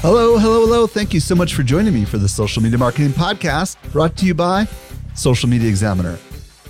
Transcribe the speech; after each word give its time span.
Hello, 0.00 0.38
hello, 0.38 0.60
hello. 0.60 0.86
Thank 0.86 1.12
you 1.14 1.20
so 1.20 1.34
much 1.34 1.54
for 1.54 1.62
joining 1.62 1.92
me 1.92 2.04
for 2.04 2.18
the 2.18 2.28
Social 2.28 2.62
Media 2.62 2.78
Marketing 2.78 3.10
Podcast 3.10 3.76
brought 3.92 4.16
to 4.18 4.26
you 4.26 4.34
by 4.34 4.68
Social 5.14 5.48
Media 5.48 5.68
Examiner. 5.68 6.18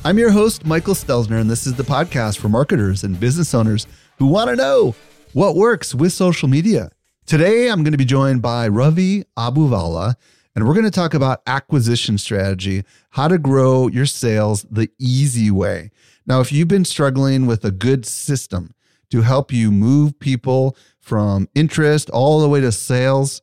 I'm 0.05 0.17
your 0.17 0.31
host, 0.31 0.65
Michael 0.65 0.95
Stelzner, 0.95 1.41
and 1.41 1.51
this 1.51 1.67
is 1.67 1.75
the 1.75 1.83
podcast 1.83 2.39
for 2.39 2.49
marketers 2.49 3.05
and 3.05 3.19
business 3.19 3.53
owners 3.53 3.87
who 4.19 4.27
want 4.27 4.49
to 4.49 4.57
know 4.57 4.95
what 5.35 5.57
works 5.57 5.95
with 5.95 6.13
social 6.13 6.49
media. 6.49 6.91
Today, 7.27 7.69
I'm 7.69 7.83
going 7.83 7.93
to 7.93 7.99
be 7.99 8.05
joined 8.05 8.41
by 8.41 8.69
Ravi 8.69 9.25
Abuvala, 9.37 10.15
and 10.55 10.67
we're 10.67 10.75
going 10.75 10.85
to 10.85 10.91
talk 10.91 11.13
about 11.13 11.43
acquisition 11.47 12.17
strategy, 12.19 12.85
how 13.11 13.29
to 13.29 13.37
grow 13.37 13.89
your 13.89 14.07
sales 14.07 14.65
the 14.71 14.89
easy 14.99 15.51
way. 15.51 15.91
Now, 16.27 16.41
if 16.41 16.53
you've 16.53 16.69
been 16.69 16.87
struggling 16.87 17.47
with 17.47 17.65
a 17.65 17.71
good 17.71 18.07
system 18.07 18.73
to 19.11 19.23
help 19.23 19.53
you 19.53 19.71
move 19.71 20.19
people 20.19 20.77
from 21.07 21.49
interest 21.55 22.11
all 22.11 22.41
the 22.41 22.49
way 22.49 22.61
to 22.61 22.73
sales 22.73 23.41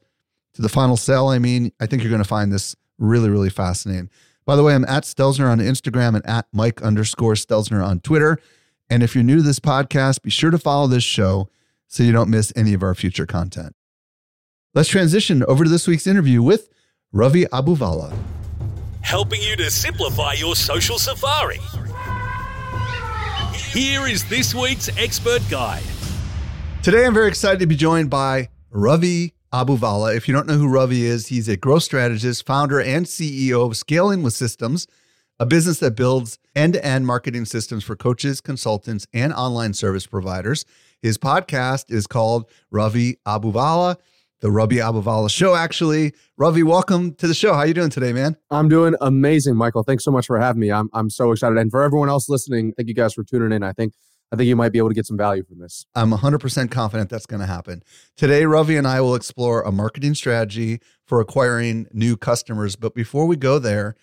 to 0.53 0.61
the 0.61 0.67
final 0.67 0.97
sale. 0.97 1.29
I 1.29 1.39
mean, 1.39 1.71
I 1.79 1.85
think 1.85 2.03
you're 2.03 2.09
going 2.09 2.21
to 2.21 2.27
find 2.27 2.51
this 2.51 2.75
really, 2.97 3.29
really 3.29 3.49
fascinating. 3.49 4.09
By 4.45 4.57
the 4.57 4.63
way, 4.63 4.75
I'm 4.75 4.83
at 4.83 5.03
Stelzner 5.03 5.49
on 5.49 5.59
Instagram 5.59 6.15
and 6.15 6.25
at 6.27 6.45
Mike 6.51 6.81
underscore 6.81 7.35
Stelzner 7.35 7.81
on 7.81 8.01
Twitter. 8.01 8.37
And 8.89 9.01
if 9.01 9.15
you're 9.15 9.23
new 9.23 9.37
to 9.37 9.41
this 9.41 9.61
podcast, 9.61 10.23
be 10.23 10.29
sure 10.29 10.51
to 10.51 10.57
follow 10.57 10.87
this 10.87 11.05
show 11.05 11.47
so 11.87 12.03
you 12.03 12.11
don't 12.11 12.29
miss 12.29 12.51
any 12.53 12.73
of 12.73 12.83
our 12.83 12.93
future 12.93 13.25
content. 13.25 13.73
Let's 14.73 14.89
transition 14.89 15.41
over 15.45 15.63
to 15.63 15.69
this 15.69 15.87
week's 15.87 16.05
interview 16.05 16.43
with 16.43 16.67
Ravi 17.13 17.45
Abuvala. 17.45 18.13
Helping 19.03 19.41
you 19.41 19.55
to 19.55 19.71
simplify 19.71 20.33
your 20.33 20.57
social 20.57 20.99
safari. 20.99 21.61
Here 23.71 24.05
is 24.05 24.27
this 24.27 24.53
week's 24.53 24.89
expert 24.97 25.41
guide. 25.49 25.83
Today, 26.83 27.05
I'm 27.05 27.13
very 27.13 27.29
excited 27.29 27.61
to 27.61 27.65
be 27.65 27.77
joined 27.77 28.09
by 28.09 28.49
Ravi 28.69 29.33
Abuvala. 29.53 30.17
If 30.17 30.27
you 30.27 30.33
don't 30.33 30.47
know 30.47 30.57
who 30.57 30.67
Ravi 30.67 31.05
is, 31.05 31.27
he's 31.27 31.47
a 31.47 31.55
growth 31.55 31.83
strategist, 31.83 32.45
founder, 32.45 32.81
and 32.81 33.05
CEO 33.05 33.65
of 33.65 33.77
Scaling 33.77 34.21
with 34.21 34.33
Systems, 34.33 34.85
a 35.39 35.45
business 35.45 35.79
that 35.79 35.95
builds 35.95 36.39
end 36.57 36.73
to 36.73 36.85
end 36.85 37.07
marketing 37.07 37.45
systems 37.45 37.85
for 37.85 37.95
coaches, 37.95 38.41
consultants, 38.41 39.07
and 39.13 39.31
online 39.31 39.73
service 39.73 40.05
providers. 40.05 40.65
His 41.01 41.17
podcast 41.17 41.89
is 41.89 42.05
called 42.05 42.49
Ravi 42.69 43.17
Abuvala, 43.25 43.95
the 44.41 44.51
Ravi 44.51 44.75
Abuvala 44.75 45.29
Show, 45.29 45.55
actually. 45.55 46.11
Ravi, 46.35 46.63
welcome 46.63 47.15
to 47.15 47.29
the 47.29 47.33
show. 47.33 47.53
How 47.53 47.59
are 47.59 47.67
you 47.67 47.73
doing 47.73 47.91
today, 47.91 48.11
man? 48.11 48.35
I'm 48.51 48.67
doing 48.67 48.95
amazing, 48.99 49.55
Michael. 49.55 49.83
Thanks 49.83 50.03
so 50.03 50.11
much 50.11 50.25
for 50.25 50.37
having 50.37 50.59
me. 50.59 50.69
I'm, 50.69 50.89
I'm 50.91 51.09
so 51.09 51.31
excited. 51.31 51.57
And 51.57 51.71
for 51.71 51.81
everyone 51.81 52.09
else 52.09 52.27
listening, 52.27 52.73
thank 52.73 52.89
you 52.89 52.93
guys 52.93 53.13
for 53.13 53.23
tuning 53.23 53.53
in. 53.53 53.63
I 53.63 53.71
think 53.71 53.93
I 54.33 54.35
think 54.35 54.47
you 54.47 54.55
might 54.55 54.71
be 54.71 54.79
able 54.79 54.89
to 54.89 54.95
get 54.95 55.05
some 55.05 55.15
value 55.15 55.43
from 55.43 55.59
this. 55.59 55.85
I'm 55.93 56.09
100% 56.09 56.71
confident 56.71 57.11
that's 57.11 57.27
going 57.27 57.41
to 57.41 57.45
happen. 57.45 57.83
Today, 58.17 58.45
Ravi 58.45 58.75
and 58.75 58.87
I 58.87 58.99
will 58.99 59.13
explore 59.13 59.61
a 59.61 59.71
marketing 59.71 60.15
strategy 60.15 60.79
for 61.05 61.19
acquiring 61.19 61.85
new 61.93 62.17
customers. 62.17 62.75
But 62.75 62.95
before 62.95 63.27
we 63.27 63.35
go 63.35 63.59
there, 63.59 63.95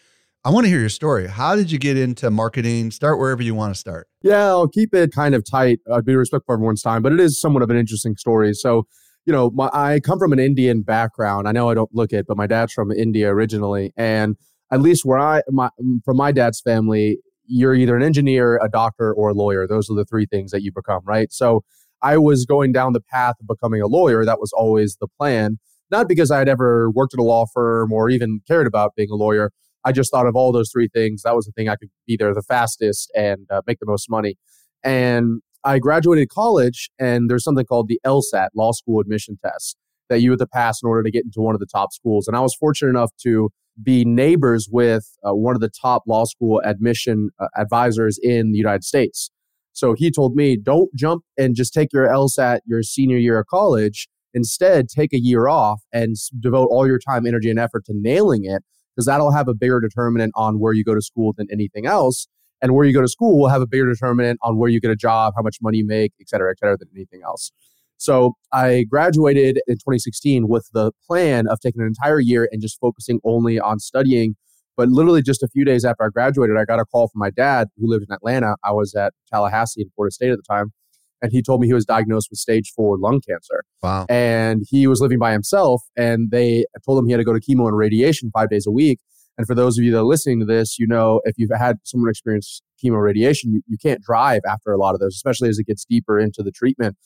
I 0.44 0.50
want 0.50 0.66
to 0.66 0.70
hear 0.70 0.78
your 0.78 0.88
story. 0.88 1.26
How 1.26 1.56
did 1.56 1.72
you 1.72 1.80
get 1.80 1.96
into 1.96 2.30
marketing? 2.30 2.92
Start 2.92 3.18
wherever 3.18 3.42
you 3.42 3.56
want 3.56 3.74
to 3.74 3.80
start. 3.80 4.06
Yeah, 4.22 4.44
I'll 4.44 4.68
keep 4.68 4.94
it 4.94 5.10
kind 5.12 5.34
of 5.34 5.44
tight. 5.44 5.80
I'd 5.92 6.04
be 6.04 6.14
respectful 6.14 6.54
of 6.54 6.58
everyone's 6.58 6.82
time, 6.82 7.02
but 7.02 7.12
it 7.12 7.18
is 7.18 7.40
somewhat 7.40 7.64
of 7.64 7.70
an 7.70 7.76
interesting 7.76 8.16
story. 8.16 8.54
So, 8.54 8.86
you 9.26 9.32
know, 9.32 9.50
my, 9.50 9.68
I 9.72 9.98
come 9.98 10.20
from 10.20 10.32
an 10.32 10.38
Indian 10.38 10.82
background. 10.82 11.48
I 11.48 11.52
know 11.52 11.70
I 11.70 11.74
don't 11.74 11.92
look 11.92 12.12
it, 12.12 12.26
but 12.28 12.36
my 12.36 12.46
dad's 12.46 12.72
from 12.72 12.92
India 12.92 13.34
originally, 13.34 13.92
and 13.96 14.36
at 14.70 14.80
least 14.80 15.04
where 15.04 15.18
I, 15.18 15.42
my, 15.48 15.70
from 16.04 16.18
my 16.18 16.30
dad's 16.30 16.60
family, 16.60 17.18
you're 17.50 17.74
either 17.74 17.96
an 17.96 18.02
engineer, 18.02 18.58
a 18.62 18.68
doctor, 18.68 19.12
or 19.12 19.30
a 19.30 19.34
lawyer. 19.34 19.66
Those 19.66 19.90
are 19.90 19.94
the 19.94 20.04
three 20.04 20.24
things 20.24 20.52
that 20.52 20.62
you 20.62 20.70
become, 20.72 21.02
right? 21.04 21.32
So 21.32 21.64
I 22.02 22.16
was 22.16 22.46
going 22.46 22.72
down 22.72 22.92
the 22.92 23.00
path 23.00 23.34
of 23.40 23.46
becoming 23.48 23.82
a 23.82 23.88
lawyer. 23.88 24.24
That 24.24 24.40
was 24.40 24.52
always 24.52 24.96
the 25.00 25.08
plan. 25.08 25.58
Not 25.90 26.08
because 26.08 26.30
I 26.30 26.38
had 26.38 26.48
ever 26.48 26.90
worked 26.90 27.12
at 27.12 27.20
a 27.20 27.24
law 27.24 27.46
firm 27.52 27.92
or 27.92 28.08
even 28.08 28.40
cared 28.46 28.68
about 28.68 28.92
being 28.96 29.10
a 29.10 29.16
lawyer. 29.16 29.50
I 29.84 29.90
just 29.90 30.12
thought 30.12 30.26
of 30.26 30.36
all 30.36 30.52
those 30.52 30.70
three 30.70 30.88
things. 30.88 31.22
That 31.22 31.34
was 31.34 31.46
the 31.46 31.52
thing 31.52 31.68
I 31.68 31.74
could 31.74 31.90
be 32.06 32.16
there 32.16 32.32
the 32.32 32.42
fastest 32.42 33.10
and 33.16 33.46
uh, 33.50 33.62
make 33.66 33.80
the 33.80 33.86
most 33.86 34.08
money. 34.08 34.36
And 34.84 35.40
I 35.64 35.78
graduated 35.78 36.28
college, 36.28 36.90
and 36.98 37.28
there's 37.28 37.44
something 37.44 37.66
called 37.66 37.88
the 37.88 38.00
LSAT, 38.06 38.48
Law 38.54 38.72
School 38.72 39.00
Admission 39.00 39.38
Test, 39.44 39.76
that 40.08 40.20
you 40.20 40.30
had 40.30 40.38
to 40.38 40.46
pass 40.46 40.82
in 40.82 40.88
order 40.88 41.02
to 41.02 41.10
get 41.10 41.24
into 41.24 41.40
one 41.40 41.54
of 41.54 41.60
the 41.60 41.66
top 41.66 41.92
schools. 41.92 42.28
And 42.28 42.36
I 42.36 42.40
was 42.40 42.54
fortunate 42.54 42.90
enough 42.90 43.10
to 43.22 43.50
be 43.82 44.04
neighbors 44.04 44.68
with 44.70 45.04
uh, 45.24 45.34
one 45.34 45.54
of 45.54 45.60
the 45.60 45.70
top 45.70 46.02
law 46.06 46.24
school 46.24 46.60
admission 46.64 47.30
uh, 47.38 47.46
advisors 47.56 48.18
in 48.22 48.52
the 48.52 48.58
United 48.58 48.84
States. 48.84 49.30
So 49.72 49.94
he 49.94 50.10
told 50.10 50.34
me, 50.34 50.56
don't 50.56 50.94
jump 50.94 51.24
and 51.38 51.54
just 51.54 51.72
take 51.72 51.92
your 51.92 52.06
LSAT 52.08 52.60
your 52.66 52.82
senior 52.82 53.16
year 53.16 53.38
of 53.38 53.46
college. 53.46 54.08
Instead, 54.34 54.88
take 54.88 55.12
a 55.12 55.20
year 55.20 55.48
off 55.48 55.80
and 55.92 56.16
devote 56.38 56.68
all 56.70 56.86
your 56.86 56.98
time, 56.98 57.26
energy, 57.26 57.50
and 57.50 57.58
effort 57.58 57.84
to 57.86 57.92
nailing 57.94 58.44
it, 58.44 58.62
because 58.94 59.06
that'll 59.06 59.32
have 59.32 59.48
a 59.48 59.54
bigger 59.54 59.80
determinant 59.80 60.32
on 60.36 60.58
where 60.58 60.72
you 60.72 60.84
go 60.84 60.94
to 60.94 61.02
school 61.02 61.32
than 61.36 61.46
anything 61.50 61.86
else. 61.86 62.28
And 62.62 62.74
where 62.74 62.84
you 62.84 62.92
go 62.92 63.00
to 63.00 63.08
school 63.08 63.38
will 63.38 63.48
have 63.48 63.62
a 63.62 63.66
bigger 63.66 63.86
determinant 63.86 64.38
on 64.42 64.58
where 64.58 64.68
you 64.68 64.80
get 64.80 64.90
a 64.90 64.96
job, 64.96 65.32
how 65.34 65.42
much 65.42 65.56
money 65.62 65.78
you 65.78 65.86
make, 65.86 66.12
et 66.20 66.28
cetera, 66.28 66.50
et 66.50 66.58
cetera, 66.58 66.76
than 66.76 66.88
anything 66.94 67.22
else. 67.24 67.52
So 68.00 68.32
I 68.50 68.86
graduated 68.90 69.60
in 69.66 69.74
2016 69.74 70.48
with 70.48 70.66
the 70.72 70.90
plan 71.06 71.46
of 71.46 71.60
taking 71.60 71.82
an 71.82 71.86
entire 71.86 72.18
year 72.18 72.48
and 72.50 72.62
just 72.62 72.80
focusing 72.80 73.20
only 73.24 73.60
on 73.60 73.78
studying. 73.78 74.36
But 74.74 74.88
literally 74.88 75.20
just 75.20 75.42
a 75.42 75.48
few 75.48 75.66
days 75.66 75.84
after 75.84 76.04
I 76.04 76.08
graduated, 76.08 76.56
I 76.56 76.64
got 76.64 76.80
a 76.80 76.86
call 76.86 77.08
from 77.08 77.18
my 77.18 77.28
dad 77.28 77.68
who 77.76 77.90
lived 77.90 78.06
in 78.08 78.14
Atlanta. 78.14 78.56
I 78.64 78.72
was 78.72 78.94
at 78.94 79.12
Tallahassee 79.30 79.82
in 79.82 79.90
Florida 79.94 80.12
State 80.12 80.30
at 80.30 80.38
the 80.38 80.42
time. 80.42 80.72
And 81.20 81.30
he 81.30 81.42
told 81.42 81.60
me 81.60 81.66
he 81.66 81.74
was 81.74 81.84
diagnosed 81.84 82.28
with 82.30 82.38
stage 82.38 82.72
four 82.74 82.96
lung 82.96 83.20
cancer. 83.20 83.64
Wow. 83.82 84.06
And 84.08 84.62
he 84.70 84.86
was 84.86 85.02
living 85.02 85.18
by 85.18 85.32
himself. 85.32 85.82
And 85.94 86.30
they 86.30 86.64
told 86.86 86.98
him 86.98 87.04
he 87.04 87.12
had 87.12 87.18
to 87.18 87.24
go 87.24 87.34
to 87.34 87.40
chemo 87.40 87.68
and 87.68 87.76
radiation 87.76 88.30
five 88.32 88.48
days 88.48 88.66
a 88.66 88.70
week. 88.70 89.00
And 89.36 89.46
for 89.46 89.54
those 89.54 89.76
of 89.76 89.84
you 89.84 89.92
that 89.92 89.98
are 89.98 90.04
listening 90.04 90.40
to 90.40 90.46
this, 90.46 90.78
you 90.78 90.86
know, 90.86 91.20
if 91.24 91.34
you've 91.36 91.50
had 91.54 91.76
someone 91.84 92.08
experience 92.08 92.62
chemo 92.82 93.02
radiation, 93.02 93.52
you, 93.52 93.60
you 93.66 93.76
can't 93.76 94.00
drive 94.00 94.40
after 94.48 94.72
a 94.72 94.78
lot 94.78 94.94
of 94.94 95.00
those, 95.00 95.14
especially 95.14 95.50
as 95.50 95.58
it 95.58 95.66
gets 95.66 95.84
deeper 95.84 96.18
into 96.18 96.42
the 96.42 96.50
treatment. 96.50 96.96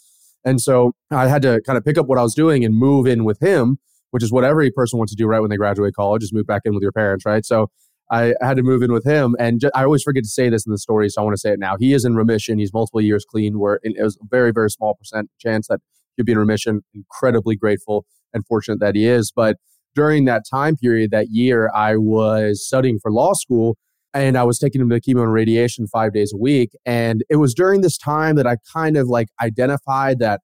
And 0.45 0.61
so 0.61 0.93
I 1.11 1.29
had 1.29 1.43
to 1.43 1.61
kind 1.67 1.77
of 1.77 1.85
pick 1.85 1.99
up 1.99 2.07
what 2.07 2.19
I 2.19 2.23
was 2.23 2.35
doing 2.35 2.65
and 2.65 2.75
move 2.75 3.07
in 3.07 3.25
with 3.25 3.41
him, 3.41 3.79
which 4.11 4.23
is 4.23 4.31
what 4.31 4.45
every 4.45 4.71
person 4.71 4.99
wants 4.99 5.13
to 5.13 5.17
do 5.17 5.27
right 5.27 5.41
when 5.41 5.51
they 5.51 5.57
graduate 5.57 5.95
college, 5.95 6.23
is 6.23 6.33
move 6.33 6.47
back 6.47 6.63
in 6.65 6.75
with 6.75 6.83
your 6.83 6.93
parents, 6.93 7.25
right? 7.25 7.45
So 7.45 7.69
I 8.11 8.35
had 8.43 8.57
to 8.59 8.63
move 8.63 8.83
in 8.83 8.93
with 8.93 9.05
him. 9.05 9.35
And 9.39 9.63
I 9.75 9.85
always 9.85 10.03
forget 10.03 10.25
to 10.25 10.29
say 10.29 10.51
this 10.51 10.67
in 10.67 10.73
the 10.73 10.79
story, 10.79 11.09
so 11.09 11.23
I 11.23 11.25
want 11.25 11.35
to 11.35 11.41
say 11.41 11.53
it 11.53 11.59
now. 11.59 11.77
He 11.79 11.95
is 11.95 12.05
in 12.05 12.15
remission. 12.15 12.59
He's 12.59 12.73
multiple 12.73 13.01
years 13.01 13.25
clean, 13.25 13.59
where 13.59 13.81
it 13.83 13.97
was 14.03 14.17
a 14.17 14.27
very, 14.31 14.53
very 14.53 14.71
small 14.71 14.95
percent 14.95 15.31
chance 15.39 15.69
that 15.69 15.81
he'd 16.17 16.27
be 16.27 16.33
in 16.33 16.39
remission. 16.39 16.83
Incredibly 16.95 17.57
grateful 17.57 18.05
and 18.35 18.47
fortunate 18.47 18.81
that 18.81 18.95
he 18.95 19.07
is. 19.07 19.33
But 19.35 19.57
during 19.95 20.27
that 20.27 20.43
time 20.49 20.77
period, 20.77 21.11
that 21.13 21.29
year, 21.31 21.71
I 21.75 21.97
was 21.97 22.67
studying 22.67 22.99
for 23.01 23.11
law 23.11 23.33
school 23.33 23.79
and 24.15 24.39
I 24.39 24.45
was 24.45 24.59
taking 24.59 24.81
him 24.81 24.89
to 24.91 25.01
chemo 25.01 25.23
and 25.23 25.33
radiation 25.33 25.89
five 25.89 26.13
days 26.13 26.33
a 26.33 26.37
week. 26.37 26.71
And 26.87 27.25
it 27.29 27.37
was 27.37 27.53
during 27.53 27.81
this 27.81 27.99
time 27.99 28.37
that 28.37 28.47
I 28.47 28.57
kind 28.73 28.97
of 28.97 29.09
like 29.09 29.29
identified 29.43 30.21
that, 30.21 30.41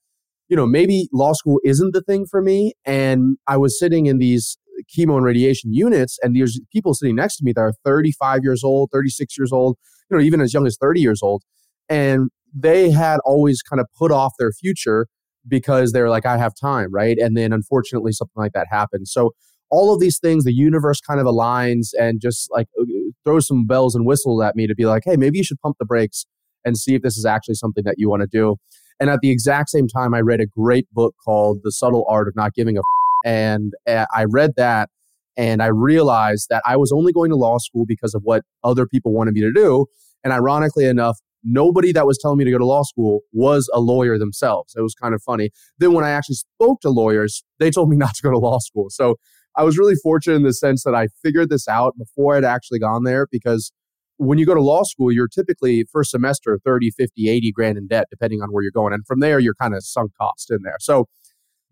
you 0.49 0.57
know, 0.57 0.67
maybe 0.67 1.09
law 1.13 1.33
school 1.33 1.61
isn't 1.65 1.95
the 1.95 2.03
thing 2.03 2.27
for 2.27 2.43
me. 2.43 2.75
And 2.85 3.37
I 3.47 3.57
was 3.57 3.79
sitting 3.79 4.07
in 4.07 4.19
these 4.19 4.59
chemo 4.95 5.17
and 5.17 5.25
radiation 5.25 5.73
units, 5.73 6.19
and 6.23 6.35
there's 6.35 6.61
people 6.73 6.95
sitting 6.95 7.15
next 7.15 7.37
to 7.37 7.45
me 7.45 7.53
that 7.53 7.61
are 7.61 7.75
35 7.85 8.41
years 8.43 8.65
old, 8.65 8.91
36 8.93 9.39
years 9.39 9.53
old, 9.53 9.77
you 10.11 10.17
know, 10.17 10.23
even 10.23 10.41
as 10.41 10.53
young 10.53 10.67
as 10.67 10.77
30 10.77 11.01
years 11.01 11.23
old. 11.23 11.45
And 11.89 12.31
they 12.53 12.91
had 12.91 13.21
always 13.25 13.63
kind 13.63 13.81
of 13.81 13.87
put 13.97 14.11
off 14.11 14.33
their 14.39 14.51
future 14.51 15.07
because 15.47 15.93
they're 15.93 16.11
like, 16.11 16.27
I 16.27 16.37
have 16.39 16.55
time, 16.61 16.93
right? 16.93 17.19
And 17.19 17.37
then 17.37 17.53
unfortunately, 17.53 18.13
something 18.13 18.33
like 18.37 18.53
that 18.53 18.67
happened. 18.71 19.07
So 19.07 19.31
all 19.71 19.93
of 19.95 20.01
these 20.01 20.19
things, 20.19 20.45
the 20.45 20.53
universe 20.53 21.01
kind 21.01 21.21
of 21.21 21.27
aligns 21.27 21.89
and 21.99 22.21
just 22.21 22.49
like 22.51 22.67
uh, 22.81 22.85
throws 23.25 23.47
some 23.47 23.67
bells 23.67 23.95
and 23.95 24.07
whistles 24.07 24.43
at 24.43 24.57
me 24.57 24.67
to 24.67 24.75
be 24.75 24.87
like, 24.87 25.03
hey, 25.05 25.17
maybe 25.17 25.39
you 25.39 25.45
should 25.45 25.61
pump 25.61 25.77
the 25.79 25.87
brakes 25.87 26.27
and 26.65 26.77
see 26.77 26.95
if 26.95 27.03
this 27.03 27.17
is 27.17 27.25
actually 27.25 27.55
something 27.55 27.85
that 27.85 27.95
you 27.97 28.09
want 28.09 28.23
to 28.23 28.29
do. 28.31 28.57
And 28.99 29.09
at 29.09 29.21
the 29.23 29.31
exact 29.31 29.71
same 29.71 29.89
time, 29.89 30.13
I 30.13 30.21
read 30.21 30.41
a 30.41 30.47
great 30.47 30.87
book 30.93 31.15
called 31.25 31.61
The 31.65 31.73
Subtle 31.73 32.05
Art 32.09 32.29
of 32.29 32.37
Not 32.37 32.53
Giving 32.55 32.77
a 32.77 32.81
F- 32.81 32.85
and 33.25 33.73
uh, 33.87 34.07
I 34.15 34.25
read 34.25 34.53
that 34.57 34.91
and 35.37 35.63
I 35.63 35.67
realized 35.69 36.49
that 36.51 36.63
I 36.67 36.77
was 36.77 36.93
only 36.93 37.13
going 37.13 37.31
to 37.31 37.37
law 37.37 37.59
school 37.59 37.87
because 37.87 38.15
of 38.15 38.23
what 38.25 38.43
other 38.65 38.87
people 38.87 39.13
wanted 39.13 39.33
me 39.33 39.41
to 39.41 39.53
do. 39.53 39.87
And 40.23 40.33
ironically 40.33 40.85
enough, 40.85 41.19
nobody 41.45 41.93
that 41.93 42.07
was 42.07 42.19
telling 42.19 42.39
me 42.39 42.45
to 42.45 42.51
go 42.51 42.59
to 42.59 42.67
law 42.67 42.83
school 42.83 43.21
was 43.33 43.71
a 43.73 43.81
lawyer 43.81 44.19
themselves. 44.19 44.75
It 44.77 44.83
was 44.83 44.95
kind 44.95 45.15
of 45.15 45.23
funny. 45.23 45.51
Then 45.79 45.93
when 45.93 46.05
I 46.05 46.11
actually 46.11 46.37
spoke 46.37 46.81
to 46.83 46.91
lawyers, 46.91 47.43
they 47.59 47.71
told 47.71 47.89
me 47.89 47.97
not 48.05 48.15
to 48.17 48.23
go 48.23 48.31
to 48.31 48.39
law 48.39 48.59
school. 48.59 48.87
So 48.91 49.17
I 49.57 49.65
was 49.65 49.79
really 49.79 49.95
fortunate 49.97 50.37
in 50.37 50.43
the 50.43 50.53
sense 50.53 50.85
that 50.85 50.95
I 50.95 51.09
figured 51.23 51.51
this 51.51 51.69
out 51.69 51.97
before 51.99 52.37
I'd 52.37 52.45
actually 52.45 52.79
gone 52.79 53.05
there 53.05 53.27
because 53.31 53.73
when 54.17 54.39
you 54.39 54.45
go 54.45 54.55
to 54.55 54.61
law 54.61 54.83
school, 54.83 55.11
you're 55.11 55.29
typically 55.29 55.85
first 55.91 56.11
semester 56.11 56.59
30, 56.63 56.91
50, 56.91 57.29
80 57.31 57.53
grand 57.53 57.79
in 57.79 57.87
debt, 57.87 58.07
depending 58.11 58.43
on 58.43 58.51
where 58.51 58.63
you're 58.63 58.71
going. 58.71 58.93
And 58.93 59.05
from 59.07 59.21
there, 59.21 59.39
you're 59.39 59.55
kind 59.55 59.75
of 59.75 59.83
sunk 59.83 60.13
cost 60.21 60.51
in 60.51 60.59
there. 60.63 60.77
So, 60.79 61.07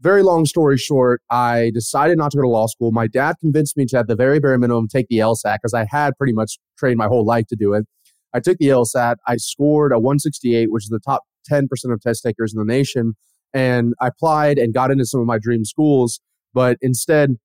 very 0.00 0.22
long 0.22 0.46
story 0.46 0.78
short, 0.78 1.20
I 1.28 1.72
decided 1.74 2.18
not 2.18 2.30
to 2.30 2.36
go 2.36 2.42
to 2.42 2.48
law 2.48 2.68
school. 2.68 2.92
My 2.92 3.08
dad 3.08 3.34
convinced 3.40 3.76
me 3.76 3.84
to, 3.86 3.98
at 3.98 4.06
the 4.06 4.14
very 4.14 4.38
bare 4.38 4.56
minimum, 4.56 4.86
take 4.86 5.08
the 5.08 5.18
LSAT 5.18 5.56
because 5.56 5.74
I 5.74 5.86
had 5.90 6.16
pretty 6.16 6.32
much 6.32 6.56
trained 6.78 6.98
my 6.98 7.08
whole 7.08 7.24
life 7.24 7.46
to 7.48 7.56
do 7.56 7.74
it. 7.74 7.84
I 8.32 8.40
took 8.40 8.58
the 8.58 8.68
LSAT. 8.68 9.16
I 9.26 9.36
scored 9.36 9.92
a 9.92 9.98
168, 9.98 10.70
which 10.70 10.84
is 10.84 10.88
the 10.88 11.00
top 11.00 11.24
10% 11.50 11.66
of 11.92 12.00
test 12.00 12.22
takers 12.22 12.54
in 12.54 12.58
the 12.58 12.64
nation. 12.64 13.14
And 13.52 13.94
I 14.00 14.08
applied 14.08 14.58
and 14.58 14.72
got 14.72 14.90
into 14.90 15.04
some 15.04 15.20
of 15.20 15.26
my 15.26 15.38
dream 15.38 15.64
schools. 15.64 16.20
But 16.54 16.78
instead, 16.80 17.36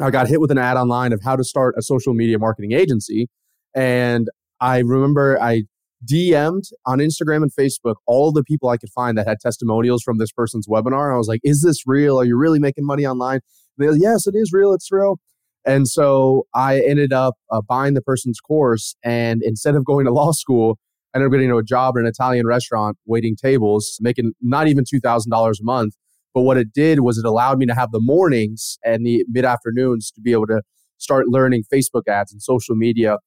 I 0.00 0.10
got 0.10 0.28
hit 0.28 0.40
with 0.40 0.50
an 0.50 0.58
ad 0.58 0.76
online 0.76 1.12
of 1.12 1.20
how 1.22 1.36
to 1.36 1.44
start 1.44 1.74
a 1.76 1.82
social 1.82 2.14
media 2.14 2.38
marketing 2.38 2.72
agency. 2.72 3.28
And 3.74 4.28
I 4.60 4.78
remember 4.78 5.40
I 5.40 5.64
DM'd 6.04 6.70
on 6.86 6.98
Instagram 6.98 7.42
and 7.42 7.52
Facebook 7.52 7.96
all 8.06 8.32
the 8.32 8.42
people 8.42 8.68
I 8.68 8.78
could 8.78 8.90
find 8.90 9.18
that 9.18 9.28
had 9.28 9.38
testimonials 9.40 10.02
from 10.02 10.18
this 10.18 10.32
person's 10.32 10.66
webinar. 10.66 11.12
I 11.12 11.18
was 11.18 11.28
like, 11.28 11.40
is 11.44 11.62
this 11.62 11.86
real? 11.86 12.18
Are 12.18 12.24
you 12.24 12.36
really 12.36 12.58
making 12.58 12.86
money 12.86 13.04
online? 13.06 13.40
And 13.78 13.94
they 13.94 13.98
yes, 13.98 14.26
it 14.26 14.34
is 14.34 14.50
real. 14.52 14.72
It's 14.72 14.90
real. 14.90 15.18
And 15.66 15.86
so 15.86 16.46
I 16.54 16.80
ended 16.80 17.12
up 17.12 17.34
uh, 17.50 17.60
buying 17.60 17.94
the 17.94 18.00
person's 18.00 18.40
course. 18.40 18.96
And 19.04 19.42
instead 19.42 19.74
of 19.74 19.84
going 19.84 20.06
to 20.06 20.12
law 20.12 20.32
school, 20.32 20.78
I 21.14 21.18
ended 21.18 21.28
up 21.28 21.32
getting 21.32 21.50
a 21.50 21.62
job 21.62 21.96
at 21.96 22.00
an 22.00 22.06
Italian 22.06 22.46
restaurant 22.46 22.96
waiting 23.04 23.36
tables, 23.36 23.98
making 24.00 24.32
not 24.40 24.68
even 24.68 24.84
$2,000 24.84 25.26
a 25.28 25.52
month. 25.62 25.94
But 26.34 26.42
what 26.42 26.56
it 26.56 26.72
did 26.72 27.00
was 27.00 27.18
it 27.18 27.24
allowed 27.24 27.58
me 27.58 27.66
to 27.66 27.74
have 27.74 27.90
the 27.92 28.00
mornings 28.00 28.78
and 28.84 29.04
the 29.04 29.24
mid 29.28 29.44
afternoons 29.44 30.10
to 30.12 30.20
be 30.20 30.32
able 30.32 30.46
to 30.46 30.62
start 30.98 31.28
learning 31.28 31.64
Facebook 31.72 32.02
ads 32.08 32.32
and 32.32 32.42
social 32.42 32.76
media 32.76 33.18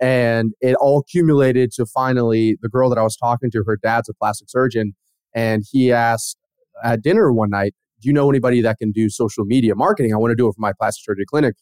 and 0.00 0.52
it 0.60 0.74
all 0.76 1.00
accumulated 1.00 1.70
to 1.72 1.84
finally 1.84 2.56
the 2.62 2.68
girl 2.68 2.88
that 2.88 2.98
I 2.98 3.02
was 3.02 3.16
talking 3.16 3.50
to, 3.50 3.62
her 3.66 3.76
dad's 3.76 4.08
a 4.08 4.14
plastic 4.14 4.48
surgeon. 4.48 4.94
And 5.34 5.62
he 5.70 5.92
asked 5.92 6.38
at 6.82 7.02
dinner 7.02 7.30
one 7.32 7.50
night, 7.50 7.74
Do 8.00 8.08
you 8.08 8.14
know 8.14 8.30
anybody 8.30 8.62
that 8.62 8.78
can 8.78 8.92
do 8.92 9.10
social 9.10 9.44
media 9.44 9.74
marketing? 9.74 10.14
I 10.14 10.16
want 10.16 10.30
to 10.30 10.36
do 10.36 10.48
it 10.48 10.52
for 10.52 10.60
my 10.60 10.72
plastic 10.72 11.04
surgery 11.04 11.26
clinic. 11.26 11.54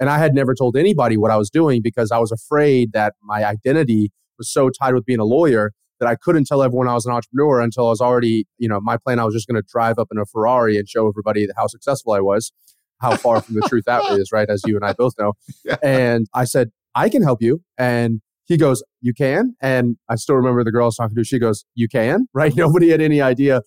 And 0.00 0.08
I 0.08 0.18
had 0.18 0.34
never 0.34 0.54
told 0.54 0.76
anybody 0.76 1.18
what 1.18 1.30
I 1.30 1.36
was 1.36 1.50
doing 1.50 1.82
because 1.82 2.10
I 2.10 2.18
was 2.18 2.32
afraid 2.32 2.92
that 2.92 3.12
my 3.22 3.44
identity 3.44 4.10
was 4.38 4.50
so 4.50 4.70
tied 4.70 4.94
with 4.94 5.04
being 5.04 5.20
a 5.20 5.24
lawyer 5.24 5.72
that 6.02 6.08
I 6.08 6.16
couldn't 6.16 6.46
tell 6.46 6.64
everyone 6.64 6.88
I 6.88 6.94
was 6.94 7.06
an 7.06 7.12
entrepreneur 7.12 7.60
until 7.60 7.86
I 7.86 7.90
was 7.90 8.00
already, 8.00 8.44
you 8.58 8.68
know, 8.68 8.80
my 8.80 8.96
plan, 8.96 9.20
I 9.20 9.24
was 9.24 9.34
just 9.34 9.46
going 9.46 9.54
to 9.54 9.66
drive 9.70 10.00
up 10.00 10.08
in 10.10 10.18
a 10.18 10.26
Ferrari 10.26 10.76
and 10.76 10.88
show 10.88 11.06
everybody 11.06 11.46
how 11.56 11.68
successful 11.68 12.12
I 12.12 12.18
was. 12.18 12.52
How 13.00 13.16
far 13.16 13.40
from 13.40 13.54
the 13.54 13.60
truth 13.68 13.84
that 13.86 14.02
is, 14.10 14.30
right? 14.32 14.48
As 14.50 14.62
you 14.66 14.74
and 14.74 14.84
I 14.84 14.94
both 14.94 15.14
know. 15.18 15.34
Yeah. 15.64 15.76
And 15.80 16.26
I 16.34 16.42
said, 16.42 16.70
I 16.96 17.08
can 17.08 17.22
help 17.22 17.40
you. 17.40 17.62
And 17.78 18.20
he 18.46 18.56
goes, 18.56 18.82
You 19.00 19.14
can? 19.14 19.54
And 19.60 19.96
I 20.08 20.16
still 20.16 20.34
remember 20.34 20.64
the 20.64 20.72
girl 20.72 20.84
I 20.84 20.86
was 20.86 20.96
talking 20.96 21.14
to. 21.14 21.24
She 21.24 21.38
goes, 21.38 21.64
You 21.76 21.88
can? 21.88 22.26
Right? 22.34 22.54
Nobody 22.54 22.90
had 22.90 23.00
any 23.00 23.20
idea. 23.20 23.62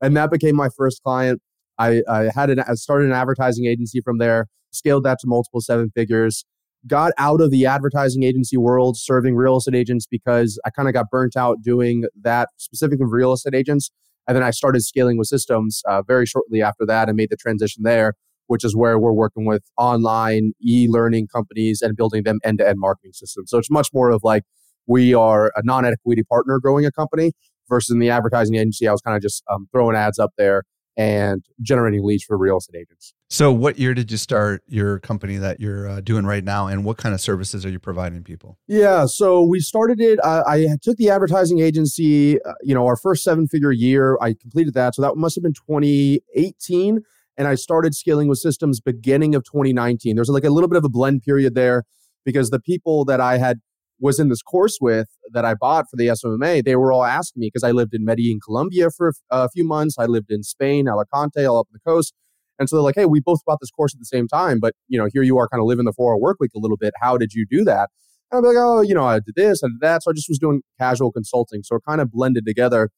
And 0.00 0.16
that 0.16 0.30
became 0.30 0.54
my 0.54 0.68
first 0.76 1.02
client. 1.02 1.40
I, 1.78 2.02
I 2.08 2.30
had 2.32 2.50
an, 2.50 2.60
I 2.60 2.74
started 2.74 3.06
an 3.06 3.12
advertising 3.12 3.66
agency 3.66 4.00
from 4.00 4.18
there, 4.18 4.46
scaled 4.70 5.04
that 5.04 5.18
to 5.20 5.26
multiple 5.26 5.60
seven 5.60 5.90
figures, 5.94 6.44
got 6.86 7.12
out 7.18 7.40
of 7.40 7.50
the 7.50 7.66
advertising 7.66 8.22
agency 8.22 8.56
world 8.56 8.96
serving 8.96 9.34
real 9.34 9.56
estate 9.56 9.74
agents 9.74 10.06
because 10.06 10.58
I 10.64 10.70
kind 10.70 10.88
of 10.88 10.94
got 10.94 11.10
burnt 11.10 11.36
out 11.36 11.62
doing 11.62 12.04
that 12.22 12.48
specifically 12.56 13.04
with 13.04 13.12
real 13.12 13.32
estate 13.32 13.54
agents. 13.54 13.90
And 14.26 14.36
then 14.36 14.42
I 14.42 14.50
started 14.50 14.82
scaling 14.82 15.18
with 15.18 15.28
systems 15.28 15.82
uh, 15.88 16.02
very 16.02 16.26
shortly 16.26 16.62
after 16.62 16.86
that 16.86 17.08
and 17.08 17.16
made 17.16 17.30
the 17.30 17.36
transition 17.36 17.82
there 17.82 18.14
which 18.50 18.64
is 18.64 18.74
where 18.74 18.98
we're 18.98 19.12
working 19.12 19.44
with 19.44 19.62
online 19.78 20.50
e-learning 20.60 21.28
companies 21.28 21.80
and 21.80 21.96
building 21.96 22.24
them 22.24 22.40
end-to-end 22.42 22.80
marketing 22.80 23.12
systems. 23.12 23.48
So 23.48 23.58
it's 23.58 23.70
much 23.70 23.90
more 23.94 24.10
of 24.10 24.22
like 24.24 24.42
we 24.88 25.14
are 25.14 25.52
a 25.54 25.62
non-equity 25.62 26.24
partner 26.24 26.58
growing 26.58 26.84
a 26.84 26.90
company 26.90 27.30
versus 27.68 27.94
in 27.94 28.00
the 28.00 28.10
advertising 28.10 28.56
agency, 28.56 28.88
I 28.88 28.92
was 28.92 29.00
kind 29.02 29.16
of 29.16 29.22
just 29.22 29.44
um, 29.48 29.68
throwing 29.70 29.94
ads 29.94 30.18
up 30.18 30.32
there 30.36 30.64
and 30.96 31.44
generating 31.62 32.04
leads 32.04 32.24
for 32.24 32.36
real 32.36 32.58
estate 32.58 32.80
agents. 32.80 33.14
So, 33.28 33.52
what 33.52 33.78
year 33.78 33.94
did 33.94 34.10
you 34.10 34.16
start 34.16 34.62
your 34.66 34.98
company 34.98 35.36
that 35.36 35.60
you're 35.60 35.88
uh, 35.88 36.00
doing 36.00 36.26
right 36.26 36.42
now, 36.42 36.66
and 36.66 36.84
what 36.84 36.96
kind 36.96 37.14
of 37.14 37.20
services 37.20 37.64
are 37.64 37.70
you 37.70 37.78
providing 37.78 38.24
people? 38.24 38.58
Yeah, 38.66 39.06
so 39.06 39.42
we 39.42 39.60
started 39.60 40.00
it. 40.00 40.18
Uh, 40.24 40.42
I 40.46 40.76
took 40.82 40.96
the 40.96 41.10
advertising 41.10 41.60
agency. 41.60 42.42
Uh, 42.42 42.54
you 42.62 42.74
know, 42.74 42.86
our 42.86 42.96
first 42.96 43.22
seven 43.22 43.46
figure 43.46 43.72
year, 43.72 44.18
I 44.20 44.34
completed 44.34 44.74
that. 44.74 44.94
So 44.94 45.02
that 45.02 45.16
must 45.16 45.36
have 45.36 45.42
been 45.42 45.54
2018 45.54 47.02
and 47.40 47.48
I 47.48 47.54
started 47.54 47.94
scaling 47.94 48.28
with 48.28 48.38
systems 48.38 48.80
beginning 48.80 49.34
of 49.34 49.44
2019. 49.44 50.14
There's 50.14 50.28
like 50.28 50.44
a 50.44 50.50
little 50.50 50.68
bit 50.68 50.76
of 50.76 50.84
a 50.84 50.90
blend 50.90 51.22
period 51.22 51.54
there 51.54 51.84
because 52.24 52.50
the 52.50 52.60
people 52.60 53.06
that 53.06 53.18
I 53.18 53.38
had 53.38 53.60
was 54.00 54.18
in 54.18 54.28
this 54.28 54.42
course 54.42 54.78
with 54.80 55.08
that 55.32 55.44
I 55.44 55.54
bought 55.54 55.86
for 55.90 55.96
the 55.96 56.08
SMMA, 56.08 56.64
they 56.64 56.76
were 56.76 56.92
all 56.92 57.04
asking 57.04 57.40
me 57.40 57.48
because 57.48 57.62
I 57.62 57.70
lived 57.70 57.94
in 57.94 58.04
Medellin, 58.04 58.40
Colombia 58.44 58.88
for 58.90 59.12
a 59.30 59.48
few 59.48 59.66
months. 59.66 59.96
I 59.98 60.06
lived 60.06 60.30
in 60.30 60.42
Spain, 60.42 60.88
Alicante, 60.88 61.44
all 61.44 61.58
up 61.58 61.68
the 61.72 61.78
coast. 61.80 62.14
And 62.58 62.68
so 62.68 62.76
they're 62.76 62.82
like, 62.82 62.96
hey, 62.96 63.06
we 63.06 63.20
both 63.20 63.40
bought 63.46 63.58
this 63.60 63.70
course 63.70 63.94
at 63.94 63.98
the 63.98 64.04
same 64.04 64.28
time, 64.28 64.58
but 64.60 64.74
you 64.88 64.98
know, 64.98 65.08
here 65.12 65.22
you 65.22 65.38
are 65.38 65.48
kind 65.48 65.60
of 65.60 65.66
living 65.66 65.84
the 65.84 65.92
four 65.92 66.12
hour 66.12 66.18
work 66.18 66.38
week 66.40 66.52
a 66.54 66.58
little 66.58 66.76
bit. 66.76 66.92
How 67.00 67.16
did 67.16 67.32
you 67.32 67.46
do 67.48 67.64
that? 67.64 67.88
And 68.30 68.38
I'm 68.38 68.44
like, 68.44 68.56
oh, 68.58 68.80
you 68.80 68.94
know, 68.94 69.04
I 69.04 69.20
did 69.20 69.34
this, 69.34 69.62
I 69.62 69.68
did 69.68 69.80
that. 69.80 70.02
So 70.02 70.10
I 70.10 70.14
just 70.14 70.28
was 70.28 70.38
doing 70.38 70.62
casual 70.78 71.12
consulting. 71.12 71.62
So 71.62 71.76
it 71.76 71.82
kind 71.86 72.00
of 72.00 72.10
blended 72.10 72.46
together. 72.46 72.90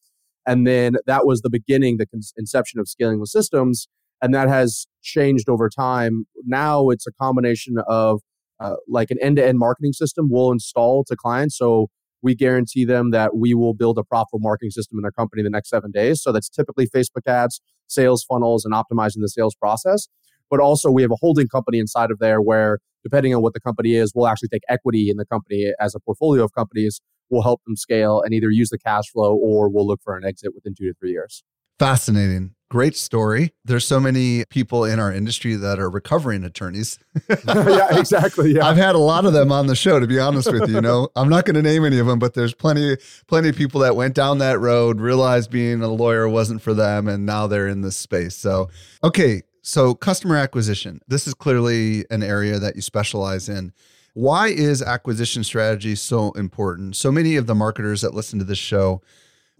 And 0.47 0.67
then 0.67 0.97
that 1.07 1.27
was 1.27 1.43
the 1.43 1.51
beginning, 1.51 1.99
the 1.99 2.07
inception 2.37 2.81
of 2.81 2.89
scaling 2.89 3.21
with 3.21 3.29
systems 3.29 3.89
and 4.23 4.33
that 4.33 4.49
has 4.49 4.87
changed 5.03 5.49
over 5.49 5.69
time. 5.69 6.25
Now 6.45 6.89
it's 6.91 7.07
a 7.07 7.13
combination 7.13 7.77
of 7.89 8.23
uh, 8.63 8.77
like 8.89 9.11
an 9.11 9.19
end-to-end 9.21 9.59
marketing 9.59 9.93
system 9.93 10.29
we'll 10.31 10.53
install 10.53 11.05
to 11.05 11.17
clients. 11.17 11.59
So 11.59 11.89
we 12.23 12.35
guarantee 12.35 12.85
them 12.85 13.11
that 13.11 13.37
we 13.37 13.53
will 13.53 13.75
build 13.75 13.99
a 13.99 14.05
profitable 14.05 14.39
marketing 14.41 14.71
system 14.71 14.99
in 14.99 15.03
their 15.03 15.11
company 15.11 15.43
the 15.43 15.51
next 15.51 15.69
seven 15.69 15.91
days. 15.91 16.23
So 16.23 16.31
that's 16.31 16.49
typically 16.49 16.87
Facebook 16.87 17.27
ads, 17.27 17.61
sales 17.89 18.25
funnels, 18.25 18.65
and 18.65 18.73
optimizing 18.73 19.21
the 19.21 19.29
sales 19.29 19.57
process. 19.57 20.07
But 20.49 20.61
also 20.61 20.91
we 20.91 21.03
have 21.03 21.11
a 21.11 21.17
holding 21.21 21.49
company 21.49 21.79
inside 21.79 22.11
of 22.11 22.21
there 22.21 22.41
where 22.41 22.79
depending 23.03 23.35
on 23.35 23.43
what 23.43 23.55
the 23.55 23.61
company 23.61 23.95
is, 23.95 24.13
we'll 24.15 24.29
actually 24.29 24.49
take 24.49 24.63
equity 24.69 25.11
in 25.11 25.17
the 25.17 25.27
company 25.27 25.73
as 25.81 25.95
a 25.95 26.01
portfolio 26.01 26.45
of 26.45 26.53
companies. 26.53 27.01
We'll 27.31 27.43
help 27.43 27.63
them 27.67 27.77
scale 27.77 28.23
and 28.23 28.33
either 28.33 28.51
use 28.51 28.71
the 28.71 28.79
cash 28.79 29.11
flow 29.13 29.35
or 29.35 29.69
we'll 29.69 29.87
look 29.87 30.01
for 30.05 30.17
an 30.17 30.25
exit 30.25 30.53
within 30.55 30.75
two 30.79 30.87
to 30.87 30.95
three 31.01 31.11
years. 31.11 31.43
Fascinating. 31.83 32.55
Great 32.71 32.97
story. 32.97 33.55
There's 33.65 33.85
so 33.85 33.99
many 33.99 34.45
people 34.45 34.85
in 34.85 35.01
our 35.01 35.13
industry 35.13 35.57
that 35.57 35.81
are 35.81 35.91
recovering 35.91 36.45
attorneys. 36.45 36.97
yeah, 37.29 37.99
exactly. 37.99 38.55
Yeah. 38.55 38.69
I've 38.69 38.77
had 38.77 38.95
a 38.95 38.99
lot 38.99 39.25
of 39.25 39.33
them 39.33 39.51
on 39.51 39.67
the 39.67 39.75
show, 39.75 39.99
to 39.99 40.07
be 40.07 40.21
honest 40.21 40.53
with 40.53 40.69
you. 40.69 40.77
you 40.77 40.81
know, 40.81 41.09
I'm 41.17 41.29
not 41.29 41.45
going 41.45 41.57
to 41.57 41.63
name 41.63 41.85
any 41.85 41.99
of 41.99 42.07
them, 42.07 42.21
but 42.21 42.35
there's 42.35 42.55
plenty, 42.55 42.99
plenty 43.27 43.49
of 43.49 43.57
people 43.57 43.81
that 43.81 43.97
went 43.97 44.15
down 44.15 44.39
that 44.39 44.61
road, 44.61 45.01
realized 45.01 45.51
being 45.51 45.83
a 45.83 45.89
lawyer 45.89 46.29
wasn't 46.29 46.63
for 46.63 46.73
them, 46.73 47.09
and 47.09 47.27
now 47.27 47.49
they're 47.49 47.67
in 47.67 47.81
this 47.81 47.97
space. 47.97 48.37
So, 48.37 48.71
okay. 49.03 49.43
So, 49.63 49.97
customer 49.97 50.37
acquisition. 50.37 51.01
This 51.09 51.27
is 51.27 51.35
clearly 51.35 52.05
an 52.13 52.23
area 52.23 52.61
that 52.61 52.77
you 52.77 52.83
specialize 52.83 53.49
in. 53.49 53.73
Why 54.15 54.47
is 54.47 54.83
acquisition 54.83 55.43
strategy 55.43 55.97
so 55.97 56.31
important? 56.33 56.95
So 56.95 57.11
many 57.11 57.35
of 57.35 57.49
the 57.49 57.57
marketers 57.57 58.03
that 58.03 58.15
listen 58.15 58.39
to 58.39 58.45
this 58.45 58.59
show 58.59 59.03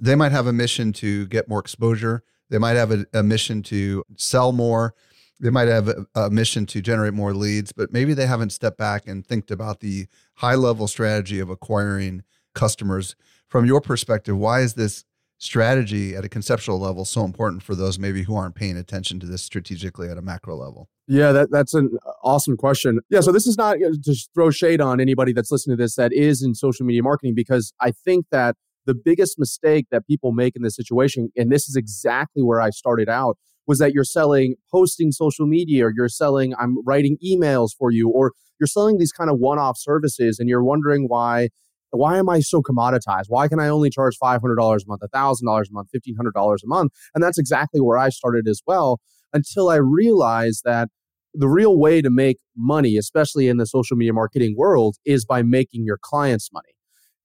they 0.03 0.17
might 0.17 0.33
have 0.33 0.49
a 0.49 0.53
mission 0.53 0.93
to 0.93 1.27
get 1.29 1.49
more 1.49 1.61
exposure. 1.61 2.25
They 2.51 2.59
might 2.59 2.77
have 2.77 2.91
a, 2.91 3.07
a 3.15 3.23
mission 3.23 3.63
to 3.65 4.05
sell 4.17 4.53
more. 4.53 4.95
They 5.41 5.49
might 5.49 5.69
have 5.69 5.89
a, 5.89 6.07
a, 6.15 6.29
mission 6.29 6.67
to 6.67 6.83
generate 6.83 7.15
more 7.15 7.33
leads, 7.33 7.73
but 7.73 7.93
maybe 7.93 8.13
they 8.13 8.27
haven't 8.27 8.51
stepped 8.51 8.79
back 8.79 9.07
and 9.07 9.25
think 9.25 9.51
about 9.51 9.81
the 9.81 10.07
high 10.37 10.57
level 10.57 10.89
strategy 10.89 11.39
of 11.39 11.51
acquiring 11.51 12.25
customers. 12.55 13.15
From 13.49 13.65
your 13.65 13.81
perspective, 13.81 14.37
why 14.37 14.61
is 14.61 14.75
this 14.75 15.05
strategy 15.39 16.15
at 16.17 16.25
a 16.25 16.29
conceptual 16.29 16.79
level 16.79 17.05
so 17.05 17.25
important 17.25 17.63
for 17.63 17.75
those 17.75 17.99
maybe 17.99 18.23
who 18.23 18.35
aren't 18.35 18.55
paying 18.55 18.77
attention 18.77 19.21
to 19.21 19.27
this 19.27 19.43
strategically 19.43 20.09
at 20.09 20.19
a 20.19 20.23
macro 20.23 20.57
level? 20.57 20.89
Yeah, 21.07 21.33
that, 21.33 21.51
that's 21.51 21.75
an 21.75 21.97
awesome 22.25 22.57
question. 22.57 23.01
Yeah, 23.09 23.21
so 23.21 23.31
this 23.31 23.47
is 23.47 23.57
not 23.57 23.79
to 23.79 24.17
throw 24.35 24.51
shade 24.51 24.81
on 24.81 25.01
anybody 25.01 25.33
that's 25.33 25.51
listening 25.51 25.77
to 25.77 25.83
this 25.83 25.95
that 25.95 26.13
is 26.13 26.43
in 26.43 26.55
social 26.55 26.87
media 26.87 27.03
marketing 27.03 27.35
because 27.35 27.73
I 27.81 27.93
think 27.93 28.27
that 28.31 28.57
the 28.87 28.95
biggest 28.95 29.39
mistake 29.39 29.87
that 29.91 30.07
people 30.07 30.33
make 30.33 30.57
in 30.57 30.63
this 30.63 30.77
situation, 30.77 31.31
and 31.37 31.51
this 31.51 31.69
is 31.69 31.77
exactly 31.77 32.43
where 32.43 32.61
I 32.61 32.71
started 32.71 33.09
out, 33.09 33.39
was 33.67 33.79
that 33.79 33.93
you're 33.93 34.05
selling 34.05 34.57
posting 34.71 35.13
social 35.13 35.47
media 35.47 35.87
or 35.87 35.93
you're 35.95 36.09
selling, 36.09 36.55
I'm 36.59 36.85
writing 36.85 37.17
emails 37.25 37.71
for 37.79 37.91
you, 37.91 38.09
or 38.09 38.33
you're 38.59 38.67
selling 38.67 38.99
these 38.99 39.13
kind 39.13 39.31
of 39.31 39.39
one 39.39 39.59
off 39.59 39.77
services 39.79 40.39
and 40.39 40.49
you're 40.49 40.65
wondering 40.65 41.07
why 41.09 41.49
why 41.93 42.17
am 42.17 42.29
I 42.29 42.41
so 42.41 42.63
commoditized? 42.63 43.27
Why 43.29 43.49
can 43.49 43.61
I 43.61 43.69
only 43.69 43.91
charge 43.91 44.17
$500 44.23 44.41
a 44.41 44.87
month, 44.87 45.03
$1,000 45.03 45.43
a 45.43 45.73
month, 45.73 45.89
$1,500 45.95 46.55
a 46.55 46.67
month? 46.67 46.93
And 47.15 47.23
that's 47.23 47.39
exactly 47.39 47.81
where 47.81 47.99
I 47.99 48.09
started 48.09 48.49
as 48.49 48.63
well 48.67 48.99
until 49.33 49.69
I 49.69 49.77
realized 49.77 50.63
that 50.65 50.89
the 51.35 51.49
real 51.49 51.79
way 51.79 52.03
to 52.03 52.11
make 52.11 52.39
money, 52.57 52.97
especially 52.97 53.49
in 53.49 53.57
the 53.57 53.67
social 53.67 53.97
media 53.97 54.13
marketing 54.13 54.55
world, 54.57 54.97
is 55.05 55.25
by 55.25 55.43
making 55.43 55.85
your 55.85 55.99
clients 56.01 56.51
money. 56.53 56.72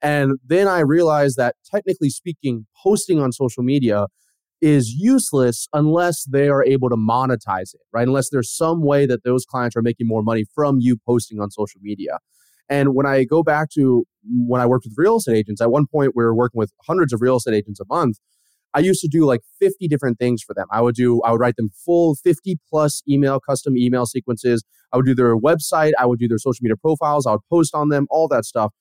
And 0.08 0.40
then 0.46 0.70
I 0.70 0.80
realized 0.80 1.36
that 1.36 1.58
technically 1.70 2.10
speaking, 2.10 2.66
posting 2.82 3.20
on 3.20 3.34
social 3.34 3.62
media 3.62 4.08
is 4.62 4.94
useless 4.94 5.68
unless 5.74 6.24
they 6.24 6.48
are 6.48 6.64
able 6.64 6.88
to 6.90 6.96
monetize 6.96 7.74
it, 7.74 7.82
right? 7.92 8.08
Unless 8.08 8.30
there's 8.30 8.50
some 8.50 8.84
way 8.84 9.06
that 9.06 9.26
those 9.26 9.44
clients 9.44 9.76
are 9.76 9.82
making 9.82 10.08
more 10.08 10.24
money 10.24 10.46
from 10.56 10.78
you 10.80 10.96
posting 11.06 11.42
on 11.42 11.52
social 11.52 11.82
media. 11.84 12.20
And 12.70 12.96
when 12.96 13.06
I 13.06 13.26
go 13.26 13.44
back 13.44 13.70
to 13.72 14.06
mm, 14.26 14.48
when 14.48 14.62
I 14.62 14.66
worked 14.66 14.86
with 14.86 14.94
real 14.96 15.18
estate 15.18 15.36
agents, 15.36 15.60
at 15.60 15.72
one 15.72 15.88
point 15.88 16.14
we 16.16 16.24
were 16.24 16.34
working 16.34 16.58
with 16.58 16.72
hundreds 16.88 17.12
of 17.12 17.22
real 17.22 17.36
estate 17.36 17.56
agents 17.56 17.82
a 17.82 17.86
month. 17.90 18.18
I 18.74 18.80
used 18.80 19.02
to 19.02 19.10
do 19.10 19.26
like 19.26 19.42
50 19.60 19.90
different 19.90 20.20
things 20.20 20.42
for 20.42 20.54
them. 20.54 20.68
I 20.72 20.80
would 20.80 20.96
do, 20.96 21.22
I 21.24 21.32
would 21.32 21.42
write 21.42 21.58
them 21.58 21.70
full 21.86 22.16
50 22.16 22.60
plus 22.70 23.04
email, 23.10 23.42
custom 23.42 23.76
email 23.76 24.06
sequences. 24.06 24.64
I 24.94 24.98
would 24.98 25.06
do 25.06 25.16
their 25.16 25.36
website. 25.36 25.92
I 26.00 26.06
would 26.06 26.20
do 26.20 26.30
their 26.30 26.38
social 26.38 26.64
media 26.64 26.78
profiles. 26.78 27.28
I 27.28 27.32
would 27.32 27.48
post 27.52 27.76
on 27.76 27.90
them, 27.90 28.08
all 28.10 28.30
that 28.30 28.46
stuff. 28.46 28.72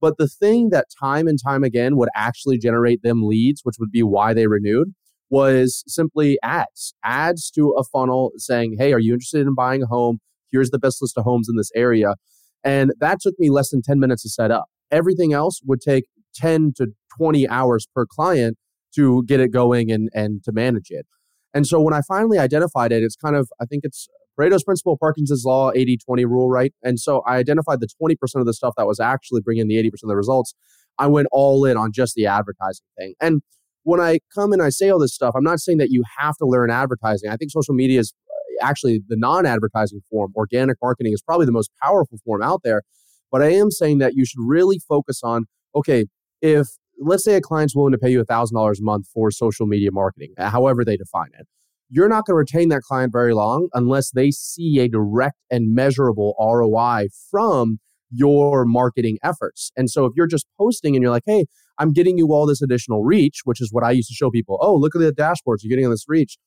But 0.00 0.18
the 0.18 0.28
thing 0.28 0.70
that 0.70 0.86
time 1.00 1.26
and 1.26 1.38
time 1.42 1.64
again 1.64 1.96
would 1.96 2.10
actually 2.14 2.58
generate 2.58 3.02
them 3.02 3.26
leads, 3.26 3.62
which 3.64 3.76
would 3.78 3.90
be 3.90 4.02
why 4.02 4.34
they 4.34 4.46
renewed, 4.46 4.92
was 5.30 5.82
simply 5.86 6.38
ads, 6.42 6.94
ads 7.04 7.50
to 7.52 7.70
a 7.70 7.84
funnel 7.84 8.32
saying, 8.36 8.76
Hey, 8.78 8.92
are 8.92 8.98
you 8.98 9.12
interested 9.12 9.46
in 9.46 9.54
buying 9.54 9.82
a 9.82 9.86
home? 9.86 10.18
Here's 10.52 10.70
the 10.70 10.78
best 10.78 11.02
list 11.02 11.18
of 11.18 11.24
homes 11.24 11.48
in 11.48 11.56
this 11.56 11.70
area. 11.74 12.14
And 12.62 12.92
that 13.00 13.20
took 13.20 13.34
me 13.38 13.50
less 13.50 13.70
than 13.70 13.82
10 13.82 13.98
minutes 13.98 14.22
to 14.22 14.28
set 14.28 14.50
up. 14.50 14.66
Everything 14.90 15.32
else 15.32 15.60
would 15.64 15.80
take 15.80 16.04
10 16.34 16.74
to 16.76 16.88
20 17.16 17.48
hours 17.48 17.86
per 17.94 18.06
client 18.06 18.56
to 18.94 19.24
get 19.24 19.40
it 19.40 19.52
going 19.52 19.90
and, 19.90 20.08
and 20.14 20.42
to 20.44 20.52
manage 20.52 20.90
it. 20.90 21.06
And 21.54 21.66
so 21.66 21.80
when 21.80 21.94
I 21.94 22.00
finally 22.06 22.38
identified 22.38 22.92
it, 22.92 23.02
it's 23.02 23.16
kind 23.16 23.36
of, 23.36 23.48
I 23.60 23.64
think 23.64 23.84
it's 23.84 24.08
Pareto's 24.38 24.64
principle, 24.64 24.96
Parkinson's 24.98 25.44
law, 25.44 25.70
80 25.74 25.98
20 25.98 26.24
rule, 26.24 26.50
right? 26.50 26.72
And 26.82 26.98
so 27.00 27.22
I 27.26 27.36
identified 27.36 27.80
the 27.80 27.88
20% 28.00 28.16
of 28.36 28.46
the 28.46 28.52
stuff 28.52 28.74
that 28.76 28.86
was 28.86 29.00
actually 29.00 29.40
bringing 29.40 29.68
the 29.68 29.76
80% 29.76 29.88
of 30.04 30.08
the 30.08 30.16
results. 30.16 30.54
I 30.98 31.06
went 31.06 31.28
all 31.32 31.64
in 31.64 31.76
on 31.76 31.92
just 31.92 32.14
the 32.14 32.26
advertising 32.26 32.86
thing. 32.98 33.14
And 33.20 33.42
when 33.82 34.00
I 34.00 34.18
come 34.34 34.52
and 34.52 34.62
I 34.62 34.70
say 34.70 34.90
all 34.90 34.98
this 34.98 35.14
stuff, 35.14 35.34
I'm 35.36 35.44
not 35.44 35.60
saying 35.60 35.78
that 35.78 35.90
you 35.90 36.02
have 36.18 36.36
to 36.38 36.46
learn 36.46 36.70
advertising. 36.70 37.30
I 37.30 37.36
think 37.36 37.50
social 37.50 37.74
media 37.74 38.00
is 38.00 38.12
uh, 38.28 38.66
actually 38.66 39.00
the 39.08 39.16
non 39.16 39.46
advertising 39.46 40.00
form. 40.10 40.32
Organic 40.34 40.76
marketing 40.82 41.12
is 41.12 41.22
probably 41.22 41.46
the 41.46 41.52
most 41.52 41.70
powerful 41.82 42.18
form 42.24 42.42
out 42.42 42.62
there. 42.64 42.82
But 43.30 43.42
I 43.42 43.50
am 43.50 43.70
saying 43.70 43.98
that 43.98 44.14
you 44.14 44.24
should 44.24 44.40
really 44.40 44.78
focus 44.78 45.20
on 45.22 45.46
okay, 45.74 46.06
if 46.40 46.66
let's 46.98 47.24
say 47.24 47.34
a 47.34 47.40
client's 47.40 47.76
willing 47.76 47.92
to 47.92 47.98
pay 47.98 48.10
you 48.10 48.24
$1,000 48.24 48.78
a 48.78 48.82
month 48.82 49.06
for 49.12 49.30
social 49.30 49.66
media 49.66 49.90
marketing, 49.92 50.32
however 50.38 50.84
they 50.84 50.96
define 50.96 51.30
it, 51.38 51.46
you're 51.88 52.08
not 52.08 52.26
going 52.26 52.34
to 52.34 52.38
retain 52.38 52.68
that 52.70 52.82
client 52.82 53.12
very 53.12 53.34
long 53.34 53.68
unless 53.72 54.10
they 54.10 54.30
see 54.30 54.78
a 54.80 54.88
direct 54.88 55.36
and 55.50 55.74
measurable 55.74 56.34
ROI 56.40 57.08
from 57.30 57.78
your 58.10 58.64
marketing 58.64 59.18
efforts. 59.22 59.72
And 59.76 59.90
so 59.90 60.04
if 60.04 60.12
you're 60.16 60.26
just 60.26 60.46
posting 60.58 60.94
and 60.94 61.02
you're 61.02 61.10
like, 61.10 61.24
hey, 61.26 61.46
I'm 61.78 61.92
getting 61.92 62.18
you 62.18 62.28
all 62.32 62.46
this 62.46 62.62
additional 62.62 63.04
reach, 63.04 63.40
which 63.44 63.60
is 63.60 63.72
what 63.72 63.84
I 63.84 63.90
used 63.90 64.08
to 64.08 64.14
show 64.14 64.30
people. 64.30 64.58
Oh, 64.60 64.74
look 64.74 64.94
at 64.94 65.00
the 65.00 65.12
dashboards, 65.12 65.58
you're 65.62 65.70
getting 65.70 65.84
all 65.84 65.90
this 65.90 66.08
reach. 66.08 66.38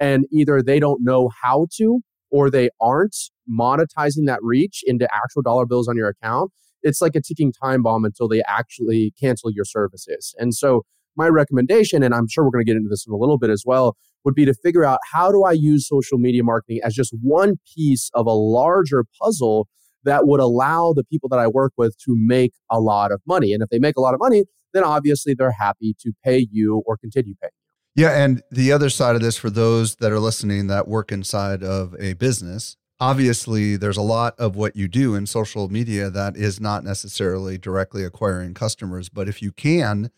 And 0.00 0.26
either 0.32 0.62
they 0.62 0.80
don't 0.80 1.02
know 1.02 1.30
how 1.42 1.66
to 1.76 2.00
or 2.30 2.50
they 2.50 2.70
aren't 2.80 3.16
monetizing 3.50 4.26
that 4.26 4.38
reach 4.42 4.82
into 4.86 5.08
actual 5.12 5.42
dollar 5.42 5.66
bills 5.66 5.88
on 5.88 5.96
your 5.96 6.08
account. 6.08 6.52
It's 6.82 7.00
like 7.00 7.16
a 7.16 7.20
ticking 7.20 7.52
time 7.52 7.82
bomb 7.82 8.04
until 8.04 8.28
they 8.28 8.42
actually 8.46 9.12
cancel 9.20 9.50
your 9.50 9.64
services. 9.64 10.34
And 10.38 10.54
so 10.54 10.82
my 11.16 11.28
recommendation, 11.28 12.02
and 12.02 12.14
I'm 12.14 12.28
sure 12.28 12.44
we're 12.44 12.50
going 12.50 12.64
to 12.64 12.70
get 12.70 12.76
into 12.76 12.88
this 12.88 13.06
in 13.06 13.12
a 13.12 13.16
little 13.16 13.38
bit 13.38 13.50
as 13.50 13.64
well, 13.66 13.96
would 14.24 14.34
be 14.34 14.44
to 14.44 14.54
figure 14.54 14.84
out 14.84 14.98
how 15.12 15.30
do 15.30 15.44
I 15.44 15.52
use 15.52 15.88
social 15.88 16.18
media 16.18 16.42
marketing 16.44 16.80
as 16.84 16.94
just 16.94 17.14
one 17.22 17.56
piece 17.74 18.10
of 18.14 18.26
a 18.26 18.32
larger 18.32 19.04
puzzle 19.20 19.68
that 20.04 20.26
would 20.26 20.40
allow 20.40 20.92
the 20.92 21.04
people 21.04 21.28
that 21.28 21.38
I 21.38 21.48
work 21.48 21.72
with 21.76 21.96
to 22.04 22.14
make 22.16 22.52
a 22.70 22.80
lot 22.80 23.12
of 23.12 23.20
money. 23.26 23.52
And 23.52 23.62
if 23.62 23.68
they 23.68 23.78
make 23.78 23.96
a 23.96 24.00
lot 24.00 24.14
of 24.14 24.20
money, 24.20 24.44
then 24.72 24.84
obviously 24.84 25.34
they're 25.34 25.50
happy 25.52 25.94
to 26.00 26.12
pay 26.24 26.46
you 26.50 26.82
or 26.86 26.96
continue 26.96 27.34
paying. 27.40 27.50
Yeah. 27.94 28.10
And 28.10 28.42
the 28.50 28.70
other 28.70 28.90
side 28.90 29.16
of 29.16 29.22
this, 29.22 29.36
for 29.36 29.50
those 29.50 29.96
that 29.96 30.12
are 30.12 30.20
listening 30.20 30.68
that 30.68 30.86
work 30.86 31.10
inside 31.10 31.64
of 31.64 31.96
a 31.98 32.12
business, 32.14 32.76
obviously 33.00 33.76
there's 33.76 33.96
a 33.96 34.02
lot 34.02 34.34
of 34.38 34.56
what 34.56 34.76
you 34.76 34.88
do 34.88 35.14
in 35.14 35.26
social 35.26 35.68
media 35.68 36.10
that 36.10 36.36
is 36.36 36.60
not 36.60 36.84
necessarily 36.84 37.58
directly 37.58 38.04
acquiring 38.04 38.54
customers. 38.54 39.08
But 39.08 39.28
if 39.28 39.42
you 39.42 39.50
can, 39.50 40.10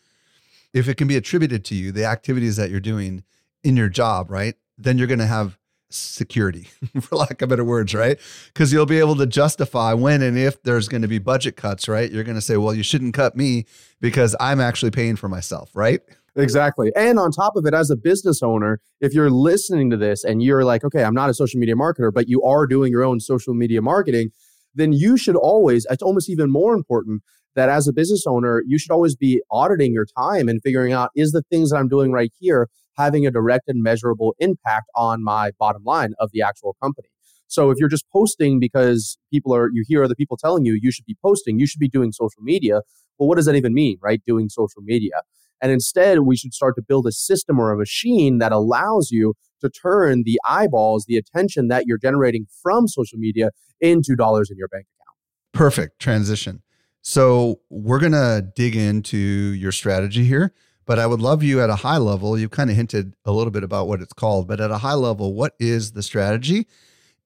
if 0.73 0.87
it 0.87 0.95
can 0.95 1.07
be 1.07 1.15
attributed 1.15 1.65
to 1.65 1.75
you, 1.75 1.91
the 1.91 2.05
activities 2.05 2.55
that 2.57 2.69
you're 2.69 2.79
doing 2.79 3.23
in 3.63 3.77
your 3.77 3.89
job, 3.89 4.31
right? 4.31 4.55
Then 4.77 4.97
you're 4.97 5.07
going 5.07 5.19
to 5.19 5.25
have 5.25 5.57
security, 5.89 6.67
for 7.01 7.17
lack 7.17 7.41
of 7.41 7.49
better 7.49 7.63
words, 7.63 7.93
right? 7.93 8.17
Because 8.47 8.71
you'll 8.71 8.85
be 8.85 8.99
able 8.99 9.15
to 9.17 9.25
justify 9.25 9.93
when 9.93 10.21
and 10.21 10.37
if 10.37 10.61
there's 10.63 10.87
going 10.87 11.01
to 11.01 11.07
be 11.07 11.19
budget 11.19 11.55
cuts, 11.55 11.87
right? 11.87 12.11
You're 12.11 12.23
going 12.23 12.35
to 12.35 12.41
say, 12.41 12.57
well, 12.57 12.73
you 12.73 12.83
shouldn't 12.83 13.13
cut 13.13 13.35
me 13.35 13.65
because 13.99 14.35
I'm 14.39 14.59
actually 14.59 14.91
paying 14.91 15.15
for 15.15 15.27
myself, 15.27 15.71
right? 15.73 16.01
Exactly. 16.35 16.93
And 16.95 17.19
on 17.19 17.31
top 17.31 17.57
of 17.57 17.65
it, 17.65 17.73
as 17.73 17.89
a 17.89 17.97
business 17.97 18.41
owner, 18.41 18.79
if 19.01 19.13
you're 19.13 19.29
listening 19.29 19.89
to 19.89 19.97
this 19.97 20.23
and 20.23 20.41
you're 20.41 20.63
like, 20.63 20.83
okay, 20.85 21.03
I'm 21.03 21.13
not 21.13 21.29
a 21.29 21.33
social 21.33 21.59
media 21.59 21.75
marketer, 21.75 22.11
but 22.13 22.29
you 22.29 22.41
are 22.43 22.65
doing 22.65 22.91
your 22.91 23.03
own 23.03 23.19
social 23.19 23.53
media 23.53 23.81
marketing, 23.81 24.31
then 24.73 24.93
you 24.93 25.17
should 25.17 25.35
always, 25.35 25.85
it's 25.89 26.01
almost 26.01 26.29
even 26.29 26.49
more 26.49 26.73
important 26.73 27.21
that 27.55 27.69
as 27.69 27.87
a 27.87 27.93
business 27.93 28.25
owner, 28.27 28.63
you 28.65 28.77
should 28.77 28.91
always 28.91 29.15
be 29.15 29.41
auditing 29.51 29.93
your 29.93 30.05
time 30.17 30.47
and 30.47 30.61
figuring 30.61 30.93
out 30.93 31.09
is 31.15 31.31
the 31.31 31.43
things 31.43 31.71
that 31.71 31.77
I'm 31.77 31.87
doing 31.87 32.11
right 32.11 32.31
here 32.39 32.69
having 32.97 33.25
a 33.25 33.31
direct 33.31 33.67
and 33.67 33.81
measurable 33.81 34.35
impact 34.39 34.87
on 34.95 35.23
my 35.23 35.51
bottom 35.59 35.83
line 35.83 36.13
of 36.19 36.29
the 36.33 36.41
actual 36.41 36.75
company. 36.81 37.07
So 37.47 37.69
if 37.69 37.77
you're 37.79 37.89
just 37.89 38.05
posting 38.11 38.59
because 38.59 39.17
people 39.31 39.53
are 39.53 39.69
you 39.73 39.83
hear 39.85 40.03
other 40.03 40.15
people 40.15 40.37
telling 40.37 40.65
you 40.65 40.79
you 40.81 40.91
should 40.91 41.05
be 41.05 41.17
posting, 41.21 41.59
you 41.59 41.67
should 41.67 41.79
be 41.79 41.89
doing 41.89 42.11
social 42.11 42.41
media. 42.41 42.81
Well, 43.17 43.27
what 43.27 43.35
does 43.35 43.45
that 43.45 43.55
even 43.55 43.73
mean, 43.73 43.97
right? 44.01 44.21
Doing 44.25 44.49
social 44.49 44.81
media. 44.81 45.21
And 45.61 45.71
instead, 45.71 46.19
we 46.19 46.35
should 46.35 46.53
start 46.53 46.75
to 46.77 46.81
build 46.81 47.05
a 47.05 47.11
system 47.11 47.59
or 47.59 47.71
a 47.71 47.77
machine 47.77 48.39
that 48.39 48.51
allows 48.51 49.11
you 49.11 49.35
to 49.61 49.69
turn 49.69 50.23
the 50.25 50.39
eyeballs, 50.47 51.05
the 51.07 51.17
attention 51.17 51.67
that 51.67 51.85
you're 51.85 51.99
generating 51.99 52.47
from 52.63 52.87
social 52.87 53.19
media 53.19 53.51
into 53.79 54.15
dollars 54.15 54.49
in 54.49 54.57
your 54.57 54.67
bank 54.69 54.85
account. 54.85 55.15
Perfect 55.53 55.99
transition. 55.99 56.63
So, 57.01 57.61
we're 57.69 57.99
going 57.99 58.11
to 58.11 58.47
dig 58.55 58.75
into 58.75 59.17
your 59.17 59.71
strategy 59.71 60.23
here. 60.23 60.53
But 60.85 60.99
I 60.99 61.05
would 61.05 61.21
love 61.21 61.43
you 61.43 61.61
at 61.61 61.69
a 61.69 61.75
high 61.75 61.99
level. 61.99 62.37
You've 62.37 62.51
kind 62.51 62.69
of 62.69 62.75
hinted 62.75 63.13
a 63.23 63.31
little 63.31 63.51
bit 63.51 63.63
about 63.63 63.87
what 63.87 64.01
it's 64.01 64.13
called, 64.13 64.47
but 64.47 64.59
at 64.59 64.71
a 64.71 64.79
high 64.79 64.95
level, 64.95 65.33
what 65.33 65.55
is 65.59 65.93
the 65.93 66.03
strategy 66.03 66.67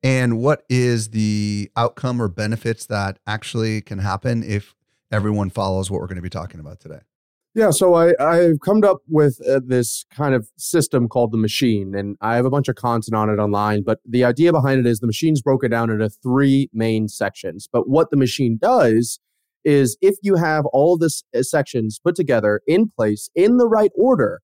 and 0.04 0.38
what 0.38 0.64
is 0.70 1.10
the 1.10 1.72
outcome 1.76 2.22
or 2.22 2.28
benefits 2.28 2.86
that 2.88 3.18
actually 3.26 3.82
can 3.82 4.00
happen 4.00 4.44
if 4.44 4.76
everyone 5.12 5.50
follows 5.50 5.90
what 5.90 6.00
we're 6.00 6.08
going 6.08 6.18
to 6.18 6.22
be 6.22 6.30
talking 6.30 6.60
about 6.60 6.80
today? 6.80 7.00
Yeah, 7.56 7.72
so 7.72 7.96
I, 7.96 8.14
I've 8.20 8.60
come 8.60 8.84
up 8.84 8.98
with 9.08 9.40
uh, 9.50 9.62
this 9.66 10.06
kind 10.14 10.36
of 10.36 10.50
system 10.58 11.08
called 11.08 11.32
the 11.32 11.38
machine, 11.38 11.96
and 11.96 12.18
I 12.20 12.36
have 12.36 12.46
a 12.46 12.50
bunch 12.50 12.68
of 12.68 12.76
content 12.76 13.16
on 13.16 13.30
it 13.30 13.40
online. 13.40 13.82
But 13.82 14.00
the 14.06 14.26
idea 14.26 14.52
behind 14.52 14.80
it 14.82 14.86
is 14.86 15.00
the 15.00 15.08
machine's 15.08 15.42
broken 15.42 15.72
down 15.72 15.90
into 15.90 16.10
three 16.10 16.70
main 16.74 17.08
sections. 17.08 17.68
But 17.72 17.88
what 17.88 18.12
the 18.12 18.18
machine 18.18 18.60
does 18.62 19.20
is 19.66 19.98
if 20.02 20.16
you 20.22 20.36
have 20.36 20.66
all 20.68 20.98
this 20.98 21.24
uh, 21.36 21.42
sections 21.42 22.00
put 22.02 22.16
together 22.16 22.62
in 22.68 22.88
place 22.88 23.30
in 23.36 23.58
the 23.58 23.68
right 23.68 23.92
order, 23.96 24.42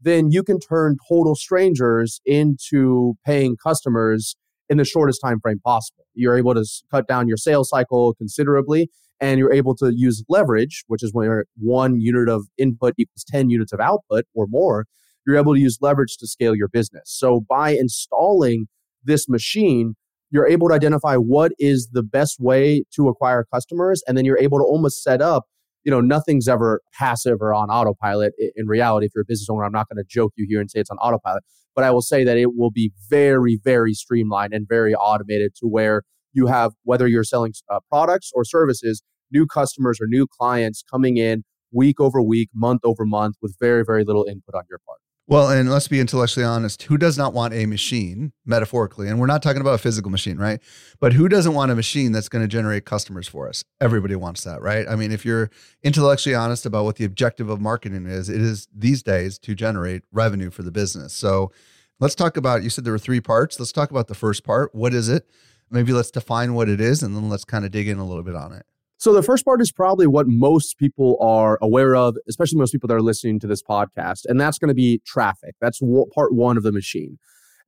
then 0.00 0.30
you 0.30 0.44
can 0.44 0.60
turn 0.60 0.96
total 1.08 1.34
strangers 1.34 2.20
into 2.24 3.14
paying 3.26 3.56
customers 3.56 4.36
in 4.68 4.76
the 4.76 4.84
shortest 4.84 5.20
time 5.24 5.40
frame 5.40 5.60
possible. 5.64 6.04
You're 6.14 6.36
able 6.36 6.54
to 6.54 6.64
cut 6.90 7.08
down 7.08 7.26
your 7.26 7.38
sales 7.38 7.70
cycle 7.70 8.14
considerably 8.14 8.90
and 9.20 9.38
you're 9.38 9.52
able 9.52 9.74
to 9.76 9.92
use 9.92 10.22
leverage, 10.28 10.84
which 10.86 11.02
is 11.02 11.12
where 11.12 11.46
one 11.56 12.00
unit 12.00 12.28
of 12.28 12.46
input 12.56 12.94
equals 12.98 13.24
10 13.26 13.50
units 13.50 13.72
of 13.72 13.80
output 13.80 14.26
or 14.34 14.46
more. 14.48 14.86
You're 15.26 15.38
able 15.38 15.54
to 15.54 15.60
use 15.60 15.78
leverage 15.80 16.16
to 16.18 16.26
scale 16.26 16.54
your 16.54 16.68
business. 16.68 17.04
So 17.06 17.40
by 17.48 17.70
installing 17.70 18.66
this 19.02 19.28
machine, 19.28 19.94
you're 20.30 20.46
able 20.46 20.68
to 20.68 20.74
identify 20.74 21.16
what 21.16 21.52
is 21.58 21.88
the 21.92 22.02
best 22.02 22.38
way 22.38 22.84
to 22.94 23.08
acquire 23.08 23.44
customers 23.52 24.02
and 24.06 24.16
then 24.16 24.24
you're 24.24 24.38
able 24.38 24.58
to 24.58 24.64
almost 24.64 25.02
set 25.02 25.20
up 25.22 25.44
you 25.84 25.90
know 25.90 26.00
nothing's 26.00 26.48
ever 26.48 26.80
passive 26.92 27.38
or 27.40 27.54
on 27.54 27.70
autopilot 27.70 28.34
in 28.56 28.66
reality. 28.66 29.06
If 29.06 29.12
you're 29.14 29.22
a 29.22 29.26
business 29.26 29.48
owner 29.50 29.64
i'm 29.64 29.72
not 29.72 29.88
going 29.88 29.96
to 29.96 30.06
joke 30.08 30.32
you 30.36 30.46
here 30.48 30.60
and 30.60 30.70
say 30.70 30.80
it's 30.80 30.90
on 30.90 30.98
autopilot 30.98 31.42
but 31.74 31.84
i 31.84 31.90
will 31.90 32.02
say 32.02 32.24
that 32.24 32.36
it 32.36 32.56
will 32.56 32.70
be 32.70 32.92
very 33.08 33.58
very 33.62 33.94
streamlined 33.94 34.52
and 34.52 34.66
very 34.68 34.94
automated 34.94 35.54
to 35.56 35.66
where 35.66 36.02
you 36.32 36.46
have 36.46 36.72
whether 36.84 37.06
you're 37.06 37.24
selling 37.24 37.52
uh, 37.70 37.80
products 37.88 38.30
or 38.34 38.44
services 38.44 39.02
new 39.30 39.46
customers 39.46 39.98
or 40.00 40.06
new 40.06 40.26
clients 40.26 40.82
coming 40.90 41.16
in 41.16 41.44
week 41.72 42.00
over 42.00 42.20
week 42.20 42.48
month 42.54 42.80
over 42.84 43.04
month 43.04 43.36
with 43.40 43.54
very 43.60 43.84
very 43.84 44.04
little 44.04 44.24
input 44.24 44.54
on 44.54 44.64
your 44.68 44.80
part 44.86 44.98
Well, 45.30 45.50
and 45.50 45.70
let's 45.70 45.88
be 45.88 46.00
intellectually 46.00 46.46
honest. 46.46 46.84
Who 46.84 46.96
does 46.96 47.18
not 47.18 47.34
want 47.34 47.52
a 47.52 47.66
machine, 47.66 48.32
metaphorically? 48.46 49.08
And 49.08 49.20
we're 49.20 49.26
not 49.26 49.42
talking 49.42 49.60
about 49.60 49.74
a 49.74 49.78
physical 49.78 50.10
machine, 50.10 50.38
right? 50.38 50.58
But 51.00 51.12
who 51.12 51.28
doesn't 51.28 51.52
want 51.52 51.70
a 51.70 51.74
machine 51.74 52.12
that's 52.12 52.30
going 52.30 52.42
to 52.42 52.48
generate 52.48 52.86
customers 52.86 53.28
for 53.28 53.46
us? 53.46 53.62
Everybody 53.78 54.16
wants 54.16 54.44
that, 54.44 54.62
right? 54.62 54.88
I 54.88 54.96
mean, 54.96 55.12
if 55.12 55.26
you're 55.26 55.50
intellectually 55.82 56.34
honest 56.34 56.64
about 56.64 56.86
what 56.86 56.96
the 56.96 57.04
objective 57.04 57.50
of 57.50 57.60
marketing 57.60 58.06
is, 58.06 58.30
it 58.30 58.40
is 58.40 58.68
these 58.74 59.02
days 59.02 59.38
to 59.40 59.54
generate 59.54 60.02
revenue 60.12 60.48
for 60.48 60.62
the 60.62 60.72
business. 60.72 61.12
So 61.12 61.52
let's 62.00 62.14
talk 62.14 62.38
about, 62.38 62.62
you 62.62 62.70
said 62.70 62.86
there 62.86 62.94
were 62.94 62.98
three 62.98 63.20
parts. 63.20 63.60
Let's 63.60 63.70
talk 63.70 63.90
about 63.90 64.08
the 64.08 64.14
first 64.14 64.44
part. 64.44 64.74
What 64.74 64.94
is 64.94 65.10
it? 65.10 65.28
Maybe 65.70 65.92
let's 65.92 66.10
define 66.10 66.54
what 66.54 66.70
it 66.70 66.80
is 66.80 67.02
and 67.02 67.14
then 67.14 67.28
let's 67.28 67.44
kind 67.44 67.66
of 67.66 67.70
dig 67.70 67.86
in 67.86 67.98
a 67.98 68.06
little 68.06 68.24
bit 68.24 68.34
on 68.34 68.54
it. 68.54 68.64
So 69.00 69.12
the 69.12 69.22
first 69.22 69.44
part 69.44 69.60
is 69.60 69.70
probably 69.70 70.08
what 70.08 70.26
most 70.26 70.76
people 70.76 71.16
are 71.20 71.56
aware 71.62 71.94
of, 71.94 72.16
especially 72.28 72.58
most 72.58 72.72
people 72.72 72.88
that 72.88 72.96
are 72.96 73.02
listening 73.02 73.38
to 73.40 73.46
this 73.46 73.62
podcast, 73.62 74.22
and 74.26 74.40
that's 74.40 74.58
going 74.58 74.68
to 74.68 74.74
be 74.74 75.00
traffic. 75.06 75.54
That's 75.60 75.80
part 76.12 76.34
one 76.34 76.56
of 76.56 76.64
the 76.64 76.72
machine. 76.72 77.16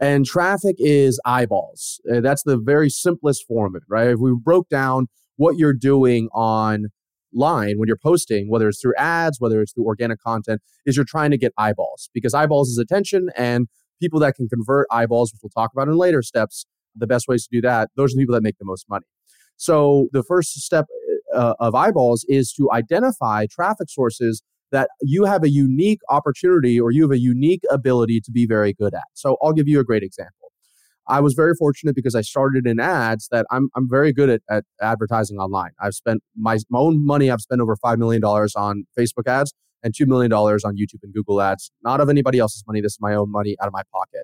And 0.00 0.26
traffic 0.26 0.74
is 0.78 1.20
eyeballs. 1.24 2.00
Uh, 2.12 2.20
that's 2.20 2.42
the 2.42 2.56
very 2.56 2.90
simplest 2.90 3.46
form 3.46 3.76
of 3.76 3.82
it, 3.82 3.86
right? 3.88 4.08
If 4.08 4.18
we 4.18 4.32
broke 4.34 4.68
down 4.68 5.06
what 5.36 5.56
you're 5.56 5.72
doing 5.72 6.28
on 6.34 6.86
line 7.32 7.78
when 7.78 7.86
you're 7.86 7.96
posting, 7.96 8.50
whether 8.50 8.68
it's 8.68 8.80
through 8.80 8.94
ads, 8.98 9.40
whether 9.40 9.60
it's 9.60 9.72
through 9.72 9.86
organic 9.86 10.20
content, 10.20 10.60
is 10.84 10.96
you're 10.96 11.04
trying 11.04 11.30
to 11.30 11.38
get 11.38 11.52
eyeballs 11.56 12.10
because 12.12 12.34
eyeballs 12.34 12.70
is 12.70 12.78
attention 12.78 13.28
and 13.36 13.68
people 14.00 14.18
that 14.18 14.34
can 14.34 14.48
convert 14.48 14.88
eyeballs, 14.90 15.32
which 15.32 15.40
we'll 15.44 15.50
talk 15.50 15.70
about 15.72 15.86
in 15.86 15.94
later 15.96 16.22
steps, 16.22 16.66
the 16.96 17.06
best 17.06 17.28
ways 17.28 17.46
to 17.46 17.48
do 17.52 17.60
that, 17.60 17.90
those 17.94 18.12
are 18.12 18.16
the 18.16 18.22
people 18.22 18.34
that 18.34 18.42
make 18.42 18.58
the 18.58 18.64
most 18.64 18.86
money. 18.88 19.06
So 19.56 20.08
the 20.12 20.22
first 20.22 20.58
step 20.62 20.86
uh, 21.34 21.54
of 21.60 21.74
eyeballs 21.74 22.24
is 22.28 22.52
to 22.54 22.70
identify 22.72 23.46
traffic 23.46 23.88
sources 23.88 24.42
that 24.72 24.88
you 25.00 25.24
have 25.24 25.42
a 25.42 25.50
unique 25.50 26.00
opportunity 26.10 26.80
or 26.80 26.90
you 26.90 27.02
have 27.02 27.10
a 27.10 27.18
unique 27.18 27.62
ability 27.70 28.20
to 28.20 28.30
be 28.30 28.46
very 28.46 28.72
good 28.72 28.94
at. 28.94 29.04
So 29.14 29.36
I'll 29.42 29.52
give 29.52 29.68
you 29.68 29.80
a 29.80 29.84
great 29.84 30.02
example. 30.02 30.52
I 31.08 31.20
was 31.20 31.34
very 31.34 31.54
fortunate 31.54 31.96
because 31.96 32.14
I 32.14 32.20
started 32.20 32.66
in 32.66 32.78
ads 32.78 33.28
that 33.32 33.44
I'm, 33.50 33.68
I'm 33.74 33.88
very 33.88 34.12
good 34.12 34.30
at, 34.30 34.42
at 34.48 34.64
advertising 34.80 35.38
online. 35.38 35.70
I've 35.80 35.94
spent 35.94 36.22
my, 36.36 36.58
my 36.70 36.78
own 36.78 37.04
money, 37.04 37.30
I've 37.30 37.40
spent 37.40 37.60
over 37.60 37.76
$5 37.76 37.98
million 37.98 38.22
on 38.22 38.84
Facebook 38.96 39.26
ads 39.26 39.52
and 39.82 39.92
$2 39.92 40.06
million 40.06 40.32
on 40.32 40.76
YouTube 40.76 41.02
and 41.02 41.12
Google 41.12 41.40
ads, 41.40 41.72
not 41.82 42.00
of 42.00 42.08
anybody 42.08 42.38
else's 42.38 42.62
money. 42.66 42.80
This 42.80 42.92
is 42.92 42.98
my 43.00 43.14
own 43.14 43.30
money 43.32 43.56
out 43.60 43.66
of 43.66 43.72
my 43.72 43.82
pocket. 43.92 44.22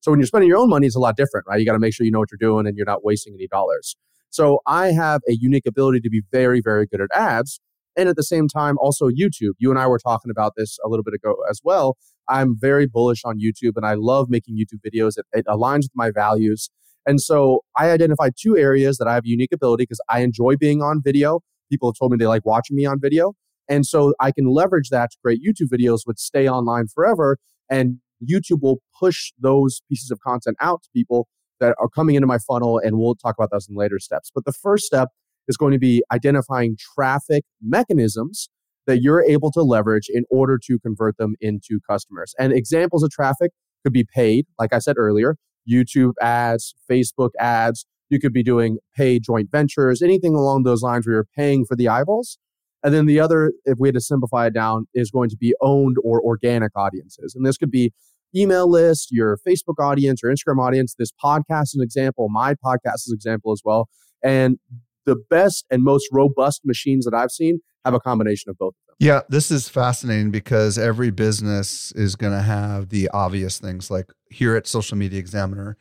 So 0.00 0.12
when 0.12 0.20
you're 0.20 0.26
spending 0.26 0.48
your 0.48 0.58
own 0.58 0.68
money, 0.68 0.86
it's 0.86 0.94
a 0.94 1.00
lot 1.00 1.16
different, 1.16 1.46
right? 1.48 1.58
You 1.58 1.66
got 1.66 1.72
to 1.72 1.80
make 1.80 1.92
sure 1.92 2.06
you 2.06 2.12
know 2.12 2.20
what 2.20 2.30
you're 2.30 2.38
doing 2.38 2.66
and 2.68 2.76
you're 2.76 2.86
not 2.86 3.04
wasting 3.04 3.34
any 3.34 3.48
dollars. 3.48 3.96
So 4.30 4.60
I 4.66 4.88
have 4.92 5.20
a 5.28 5.34
unique 5.34 5.66
ability 5.66 6.00
to 6.00 6.10
be 6.10 6.22
very, 6.30 6.60
very 6.60 6.86
good 6.86 7.00
at 7.00 7.08
ads. 7.14 7.60
And 7.96 8.08
at 8.08 8.16
the 8.16 8.22
same 8.22 8.46
time, 8.46 8.76
also 8.78 9.08
YouTube. 9.08 9.54
You 9.58 9.70
and 9.70 9.78
I 9.78 9.86
were 9.88 9.98
talking 9.98 10.30
about 10.30 10.52
this 10.56 10.78
a 10.84 10.88
little 10.88 11.02
bit 11.02 11.14
ago 11.14 11.34
as 11.50 11.60
well. 11.64 11.96
I'm 12.28 12.56
very 12.58 12.86
bullish 12.86 13.22
on 13.24 13.40
YouTube 13.40 13.72
and 13.74 13.84
I 13.84 13.94
love 13.94 14.28
making 14.28 14.56
YouTube 14.56 14.88
videos. 14.88 15.18
It, 15.18 15.26
it 15.32 15.46
aligns 15.46 15.82
with 15.82 15.96
my 15.96 16.10
values. 16.10 16.70
And 17.06 17.20
so 17.20 17.64
I 17.76 17.90
identified 17.90 18.34
two 18.38 18.56
areas 18.56 18.98
that 18.98 19.08
I 19.08 19.14
have 19.14 19.24
unique 19.24 19.52
ability 19.52 19.84
because 19.84 20.00
I 20.08 20.20
enjoy 20.20 20.56
being 20.56 20.82
on 20.82 21.00
video. 21.02 21.40
People 21.70 21.88
have 21.90 21.98
told 21.98 22.12
me 22.12 22.18
they 22.18 22.26
like 22.26 22.44
watching 22.44 22.76
me 22.76 22.86
on 22.86 23.00
video. 23.00 23.32
And 23.68 23.84
so 23.84 24.14
I 24.20 24.30
can 24.30 24.46
leverage 24.46 24.90
that 24.90 25.10
to 25.12 25.16
create 25.22 25.40
YouTube 25.42 25.68
videos 25.68 26.00
which 26.04 26.18
stay 26.18 26.48
online 26.48 26.86
forever. 26.86 27.38
And 27.70 27.98
YouTube 28.22 28.60
will 28.62 28.80
push 28.98 29.32
those 29.38 29.82
pieces 29.88 30.10
of 30.10 30.20
content 30.20 30.56
out 30.60 30.82
to 30.82 30.88
people 30.94 31.28
that 31.60 31.74
are 31.80 31.88
coming 31.88 32.14
into 32.14 32.26
my 32.26 32.38
funnel, 32.38 32.78
and 32.78 32.98
we'll 32.98 33.14
talk 33.14 33.34
about 33.38 33.50
those 33.50 33.68
in 33.68 33.76
later 33.76 33.98
steps. 33.98 34.30
But 34.34 34.44
the 34.44 34.52
first 34.52 34.84
step 34.84 35.08
is 35.48 35.56
going 35.56 35.72
to 35.72 35.78
be 35.78 36.02
identifying 36.12 36.76
traffic 36.94 37.44
mechanisms 37.62 38.48
that 38.86 39.02
you're 39.02 39.22
able 39.24 39.50
to 39.52 39.62
leverage 39.62 40.06
in 40.08 40.24
order 40.30 40.58
to 40.66 40.78
convert 40.78 41.16
them 41.18 41.34
into 41.40 41.78
customers. 41.88 42.34
And 42.38 42.52
examples 42.52 43.02
of 43.02 43.10
traffic 43.10 43.52
could 43.84 43.92
be 43.92 44.04
paid, 44.04 44.46
like 44.58 44.72
I 44.72 44.78
said 44.78 44.96
earlier, 44.98 45.36
YouTube 45.70 46.14
ads, 46.20 46.74
Facebook 46.90 47.30
ads. 47.38 47.86
You 48.10 48.18
could 48.18 48.32
be 48.32 48.42
doing 48.42 48.78
paid 48.96 49.22
joint 49.22 49.50
ventures, 49.50 50.00
anything 50.00 50.34
along 50.34 50.62
those 50.62 50.82
lines 50.82 51.06
where 51.06 51.16
you're 51.16 51.28
paying 51.36 51.66
for 51.66 51.76
the 51.76 51.88
eyeballs. 51.88 52.38
And 52.82 52.94
then 52.94 53.06
the 53.06 53.20
other, 53.20 53.52
if 53.64 53.78
we 53.78 53.88
had 53.88 53.94
to 53.94 54.00
simplify 54.00 54.46
it 54.46 54.54
down, 54.54 54.86
is 54.94 55.10
going 55.10 55.28
to 55.30 55.36
be 55.36 55.54
owned 55.60 55.96
or 56.02 56.22
organic 56.22 56.72
audiences. 56.74 57.34
And 57.34 57.44
this 57.44 57.58
could 57.58 57.70
be 57.70 57.92
email 58.34 58.70
list, 58.70 59.08
your 59.10 59.38
Facebook 59.46 59.82
audience, 59.82 60.22
your 60.22 60.32
Instagram 60.32 60.64
audience. 60.64 60.94
This 60.98 61.12
podcast 61.12 61.64
is 61.64 61.76
an 61.76 61.82
example. 61.82 62.28
My 62.28 62.54
podcast 62.54 62.96
is 62.96 63.08
an 63.08 63.14
example 63.14 63.52
as 63.52 63.62
well. 63.64 63.88
And 64.22 64.58
the 65.06 65.16
best 65.30 65.64
and 65.70 65.82
most 65.82 66.08
robust 66.12 66.62
machines 66.64 67.04
that 67.04 67.14
I've 67.14 67.30
seen 67.30 67.60
have 67.84 67.94
a 67.94 68.00
combination 68.00 68.50
of 68.50 68.58
both. 68.58 68.74
Yeah, 68.98 69.20
this 69.28 69.50
is 69.50 69.68
fascinating 69.68 70.32
because 70.32 70.76
every 70.76 71.10
business 71.10 71.92
is 71.92 72.16
going 72.16 72.32
to 72.32 72.42
have 72.42 72.88
the 72.88 73.08
obvious 73.14 73.58
things 73.58 73.90
like 73.90 74.12
here 74.28 74.56
at 74.56 74.66
Social 74.66 74.98
Media 74.98 75.20
Examiner, 75.20 75.76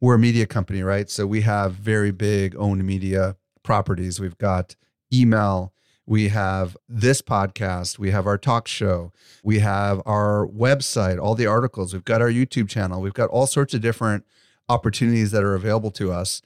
we're 0.00 0.14
a 0.14 0.18
media 0.18 0.46
company, 0.46 0.82
right? 0.82 1.10
So 1.10 1.26
we 1.26 1.40
have 1.40 1.72
very 1.72 2.10
big 2.10 2.54
owned 2.56 2.84
media 2.84 3.36
properties. 3.62 4.20
We've 4.20 4.38
got 4.38 4.76
email, 5.12 5.72
we 6.08 6.28
have 6.28 6.74
this 6.88 7.20
podcast, 7.20 7.98
we 7.98 8.10
have 8.10 8.26
our 8.26 8.38
talk 8.38 8.66
show, 8.66 9.12
we 9.44 9.58
have 9.58 10.00
our 10.06 10.46
website, 10.46 11.20
all 11.20 11.34
the 11.34 11.46
articles, 11.46 11.92
we've 11.92 12.04
got 12.04 12.22
our 12.22 12.30
YouTube 12.30 12.66
channel, 12.66 13.02
we've 13.02 13.12
got 13.12 13.28
all 13.28 13.46
sorts 13.46 13.74
of 13.74 13.82
different 13.82 14.24
opportunities 14.70 15.32
that 15.32 15.44
are 15.44 15.54
available 15.54 15.90
to 15.90 16.10
us. 16.10 16.40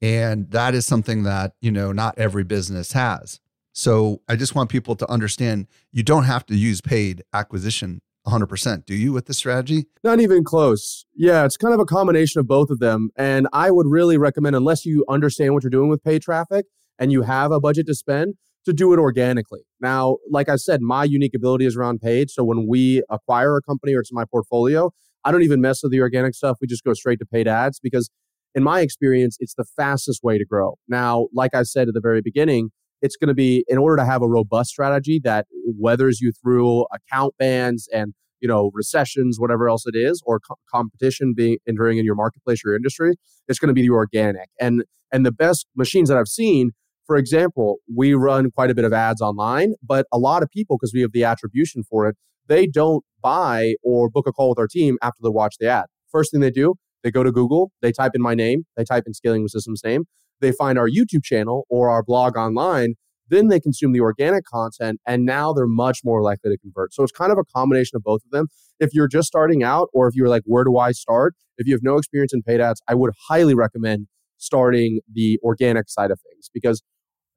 And 0.00 0.50
that 0.52 0.74
is 0.74 0.86
something 0.86 1.24
that, 1.24 1.52
you 1.60 1.70
know, 1.70 1.92
not 1.92 2.18
every 2.18 2.42
business 2.42 2.92
has. 2.92 3.38
So 3.74 4.22
I 4.30 4.36
just 4.36 4.54
want 4.54 4.70
people 4.70 4.96
to 4.96 5.10
understand 5.10 5.66
you 5.92 6.02
don't 6.02 6.24
have 6.24 6.46
to 6.46 6.56
use 6.56 6.80
paid 6.80 7.22
acquisition 7.34 8.00
100%, 8.26 8.86
do 8.86 8.94
you, 8.94 9.12
with 9.12 9.26
the 9.26 9.34
strategy? 9.34 9.88
Not 10.02 10.20
even 10.20 10.42
close. 10.42 11.04
Yeah, 11.14 11.44
it's 11.44 11.58
kind 11.58 11.74
of 11.74 11.80
a 11.80 11.84
combination 11.84 12.40
of 12.40 12.46
both 12.46 12.70
of 12.70 12.78
them. 12.78 13.10
And 13.16 13.46
I 13.52 13.72
would 13.72 13.86
really 13.88 14.16
recommend, 14.16 14.56
unless 14.56 14.86
you 14.86 15.04
understand 15.06 15.52
what 15.52 15.62
you're 15.64 15.70
doing 15.70 15.90
with 15.90 16.02
paid 16.02 16.22
traffic 16.22 16.64
and 16.98 17.12
you 17.12 17.22
have 17.22 17.52
a 17.52 17.60
budget 17.60 17.86
to 17.88 17.94
spend, 17.94 18.36
to 18.64 18.72
do 18.72 18.92
it 18.92 18.98
organically. 18.98 19.60
Now, 19.80 20.18
like 20.30 20.48
I 20.48 20.56
said, 20.56 20.80
my 20.80 21.04
unique 21.04 21.34
ability 21.34 21.66
is 21.66 21.76
around 21.76 22.00
paid. 22.00 22.30
So 22.30 22.44
when 22.44 22.66
we 22.68 23.02
acquire 23.10 23.56
a 23.56 23.62
company 23.62 23.94
or 23.94 24.00
it's 24.00 24.10
in 24.10 24.14
my 24.14 24.24
portfolio, 24.24 24.90
I 25.24 25.32
don't 25.32 25.42
even 25.42 25.60
mess 25.60 25.82
with 25.82 25.92
the 25.92 26.00
organic 26.00 26.34
stuff. 26.34 26.58
We 26.60 26.66
just 26.66 26.84
go 26.84 26.94
straight 26.94 27.18
to 27.20 27.26
paid 27.26 27.48
ads 27.48 27.80
because, 27.80 28.10
in 28.54 28.62
my 28.62 28.80
experience, 28.80 29.36
it's 29.40 29.54
the 29.54 29.64
fastest 29.64 30.22
way 30.22 30.36
to 30.36 30.44
grow. 30.44 30.74
Now, 30.88 31.28
like 31.32 31.54
I 31.54 31.62
said 31.62 31.88
at 31.88 31.94
the 31.94 32.00
very 32.00 32.20
beginning, 32.20 32.70
it's 33.00 33.16
going 33.16 33.28
to 33.28 33.34
be 33.34 33.64
in 33.68 33.78
order 33.78 33.96
to 33.96 34.04
have 34.04 34.22
a 34.22 34.28
robust 34.28 34.70
strategy 34.70 35.20
that 35.24 35.46
weathers 35.66 36.20
you 36.20 36.32
through 36.32 36.86
account 36.92 37.34
bans 37.38 37.88
and 37.92 38.14
you 38.40 38.48
know 38.48 38.70
recessions 38.74 39.38
whatever 39.38 39.68
else 39.68 39.86
it 39.86 39.96
is 39.96 40.22
or 40.26 40.40
co- 40.40 40.56
competition 40.72 41.32
being 41.34 41.58
entering 41.68 41.98
in 41.98 42.04
your 42.04 42.14
marketplace 42.14 42.60
or 42.64 42.70
your 42.70 42.76
industry 42.76 43.14
it's 43.48 43.58
going 43.58 43.68
to 43.68 43.74
be 43.74 43.82
the 43.82 43.90
organic 43.90 44.48
and 44.60 44.84
and 45.12 45.24
the 45.24 45.32
best 45.32 45.66
machines 45.76 46.08
that 46.08 46.18
i've 46.18 46.28
seen 46.28 46.72
for 47.06 47.16
example, 47.16 47.78
we 47.94 48.14
run 48.14 48.50
quite 48.50 48.70
a 48.70 48.74
bit 48.74 48.84
of 48.84 48.92
ads 48.92 49.20
online, 49.20 49.74
but 49.82 50.06
a 50.12 50.18
lot 50.18 50.42
of 50.42 50.50
people, 50.50 50.76
because 50.76 50.92
we 50.94 51.00
have 51.00 51.12
the 51.12 51.24
attribution 51.24 51.82
for 51.82 52.06
it, 52.06 52.16
they 52.46 52.66
don't 52.66 53.04
buy 53.22 53.74
or 53.82 54.10
book 54.10 54.26
a 54.26 54.32
call 54.32 54.48
with 54.50 54.58
our 54.58 54.66
team 54.66 54.98
after 55.02 55.18
they 55.22 55.28
watch 55.28 55.56
the 55.58 55.68
ad. 55.68 55.86
First 56.10 56.30
thing 56.30 56.40
they 56.40 56.50
do, 56.50 56.74
they 57.02 57.10
go 57.10 57.22
to 57.22 57.32
Google, 57.32 57.72
they 57.80 57.92
type 57.92 58.12
in 58.14 58.22
my 58.22 58.34
name, 58.34 58.64
they 58.76 58.84
type 58.84 59.04
in 59.06 59.14
Scaling 59.14 59.42
with 59.42 59.52
Systems 59.52 59.82
name, 59.84 60.04
they 60.40 60.52
find 60.52 60.78
our 60.78 60.88
YouTube 60.88 61.24
channel 61.24 61.66
or 61.68 61.90
our 61.90 62.02
blog 62.02 62.36
online, 62.36 62.94
then 63.28 63.48
they 63.48 63.60
consume 63.60 63.92
the 63.92 64.00
organic 64.00 64.44
content, 64.44 65.00
and 65.06 65.24
now 65.24 65.52
they're 65.52 65.66
much 65.66 66.00
more 66.04 66.22
likely 66.22 66.50
to 66.50 66.58
convert. 66.58 66.92
So 66.92 67.02
it's 67.02 67.12
kind 67.12 67.32
of 67.32 67.38
a 67.38 67.44
combination 67.44 67.96
of 67.96 68.02
both 68.02 68.20
of 68.24 68.30
them. 68.30 68.48
If 68.78 68.92
you're 68.92 69.08
just 69.08 69.28
starting 69.28 69.62
out, 69.62 69.88
or 69.92 70.06
if 70.06 70.14
you're 70.14 70.28
like, 70.28 70.42
where 70.44 70.64
do 70.64 70.76
I 70.76 70.92
start? 70.92 71.34
If 71.56 71.66
you 71.66 71.74
have 71.74 71.82
no 71.82 71.96
experience 71.96 72.34
in 72.34 72.42
paid 72.42 72.60
ads, 72.60 72.82
I 72.88 72.94
would 72.94 73.12
highly 73.28 73.54
recommend 73.54 74.08
starting 74.42 75.00
the 75.12 75.38
organic 75.42 75.88
side 75.88 76.10
of 76.10 76.20
things 76.20 76.50
because 76.52 76.82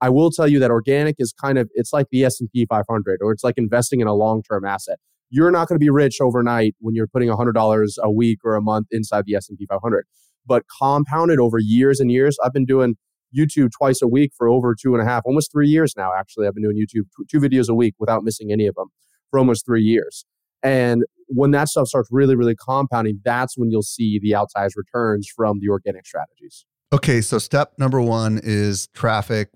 I 0.02 0.10
will 0.10 0.32
tell 0.32 0.48
you 0.48 0.60
that 0.60 0.72
organic 0.72 1.16
is 1.20 1.34
kind 1.34 1.58
of 1.58 1.70
it's 1.74 1.94
like 1.94 2.08
the 2.12 2.26
S&P 2.26 2.66
500 2.66 3.20
or 3.22 3.32
it's 3.32 3.44
like 3.44 3.58
investing 3.58 4.02
in 4.02 4.08
a 4.08 4.14
long-term 4.14 4.66
asset. 4.66 4.98
You're 5.30 5.52
not 5.52 5.68
going 5.68 5.80
to 5.80 5.84
be 5.84 5.90
rich 5.90 6.18
overnight 6.20 6.76
when 6.80 6.96
you're 6.96 7.08
putting 7.08 7.30
$100 7.30 7.94
a 8.02 8.12
week 8.12 8.40
or 8.44 8.56
a 8.56 8.62
month 8.62 8.88
inside 8.92 9.26
the 9.26 9.36
S&P 9.36 9.66
500. 9.70 10.06
But 10.46 10.64
compounded 10.80 11.40
over 11.40 11.58
years 11.60 12.00
and 12.00 12.12
years, 12.12 12.38
I've 12.44 12.54
been 12.54 12.66
doing 12.66 12.96
YouTube 13.38 13.72
twice 13.72 14.02
a 14.02 14.08
week 14.08 14.32
for 14.38 14.48
over 14.48 14.76
two 14.80 14.94
and 14.94 15.02
a 15.02 15.06
half, 15.06 15.24
almost 15.26 15.52
three 15.52 15.68
years 15.68 15.94
now. 15.98 16.12
Actually, 16.18 16.48
I've 16.48 16.54
been 16.54 16.64
doing 16.64 16.78
YouTube 16.78 17.06
two 17.30 17.40
videos 17.40 17.70
a 17.70 17.74
week 17.74 17.96
without 18.00 18.24
missing 18.24 18.52
any 18.52 18.68
of 18.68 18.76
them 18.76 18.88
for 19.30 19.40
almost 19.40 19.66
three 19.66 19.84
years. 19.84 20.26
And 20.64 21.04
when 21.28 21.52
that 21.52 21.70
stuff 21.70 21.88
starts 21.88 22.10
really, 22.12 22.36
really 22.36 22.56
compounding, 22.56 23.22
that's 23.24 23.58
when 23.58 23.72
you'll 23.72 23.82
see 23.82 24.20
the 24.20 24.32
outsized 24.32 24.74
returns 24.76 25.28
from 25.34 25.60
the 25.60 25.70
organic 25.70 26.06
strategies. 26.06 26.66
Okay, 26.94 27.22
so 27.22 27.40
step 27.40 27.74
number 27.78 28.00
one 28.00 28.40
is 28.44 28.88
traffic, 28.88 29.50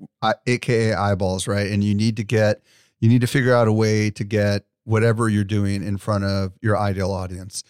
aka 0.47 0.93
eyeballs, 0.93 1.47
right? 1.47 1.71
And 1.71 1.83
you 1.83 1.93
need 1.93 2.17
to 2.17 2.23
get, 2.23 2.61
you 2.99 3.07
need 3.07 3.21
to 3.21 3.27
figure 3.27 3.53
out 3.53 3.67
a 3.67 3.71
way 3.71 4.09
to 4.11 4.23
get 4.23 4.65
whatever 4.83 5.29
you're 5.29 5.43
doing 5.43 5.83
in 5.83 5.97
front 5.97 6.23
of 6.23 6.53
your 6.61 6.77
ideal 6.77 7.11
audience. 7.11 7.63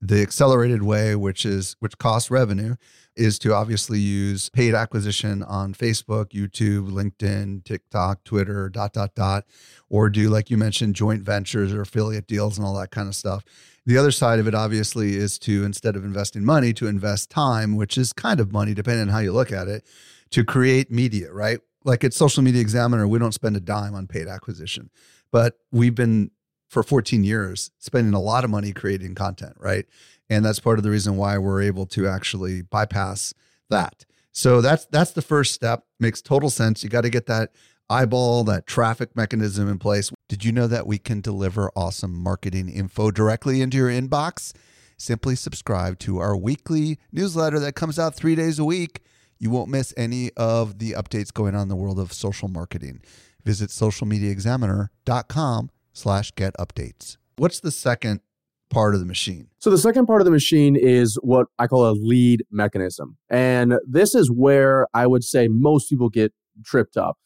The 0.00 0.22
accelerated 0.22 0.82
way, 0.82 1.16
which 1.16 1.44
is 1.44 1.76
which 1.80 1.98
costs 1.98 2.30
revenue, 2.30 2.76
is 3.16 3.38
to 3.40 3.52
obviously 3.52 3.98
use 3.98 4.48
paid 4.48 4.74
acquisition 4.74 5.42
on 5.42 5.74
Facebook, 5.74 6.30
YouTube, 6.30 6.90
LinkedIn, 6.90 7.64
TikTok, 7.64 8.24
Twitter, 8.24 8.68
dot 8.68 8.92
dot 8.92 9.14
dot, 9.14 9.44
or 9.88 10.08
do 10.08 10.28
like 10.28 10.50
you 10.50 10.56
mentioned 10.56 10.94
joint 10.94 11.22
ventures 11.22 11.72
or 11.72 11.82
affiliate 11.82 12.26
deals 12.26 12.56
and 12.56 12.66
all 12.66 12.74
that 12.78 12.90
kind 12.90 13.08
of 13.08 13.14
stuff. 13.14 13.44
The 13.86 13.98
other 13.98 14.10
side 14.10 14.38
of 14.38 14.46
it 14.46 14.54
obviously 14.54 15.16
is 15.16 15.38
to 15.40 15.64
instead 15.64 15.96
of 15.96 16.04
investing 16.04 16.44
money 16.44 16.72
to 16.74 16.86
invest 16.86 17.30
time, 17.30 17.76
which 17.76 17.98
is 17.98 18.12
kind 18.12 18.40
of 18.40 18.52
money 18.52 18.74
depending 18.74 19.02
on 19.02 19.08
how 19.08 19.18
you 19.18 19.32
look 19.32 19.52
at 19.52 19.68
it, 19.68 19.84
to 20.30 20.44
create 20.44 20.90
media, 20.90 21.32
right? 21.32 21.60
Like 21.84 22.04
at 22.04 22.14
Social 22.14 22.42
Media 22.42 22.60
Examiner, 22.60 23.08
we 23.08 23.18
don't 23.18 23.32
spend 23.32 23.56
a 23.56 23.60
dime 23.60 23.94
on 23.94 24.06
paid 24.06 24.28
acquisition, 24.28 24.90
but 25.32 25.58
we've 25.72 25.94
been 25.94 26.30
for 26.68 26.82
14 26.82 27.24
years 27.24 27.70
spending 27.78 28.14
a 28.14 28.20
lot 28.20 28.44
of 28.44 28.50
money 28.50 28.72
creating 28.72 29.14
content, 29.14 29.54
right? 29.58 29.86
And 30.30 30.44
that's 30.44 30.60
part 30.60 30.78
of 30.78 30.84
the 30.84 30.90
reason 30.90 31.16
why 31.16 31.36
we're 31.36 31.60
able 31.60 31.86
to 31.86 32.06
actually 32.06 32.62
bypass 32.62 33.34
that. 33.68 34.06
So 34.32 34.60
that's 34.60 34.86
that's 34.86 35.10
the 35.10 35.22
first 35.22 35.52
step. 35.52 35.84
Makes 35.98 36.22
total 36.22 36.50
sense. 36.50 36.84
You 36.84 36.88
got 36.88 37.00
to 37.00 37.10
get 37.10 37.26
that 37.26 37.50
eyeball, 37.90 38.44
that 38.44 38.66
traffic 38.66 39.16
mechanism 39.16 39.68
in 39.68 39.78
place. 39.78 40.12
Did 40.28 40.44
you 40.44 40.52
know 40.52 40.68
that 40.68 40.86
we 40.86 40.98
can 40.98 41.20
deliver 41.20 41.72
awesome 41.74 42.14
marketing 42.14 42.68
info 42.68 43.10
directly 43.10 43.60
into 43.60 43.76
your 43.76 43.90
inbox? 43.90 44.52
Simply 44.96 45.34
subscribe 45.34 45.98
to 46.00 46.18
our 46.18 46.36
weekly 46.36 46.98
newsletter 47.10 47.58
that 47.58 47.74
comes 47.74 47.98
out 47.98 48.14
3 48.14 48.36
days 48.36 48.60
a 48.60 48.64
week. 48.64 49.00
You 49.38 49.50
won't 49.50 49.70
miss 49.70 49.92
any 49.96 50.30
of 50.36 50.78
the 50.78 50.92
updates 50.92 51.32
going 51.32 51.56
on 51.56 51.62
in 51.62 51.68
the 51.68 51.74
world 51.74 51.98
of 51.98 52.12
social 52.12 52.46
marketing. 52.46 53.00
Visit 53.44 53.70
socialmediaexaminer.com 53.70 55.70
slash 55.92 56.32
get 56.36 56.54
updates. 56.58 57.16
What's 57.36 57.58
the 57.58 57.70
second 57.70 58.20
part 58.70 58.94
of 58.94 59.00
the 59.00 59.06
machine? 59.06 59.48
So 59.58 59.70
the 59.70 59.78
second 59.78 60.06
part 60.06 60.20
of 60.20 60.24
the 60.24 60.30
machine 60.30 60.76
is 60.76 61.18
what 61.22 61.46
I 61.58 61.66
call 61.66 61.88
a 61.88 61.92
lead 61.92 62.44
mechanism. 62.50 63.16
And 63.28 63.74
this 63.86 64.14
is 64.14 64.30
where 64.30 64.86
I 64.94 65.06
would 65.06 65.24
say 65.24 65.48
most 65.48 65.88
people 65.88 66.08
get 66.08 66.32
tripped 66.64 66.96
up. 66.96 67.16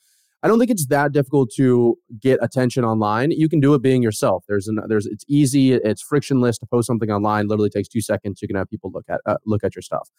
I 0.43 0.47
don't 0.47 0.59
think 0.59 0.71
it's 0.71 0.87
that 0.89 1.13
difficult 1.13 1.51
to 1.57 1.97
get 2.21 2.39
attention 2.43 2.85
online. 2.85 3.31
You 3.31 3.49
can 3.49 3.61
do 3.61 3.73
it 3.73 3.81
being 3.81 4.03
yourself. 4.03 4.45
There's 4.47 4.69
an 4.69 4.79
there's 4.89 5.07
it's 5.07 5.25
easy, 5.27 5.73
it's 5.73 6.03
frictionless 6.03 6.59
to 6.59 6.67
post 6.67 6.87
something 6.87 7.11
online. 7.11 7.49
Literally 7.49 7.71
takes 7.71 7.89
2 7.89 8.03
seconds. 8.03 8.43
You 8.43 8.49
can 8.49 8.57
have 8.57 8.69
people 8.69 8.91
look 8.93 9.07
at 9.09 9.23
uh, 9.25 9.37
look 9.47 9.65
at 9.65 9.75
your 9.75 9.81
stuff. 9.81 10.11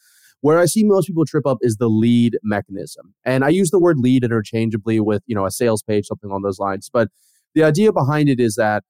Where 0.42 0.58
I 0.58 0.66
see 0.66 0.84
most 0.84 1.06
people 1.06 1.26
trip 1.26 1.46
up 1.46 1.60
is 1.62 1.78
the 1.78 1.90
lead 1.90 2.40
mechanism. 2.44 3.14
And 3.24 3.46
I 3.46 3.50
use 3.50 3.70
the 3.70 3.80
word 3.80 4.00
lead 4.00 4.24
interchangeably 4.24 5.00
with, 5.00 5.22
you 5.28 5.36
know, 5.36 5.46
a 5.46 5.52
sales 5.52 5.84
page 5.84 6.08
something 6.08 6.30
along 6.30 6.42
those 6.42 6.60
lines, 6.60 6.90
but 6.92 7.10
the 7.54 7.64
idea 7.64 7.94
behind 7.94 8.28
it 8.28 8.40
is 8.40 8.56
that 8.56 8.84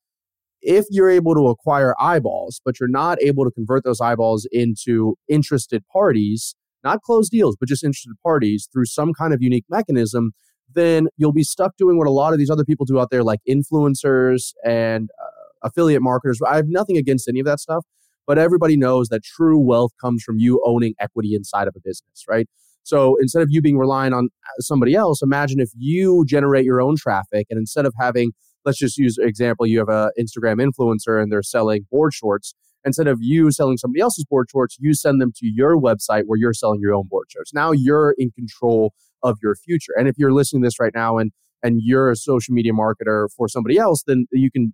if 0.65 0.85
you're 0.89 1.09
able 1.09 1.35
to 1.35 1.47
acquire 1.47 1.93
eyeballs, 1.99 2.59
but 2.65 2.79
you're 2.79 2.89
not 2.89 3.21
able 3.21 3.45
to 3.45 3.51
convert 3.51 3.83
those 3.83 4.01
eyeballs 4.01 4.47
into 4.51 5.15
interested 5.29 5.83
parties, 5.93 6.55
not 6.83 7.01
closed 7.03 7.31
deals, 7.31 7.55
but 7.59 7.69
just 7.69 7.83
interested 7.83 8.13
parties 8.23 8.67
through 8.73 8.85
some 8.85 9.13
kind 9.13 9.33
of 9.33 9.41
unique 9.41 9.65
mechanism, 9.69 10.31
then 10.73 11.07
you'll 11.17 11.31
be 11.31 11.43
stuck 11.43 11.77
doing 11.77 11.97
what 11.97 12.07
a 12.07 12.11
lot 12.11 12.33
of 12.33 12.39
these 12.39 12.49
other 12.49 12.65
people 12.65 12.85
do 12.85 12.99
out 12.99 13.09
there, 13.11 13.23
like 13.23 13.39
influencers 13.47 14.53
and 14.65 15.09
uh, 15.23 15.67
affiliate 15.67 16.01
marketers. 16.01 16.39
I 16.41 16.55
have 16.55 16.67
nothing 16.67 16.97
against 16.97 17.27
any 17.27 17.39
of 17.39 17.45
that 17.45 17.59
stuff, 17.59 17.85
but 18.25 18.39
everybody 18.39 18.75
knows 18.75 19.09
that 19.09 19.23
true 19.23 19.59
wealth 19.59 19.91
comes 20.01 20.23
from 20.23 20.39
you 20.39 20.61
owning 20.65 20.95
equity 20.99 21.35
inside 21.35 21.67
of 21.67 21.75
a 21.77 21.79
business, 21.79 22.25
right? 22.27 22.47
So 22.81 23.17
instead 23.19 23.43
of 23.43 23.49
you 23.51 23.61
being 23.61 23.77
reliant 23.77 24.15
on 24.15 24.25
uh, 24.25 24.61
somebody 24.61 24.95
else, 24.95 25.21
imagine 25.21 25.59
if 25.59 25.69
you 25.77 26.23
generate 26.27 26.65
your 26.65 26.81
own 26.81 26.95
traffic 26.97 27.45
and 27.49 27.59
instead 27.59 27.85
of 27.85 27.93
having 27.99 28.31
let's 28.65 28.77
just 28.77 28.97
use 28.97 29.17
example 29.19 29.65
you 29.65 29.79
have 29.79 29.89
an 29.89 30.09
instagram 30.19 30.59
influencer 30.59 31.21
and 31.21 31.31
they're 31.31 31.43
selling 31.43 31.85
board 31.91 32.13
shorts. 32.13 32.53
Instead 32.83 33.07
of 33.07 33.17
you 33.21 33.51
selling 33.51 33.77
somebody 33.77 34.01
else's 34.01 34.25
board 34.25 34.47
shorts 34.51 34.77
you 34.79 34.93
send 34.93 35.21
them 35.21 35.31
to 35.35 35.47
your 35.47 35.79
website 35.79 36.23
where 36.25 36.37
you're 36.37 36.53
selling 36.53 36.79
your 36.81 36.93
own 36.93 37.07
board 37.07 37.27
shorts. 37.29 37.53
Now 37.53 37.71
you're 37.71 38.15
in 38.17 38.31
control 38.31 38.93
of 39.23 39.37
your 39.41 39.55
future. 39.55 39.93
And 39.97 40.07
if 40.07 40.15
you're 40.17 40.33
listening 40.33 40.61
to 40.61 40.67
this 40.67 40.79
right 40.79 40.93
now 40.93 41.17
and 41.17 41.31
and 41.63 41.79
you're 41.81 42.11
a 42.11 42.15
social 42.15 42.53
media 42.53 42.73
marketer 42.73 43.27
for 43.35 43.47
somebody 43.47 43.77
else 43.77 44.03
then 44.05 44.27
you 44.31 44.51
can 44.51 44.73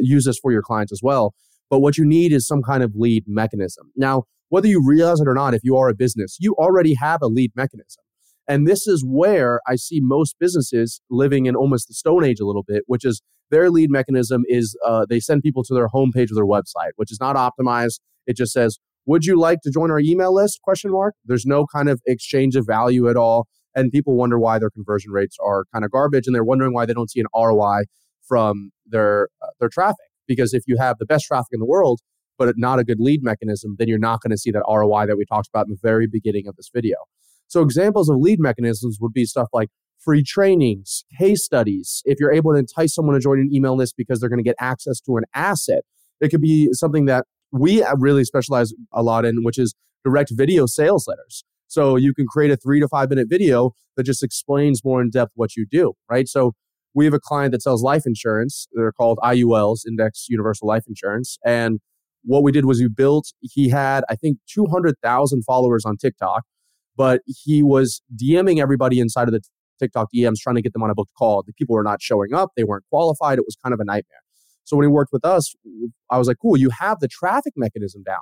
use 0.00 0.24
this 0.24 0.38
for 0.38 0.52
your 0.52 0.62
clients 0.62 0.92
as 0.92 1.00
well. 1.02 1.34
But 1.70 1.80
what 1.80 1.96
you 1.96 2.04
need 2.04 2.32
is 2.32 2.46
some 2.46 2.62
kind 2.62 2.82
of 2.82 2.92
lead 2.94 3.24
mechanism. 3.26 3.90
Now 3.96 4.24
whether 4.50 4.68
you 4.68 4.82
realize 4.84 5.20
it 5.20 5.28
or 5.28 5.34
not 5.34 5.54
if 5.54 5.64
you 5.64 5.76
are 5.76 5.88
a 5.88 5.94
business 5.94 6.36
you 6.40 6.54
already 6.58 6.94
have 6.94 7.22
a 7.22 7.26
lead 7.26 7.52
mechanism 7.56 8.02
and 8.48 8.66
this 8.66 8.86
is 8.86 9.04
where 9.06 9.60
I 9.66 9.76
see 9.76 10.00
most 10.02 10.36
businesses 10.38 11.00
living 11.10 11.46
in 11.46 11.54
almost 11.54 11.88
the 11.88 11.94
stone 11.94 12.24
age 12.24 12.40
a 12.40 12.46
little 12.46 12.64
bit, 12.64 12.82
which 12.86 13.04
is 13.04 13.22
their 13.50 13.70
lead 13.70 13.90
mechanism 13.90 14.42
is 14.46 14.76
uh, 14.84 15.06
they 15.08 15.20
send 15.20 15.42
people 15.42 15.62
to 15.64 15.74
their 15.74 15.88
homepage 15.88 16.30
of 16.30 16.34
their 16.34 16.46
website, 16.46 16.92
which 16.96 17.12
is 17.12 17.20
not 17.20 17.36
optimized. 17.36 18.00
It 18.26 18.36
just 18.36 18.52
says, 18.52 18.78
"Would 19.06 19.24
you 19.26 19.38
like 19.38 19.60
to 19.62 19.70
join 19.70 19.90
our 19.90 20.00
email 20.00 20.34
list?" 20.34 20.60
Question 20.62 20.90
mark. 20.90 21.14
There's 21.24 21.46
no 21.46 21.66
kind 21.66 21.88
of 21.88 22.00
exchange 22.06 22.56
of 22.56 22.66
value 22.66 23.08
at 23.08 23.16
all, 23.16 23.46
and 23.74 23.92
people 23.92 24.16
wonder 24.16 24.38
why 24.38 24.58
their 24.58 24.70
conversion 24.70 25.12
rates 25.12 25.36
are 25.44 25.64
kind 25.72 25.84
of 25.84 25.90
garbage, 25.90 26.26
and 26.26 26.34
they're 26.34 26.44
wondering 26.44 26.72
why 26.72 26.86
they 26.86 26.94
don't 26.94 27.10
see 27.10 27.20
an 27.20 27.26
ROI 27.36 27.84
from 28.26 28.70
their 28.86 29.28
uh, 29.42 29.48
their 29.60 29.68
traffic. 29.68 30.06
Because 30.26 30.54
if 30.54 30.62
you 30.66 30.76
have 30.78 30.96
the 30.98 31.06
best 31.06 31.26
traffic 31.26 31.50
in 31.52 31.60
the 31.60 31.66
world, 31.66 32.00
but 32.38 32.54
not 32.56 32.78
a 32.78 32.84
good 32.84 33.00
lead 33.00 33.22
mechanism, 33.22 33.76
then 33.78 33.88
you're 33.88 33.98
not 33.98 34.20
going 34.22 34.30
to 34.30 34.38
see 34.38 34.50
that 34.50 34.62
ROI 34.68 35.06
that 35.06 35.16
we 35.16 35.24
talked 35.24 35.48
about 35.52 35.66
in 35.66 35.70
the 35.70 35.78
very 35.82 36.06
beginning 36.06 36.46
of 36.46 36.56
this 36.56 36.70
video. 36.72 36.96
So 37.52 37.60
examples 37.60 38.08
of 38.08 38.16
lead 38.16 38.40
mechanisms 38.40 38.96
would 38.98 39.12
be 39.12 39.26
stuff 39.26 39.48
like 39.52 39.68
free 39.98 40.22
trainings, 40.22 41.04
case 41.18 41.44
studies. 41.44 42.00
If 42.06 42.18
you're 42.18 42.32
able 42.32 42.54
to 42.54 42.58
entice 42.58 42.94
someone 42.94 43.14
to 43.14 43.20
join 43.20 43.40
an 43.40 43.50
email 43.52 43.76
list 43.76 43.92
because 43.98 44.20
they're 44.20 44.30
going 44.30 44.38
to 44.38 44.42
get 44.42 44.56
access 44.58 45.00
to 45.02 45.18
an 45.18 45.24
asset, 45.34 45.82
it 46.22 46.30
could 46.30 46.40
be 46.40 46.70
something 46.72 47.04
that 47.04 47.26
we 47.50 47.84
really 47.98 48.24
specialize 48.24 48.72
a 48.90 49.02
lot 49.02 49.26
in, 49.26 49.44
which 49.44 49.58
is 49.58 49.74
direct 50.02 50.30
video 50.32 50.64
sales 50.64 51.06
letters. 51.06 51.44
So 51.68 51.96
you 51.96 52.14
can 52.14 52.26
create 52.26 52.50
a 52.50 52.56
three 52.56 52.80
to 52.80 52.88
five 52.88 53.10
minute 53.10 53.26
video 53.28 53.72
that 53.98 54.04
just 54.04 54.22
explains 54.22 54.82
more 54.82 55.02
in 55.02 55.10
depth 55.10 55.32
what 55.34 55.54
you 55.54 55.66
do, 55.70 55.92
right? 56.08 56.26
So 56.26 56.54
we 56.94 57.04
have 57.04 57.12
a 57.12 57.20
client 57.20 57.52
that 57.52 57.60
sells 57.60 57.82
life 57.82 58.06
insurance. 58.06 58.66
They're 58.72 58.92
called 58.92 59.18
IULs, 59.22 59.80
Index 59.86 60.24
Universal 60.30 60.68
Life 60.68 60.84
Insurance. 60.88 61.36
And 61.44 61.80
what 62.24 62.42
we 62.42 62.50
did 62.50 62.64
was 62.64 62.80
we 62.80 62.88
built, 62.88 63.34
he 63.42 63.68
had, 63.68 64.04
I 64.08 64.16
think, 64.16 64.38
200,000 64.48 65.42
followers 65.44 65.84
on 65.84 65.98
TikTok 65.98 66.44
but 66.96 67.22
he 67.26 67.62
was 67.62 68.02
DMing 68.14 68.60
everybody 68.60 69.00
inside 69.00 69.28
of 69.28 69.32
the 69.32 69.40
TikTok 69.80 70.08
DMs 70.14 70.36
trying 70.38 70.56
to 70.56 70.62
get 70.62 70.72
them 70.72 70.82
on 70.82 70.90
a 70.90 70.94
booked 70.94 71.12
call. 71.18 71.42
The 71.42 71.52
people 71.52 71.74
were 71.74 71.82
not 71.82 72.00
showing 72.00 72.34
up, 72.34 72.50
they 72.56 72.64
weren't 72.64 72.84
qualified. 72.90 73.38
It 73.38 73.44
was 73.46 73.56
kind 73.62 73.72
of 73.72 73.80
a 73.80 73.84
nightmare. 73.84 74.20
So 74.64 74.76
when 74.76 74.84
he 74.84 74.88
worked 74.88 75.12
with 75.12 75.24
us, 75.24 75.54
I 76.10 76.18
was 76.18 76.28
like, 76.28 76.36
cool, 76.40 76.56
you 76.56 76.70
have 76.70 77.00
the 77.00 77.08
traffic 77.08 77.54
mechanism 77.56 78.02
down, 78.04 78.20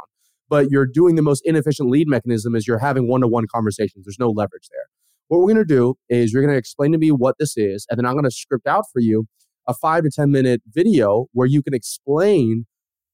but 0.49 0.71
you're 0.71 0.87
doing 0.87 1.17
the 1.17 1.23
most 1.23 1.43
inefficient 1.45 1.91
lead 1.91 2.09
mechanism 2.09 2.55
is 2.55 2.67
you're 2.67 2.79
having 2.79 3.09
one 3.09 3.21
to 3.21 3.29
one 3.29 3.47
conversations. 3.53 4.07
There's 4.07 4.19
no 4.19 4.31
leverage 4.31 4.69
there. 4.71 4.87
What 5.29 5.39
we're 5.41 5.53
going 5.53 5.57
to 5.57 5.65
do 5.65 5.95
is 6.09 6.33
you're 6.33 6.43
going 6.43 6.53
to 6.53 6.59
explain 6.59 6.93
to 6.93 6.99
me 6.99 7.11
what 7.11 7.37
this 7.39 7.57
is, 7.57 7.87
and 7.89 7.99
then 7.99 8.07
I'm 8.07 8.15
going 8.15 8.25
to 8.25 8.31
script 8.31 8.67
out 8.67 8.85
for 8.93 9.01
you 9.01 9.27
a 9.69 9.75
five 9.75 10.03
to 10.03 10.11
10 10.11 10.31
minute 10.31 10.63
video 10.67 11.27
where 11.33 11.47
you 11.47 11.63
can 11.63 11.75
explain 11.75 12.67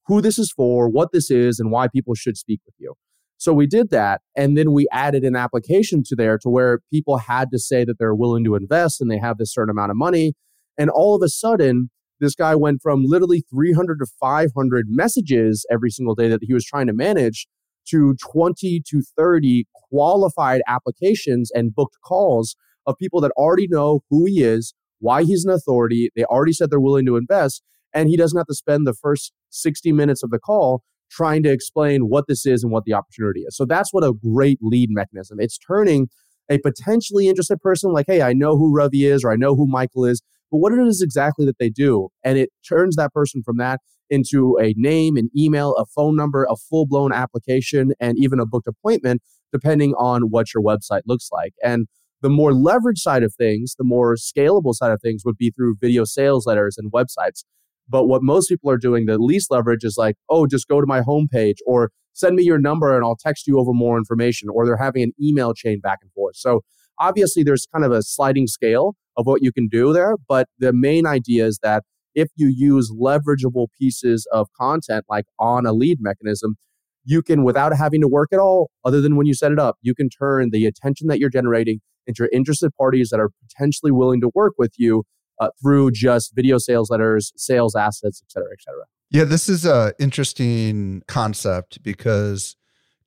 who 0.06 0.20
this 0.20 0.38
is 0.38 0.52
for, 0.52 0.88
what 0.88 1.12
this 1.12 1.30
is, 1.30 1.58
and 1.58 1.70
why 1.70 1.88
people 1.88 2.14
should 2.14 2.36
speak 2.36 2.60
with 2.64 2.74
you. 2.78 2.94
So 3.38 3.52
we 3.52 3.66
did 3.66 3.90
that. 3.90 4.22
And 4.34 4.56
then 4.56 4.72
we 4.72 4.86
added 4.90 5.24
an 5.24 5.36
application 5.36 6.02
to 6.04 6.16
there 6.16 6.38
to 6.38 6.48
where 6.48 6.80
people 6.92 7.18
had 7.18 7.50
to 7.50 7.58
say 7.58 7.84
that 7.84 7.98
they're 7.98 8.14
willing 8.14 8.44
to 8.44 8.54
invest 8.54 9.00
and 9.00 9.10
they 9.10 9.18
have 9.18 9.38
this 9.38 9.52
certain 9.52 9.70
amount 9.70 9.90
of 9.90 9.96
money. 9.96 10.34
And 10.78 10.90
all 10.90 11.14
of 11.14 11.22
a 11.22 11.28
sudden, 11.28 11.90
this 12.18 12.34
guy 12.34 12.54
went 12.54 12.80
from 12.82 13.04
literally 13.04 13.44
300 13.50 13.98
to 13.98 14.06
500 14.18 14.86
messages 14.88 15.66
every 15.70 15.90
single 15.90 16.14
day 16.14 16.28
that 16.28 16.40
he 16.42 16.54
was 16.54 16.64
trying 16.64 16.86
to 16.86 16.94
manage 16.94 17.46
to 17.88 18.16
20 18.32 18.82
to 18.88 19.02
30 19.16 19.66
qualified 19.90 20.62
applications 20.66 21.50
and 21.54 21.74
booked 21.74 21.96
calls 22.04 22.56
of 22.86 22.96
people 22.98 23.20
that 23.20 23.32
already 23.32 23.68
know 23.68 24.00
who 24.10 24.24
he 24.24 24.42
is, 24.42 24.74
why 24.98 25.22
he's 25.24 25.44
an 25.44 25.52
authority. 25.52 26.10
They 26.16 26.24
already 26.24 26.52
said 26.52 26.70
they're 26.70 26.80
willing 26.80 27.06
to 27.06 27.16
invest, 27.16 27.62
and 27.92 28.08
he 28.08 28.16
doesn't 28.16 28.36
have 28.36 28.46
to 28.46 28.54
spend 28.54 28.86
the 28.86 28.94
first 28.94 29.32
60 29.50 29.92
minutes 29.92 30.22
of 30.22 30.30
the 30.30 30.38
call 30.38 30.82
trying 31.10 31.42
to 31.44 31.50
explain 31.50 32.08
what 32.08 32.26
this 32.28 32.46
is 32.46 32.62
and 32.62 32.72
what 32.72 32.84
the 32.84 32.92
opportunity 32.92 33.40
is. 33.40 33.56
So 33.56 33.64
that's 33.64 33.92
what 33.92 34.04
a 34.04 34.12
great 34.12 34.58
lead 34.60 34.90
mechanism. 34.90 35.38
It's 35.40 35.58
turning 35.58 36.08
a 36.50 36.58
potentially 36.58 37.28
interested 37.28 37.60
person 37.60 37.92
like, 37.92 38.06
hey, 38.08 38.22
I 38.22 38.32
know 38.32 38.56
who 38.56 38.74
Ravi 38.74 39.06
is 39.06 39.24
or 39.24 39.32
I 39.32 39.36
know 39.36 39.54
who 39.56 39.66
Michael 39.66 40.04
is, 40.04 40.22
but 40.50 40.58
what 40.58 40.72
it 40.72 40.78
is 40.78 41.02
exactly 41.02 41.44
that 41.46 41.58
they 41.58 41.70
do. 41.70 42.08
And 42.24 42.38
it 42.38 42.50
turns 42.66 42.96
that 42.96 43.12
person 43.12 43.42
from 43.42 43.56
that 43.58 43.80
into 44.10 44.56
a 44.60 44.72
name, 44.76 45.16
an 45.16 45.30
email, 45.36 45.74
a 45.74 45.84
phone 45.86 46.14
number, 46.14 46.46
a 46.48 46.56
full 46.56 46.86
blown 46.86 47.12
application, 47.12 47.92
and 47.98 48.16
even 48.18 48.38
a 48.38 48.46
booked 48.46 48.68
appointment, 48.68 49.22
depending 49.52 49.94
on 49.94 50.30
what 50.30 50.54
your 50.54 50.62
website 50.62 51.02
looks 51.06 51.30
like. 51.32 51.54
And 51.64 51.86
the 52.22 52.28
more 52.28 52.54
leverage 52.54 52.98
side 52.98 53.22
of 53.22 53.34
things, 53.34 53.74
the 53.76 53.84
more 53.84 54.14
scalable 54.14 54.74
side 54.74 54.92
of 54.92 55.00
things 55.02 55.22
would 55.24 55.36
be 55.36 55.50
through 55.50 55.76
video 55.80 56.04
sales 56.04 56.46
letters 56.46 56.78
and 56.78 56.92
websites. 56.92 57.44
But 57.88 58.06
what 58.06 58.22
most 58.22 58.48
people 58.48 58.70
are 58.70 58.78
doing, 58.78 59.06
the 59.06 59.18
least 59.18 59.50
leverage 59.50 59.84
is 59.84 59.96
like, 59.96 60.16
oh, 60.28 60.46
just 60.46 60.68
go 60.68 60.80
to 60.80 60.86
my 60.86 61.00
homepage 61.00 61.56
or 61.66 61.90
send 62.12 62.36
me 62.36 62.42
your 62.42 62.58
number 62.58 62.94
and 62.94 63.04
I'll 63.04 63.16
text 63.16 63.46
you 63.46 63.58
over 63.58 63.72
more 63.72 63.96
information. 63.96 64.48
Or 64.48 64.66
they're 64.66 64.76
having 64.76 65.02
an 65.02 65.12
email 65.22 65.54
chain 65.54 65.80
back 65.80 65.98
and 66.02 66.10
forth. 66.12 66.36
So 66.36 66.62
obviously, 66.98 67.42
there's 67.42 67.66
kind 67.72 67.84
of 67.84 67.92
a 67.92 68.02
sliding 68.02 68.46
scale 68.46 68.94
of 69.16 69.26
what 69.26 69.42
you 69.42 69.52
can 69.52 69.68
do 69.68 69.92
there. 69.92 70.16
But 70.28 70.48
the 70.58 70.72
main 70.72 71.06
idea 71.06 71.46
is 71.46 71.58
that 71.62 71.84
if 72.14 72.28
you 72.34 72.52
use 72.54 72.90
leverageable 72.90 73.68
pieces 73.78 74.26
of 74.32 74.48
content 74.58 75.04
like 75.08 75.26
on 75.38 75.66
a 75.66 75.72
lead 75.72 75.98
mechanism, 76.00 76.56
you 77.04 77.22
can, 77.22 77.44
without 77.44 77.76
having 77.76 78.00
to 78.00 78.08
work 78.08 78.30
at 78.32 78.38
all, 78.38 78.70
other 78.84 79.00
than 79.00 79.16
when 79.16 79.26
you 79.26 79.34
set 79.34 79.52
it 79.52 79.58
up, 79.58 79.76
you 79.80 79.94
can 79.94 80.08
turn 80.08 80.50
the 80.50 80.66
attention 80.66 81.06
that 81.06 81.20
you're 81.20 81.30
generating 81.30 81.80
into 82.06 82.28
interested 82.34 82.70
parties 82.76 83.10
that 83.10 83.20
are 83.20 83.30
potentially 83.48 83.92
willing 83.92 84.20
to 84.20 84.30
work 84.34 84.54
with 84.58 84.72
you 84.76 85.04
uh, 85.40 85.48
through 85.60 85.90
just 85.92 86.34
video 86.34 86.58
sales 86.58 86.90
letters, 86.90 87.32
sales 87.36 87.74
assets, 87.74 88.22
et 88.24 88.30
cetera, 88.30 88.50
et 88.52 88.62
cetera. 88.62 88.84
Yeah, 89.10 89.24
this 89.24 89.48
is 89.48 89.64
a 89.64 89.94
interesting 89.98 91.02
concept 91.06 91.82
because 91.82 92.56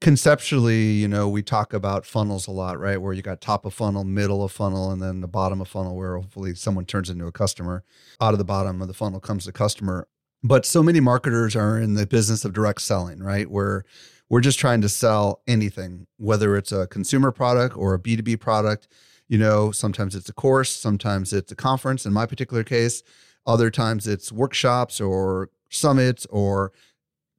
conceptually, 0.02 0.92
you 0.92 1.08
know, 1.08 1.28
we 1.28 1.44
talk 1.44 1.74
about 1.74 2.06
funnels 2.06 2.48
a 2.48 2.52
lot, 2.52 2.80
right? 2.80 3.02
Where 3.02 3.14
you 3.14 3.22
got 3.22 3.42
top 3.42 3.66
of 3.66 3.74
funnel, 3.74 4.04
middle 4.04 4.44
of 4.44 4.52
funnel, 4.52 4.92
and 4.92 5.02
then 5.02 5.22
the 5.22 5.28
bottom 5.28 5.60
of 5.60 5.68
funnel, 5.68 5.96
where 5.96 6.18
hopefully 6.18 6.56
someone 6.56 6.86
turns 6.86 7.10
into 7.10 7.26
a 7.26 7.32
customer. 7.32 7.84
Out 8.22 8.34
of 8.34 8.38
the 8.38 8.46
bottom 8.46 8.82
of 8.82 8.88
the 8.88 8.94
funnel 8.94 9.20
comes 9.20 9.46
the 9.46 9.52
customer. 9.52 10.08
But 10.42 10.66
so 10.66 10.82
many 10.82 11.02
marketers 11.02 11.56
are 11.56 11.78
in 11.78 11.96
the 11.96 12.08
business 12.08 12.46
of 12.46 12.54
direct 12.54 12.82
selling, 12.82 13.20
right? 13.20 13.50
Where 13.50 13.84
we're 14.30 14.40
just 14.42 14.60
trying 14.60 14.80
to 14.82 14.90
sell 14.90 15.42
anything, 15.48 16.08
whether 16.18 16.56
it's 16.56 16.72
a 16.72 16.88
consumer 16.88 17.32
product 17.32 17.76
or 17.76 17.94
a 17.94 18.00
B2B 18.00 18.40
product. 18.40 18.88
You 19.30 19.38
know, 19.38 19.72
sometimes 19.72 20.16
it's 20.16 20.28
a 20.28 20.34
course, 20.34 20.72
sometimes 20.72 21.32
it's 21.32 21.52
a 21.52 21.56
conference. 21.56 22.06
In 22.06 22.12
my 22.12 22.26
particular 22.26 22.64
case, 22.64 23.04
other 23.46 23.70
times 23.70 24.08
it's 24.08 24.32
workshops 24.32 25.00
or 25.00 25.50
summits, 25.70 26.26
or 26.30 26.74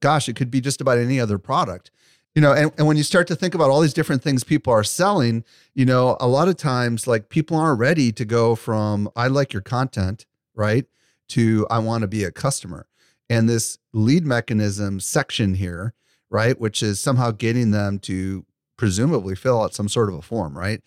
gosh, 0.01 0.27
it 0.27 0.35
could 0.35 0.49
be 0.49 0.61
just 0.61 0.81
about 0.81 0.97
any 0.97 1.19
other 1.19 1.37
product. 1.37 1.91
You 2.33 2.41
know, 2.41 2.53
and, 2.53 2.71
and 2.77 2.87
when 2.87 2.95
you 2.95 3.03
start 3.03 3.27
to 3.27 3.35
think 3.35 3.53
about 3.53 3.69
all 3.69 3.81
these 3.81 3.93
different 3.93 4.23
things 4.23 4.45
people 4.45 4.71
are 4.71 4.85
selling, 4.85 5.43
you 5.75 5.85
know, 5.85 6.15
a 6.21 6.27
lot 6.27 6.47
of 6.47 6.55
times 6.55 7.05
like 7.05 7.27
people 7.27 7.57
aren't 7.57 7.79
ready 7.79 8.11
to 8.13 8.23
go 8.23 8.55
from 8.55 9.09
I 9.15 9.27
like 9.27 9.51
your 9.51 9.61
content, 9.61 10.25
right? 10.55 10.85
To 11.29 11.67
I 11.69 11.79
want 11.79 12.03
to 12.03 12.07
be 12.07 12.23
a 12.23 12.31
customer. 12.31 12.87
And 13.29 13.49
this 13.49 13.79
lead 13.93 14.25
mechanism 14.25 15.01
section 15.01 15.55
here, 15.55 15.93
right, 16.29 16.59
which 16.59 16.81
is 16.81 17.01
somehow 17.01 17.31
getting 17.31 17.71
them 17.71 17.99
to 17.99 18.45
presumably 18.77 19.35
fill 19.35 19.61
out 19.61 19.73
some 19.73 19.89
sort 19.89 20.09
of 20.09 20.15
a 20.15 20.21
form, 20.21 20.57
right? 20.57 20.81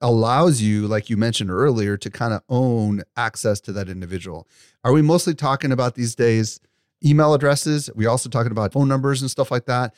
Allows 0.00 0.60
you, 0.60 0.86
like 0.86 1.08
you 1.08 1.16
mentioned 1.16 1.50
earlier, 1.50 1.96
to 1.96 2.10
kind 2.10 2.32
of 2.32 2.42
own 2.48 3.02
access 3.16 3.60
to 3.62 3.72
that 3.72 3.88
individual. 3.88 4.46
Are 4.82 4.92
we 4.92 5.02
mostly 5.02 5.34
talking 5.34 5.72
about 5.72 5.94
these 5.94 6.14
days 6.14 6.60
email 7.04 7.34
addresses? 7.34 7.90
We 7.94 8.06
also 8.06 8.28
talking 8.28 8.52
about 8.52 8.72
phone 8.72 8.88
numbers 8.88 9.22
and 9.22 9.30
stuff 9.30 9.50
like 9.50 9.66
that? 9.66 9.94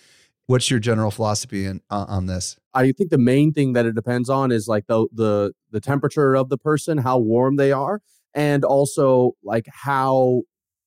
What's 0.46 0.70
your 0.70 0.78
general 0.78 1.10
philosophy 1.10 1.66
in, 1.66 1.80
uh, 1.90 2.06
on 2.08 2.26
this? 2.26 2.56
I 2.72 2.92
think 2.92 3.10
the 3.10 3.18
main 3.18 3.52
thing 3.52 3.72
that 3.72 3.84
it 3.84 3.96
depends 3.96 4.28
on 4.28 4.52
is 4.52 4.68
like 4.68 4.86
the 4.86 5.08
the 5.12 5.52
the 5.72 5.80
temperature 5.80 6.36
of 6.36 6.50
the 6.50 6.58
person, 6.58 6.98
how 6.98 7.18
warm 7.18 7.56
they 7.56 7.72
are, 7.72 8.00
and 8.32 8.64
also 8.64 9.32
like 9.42 9.66
how 9.72 10.42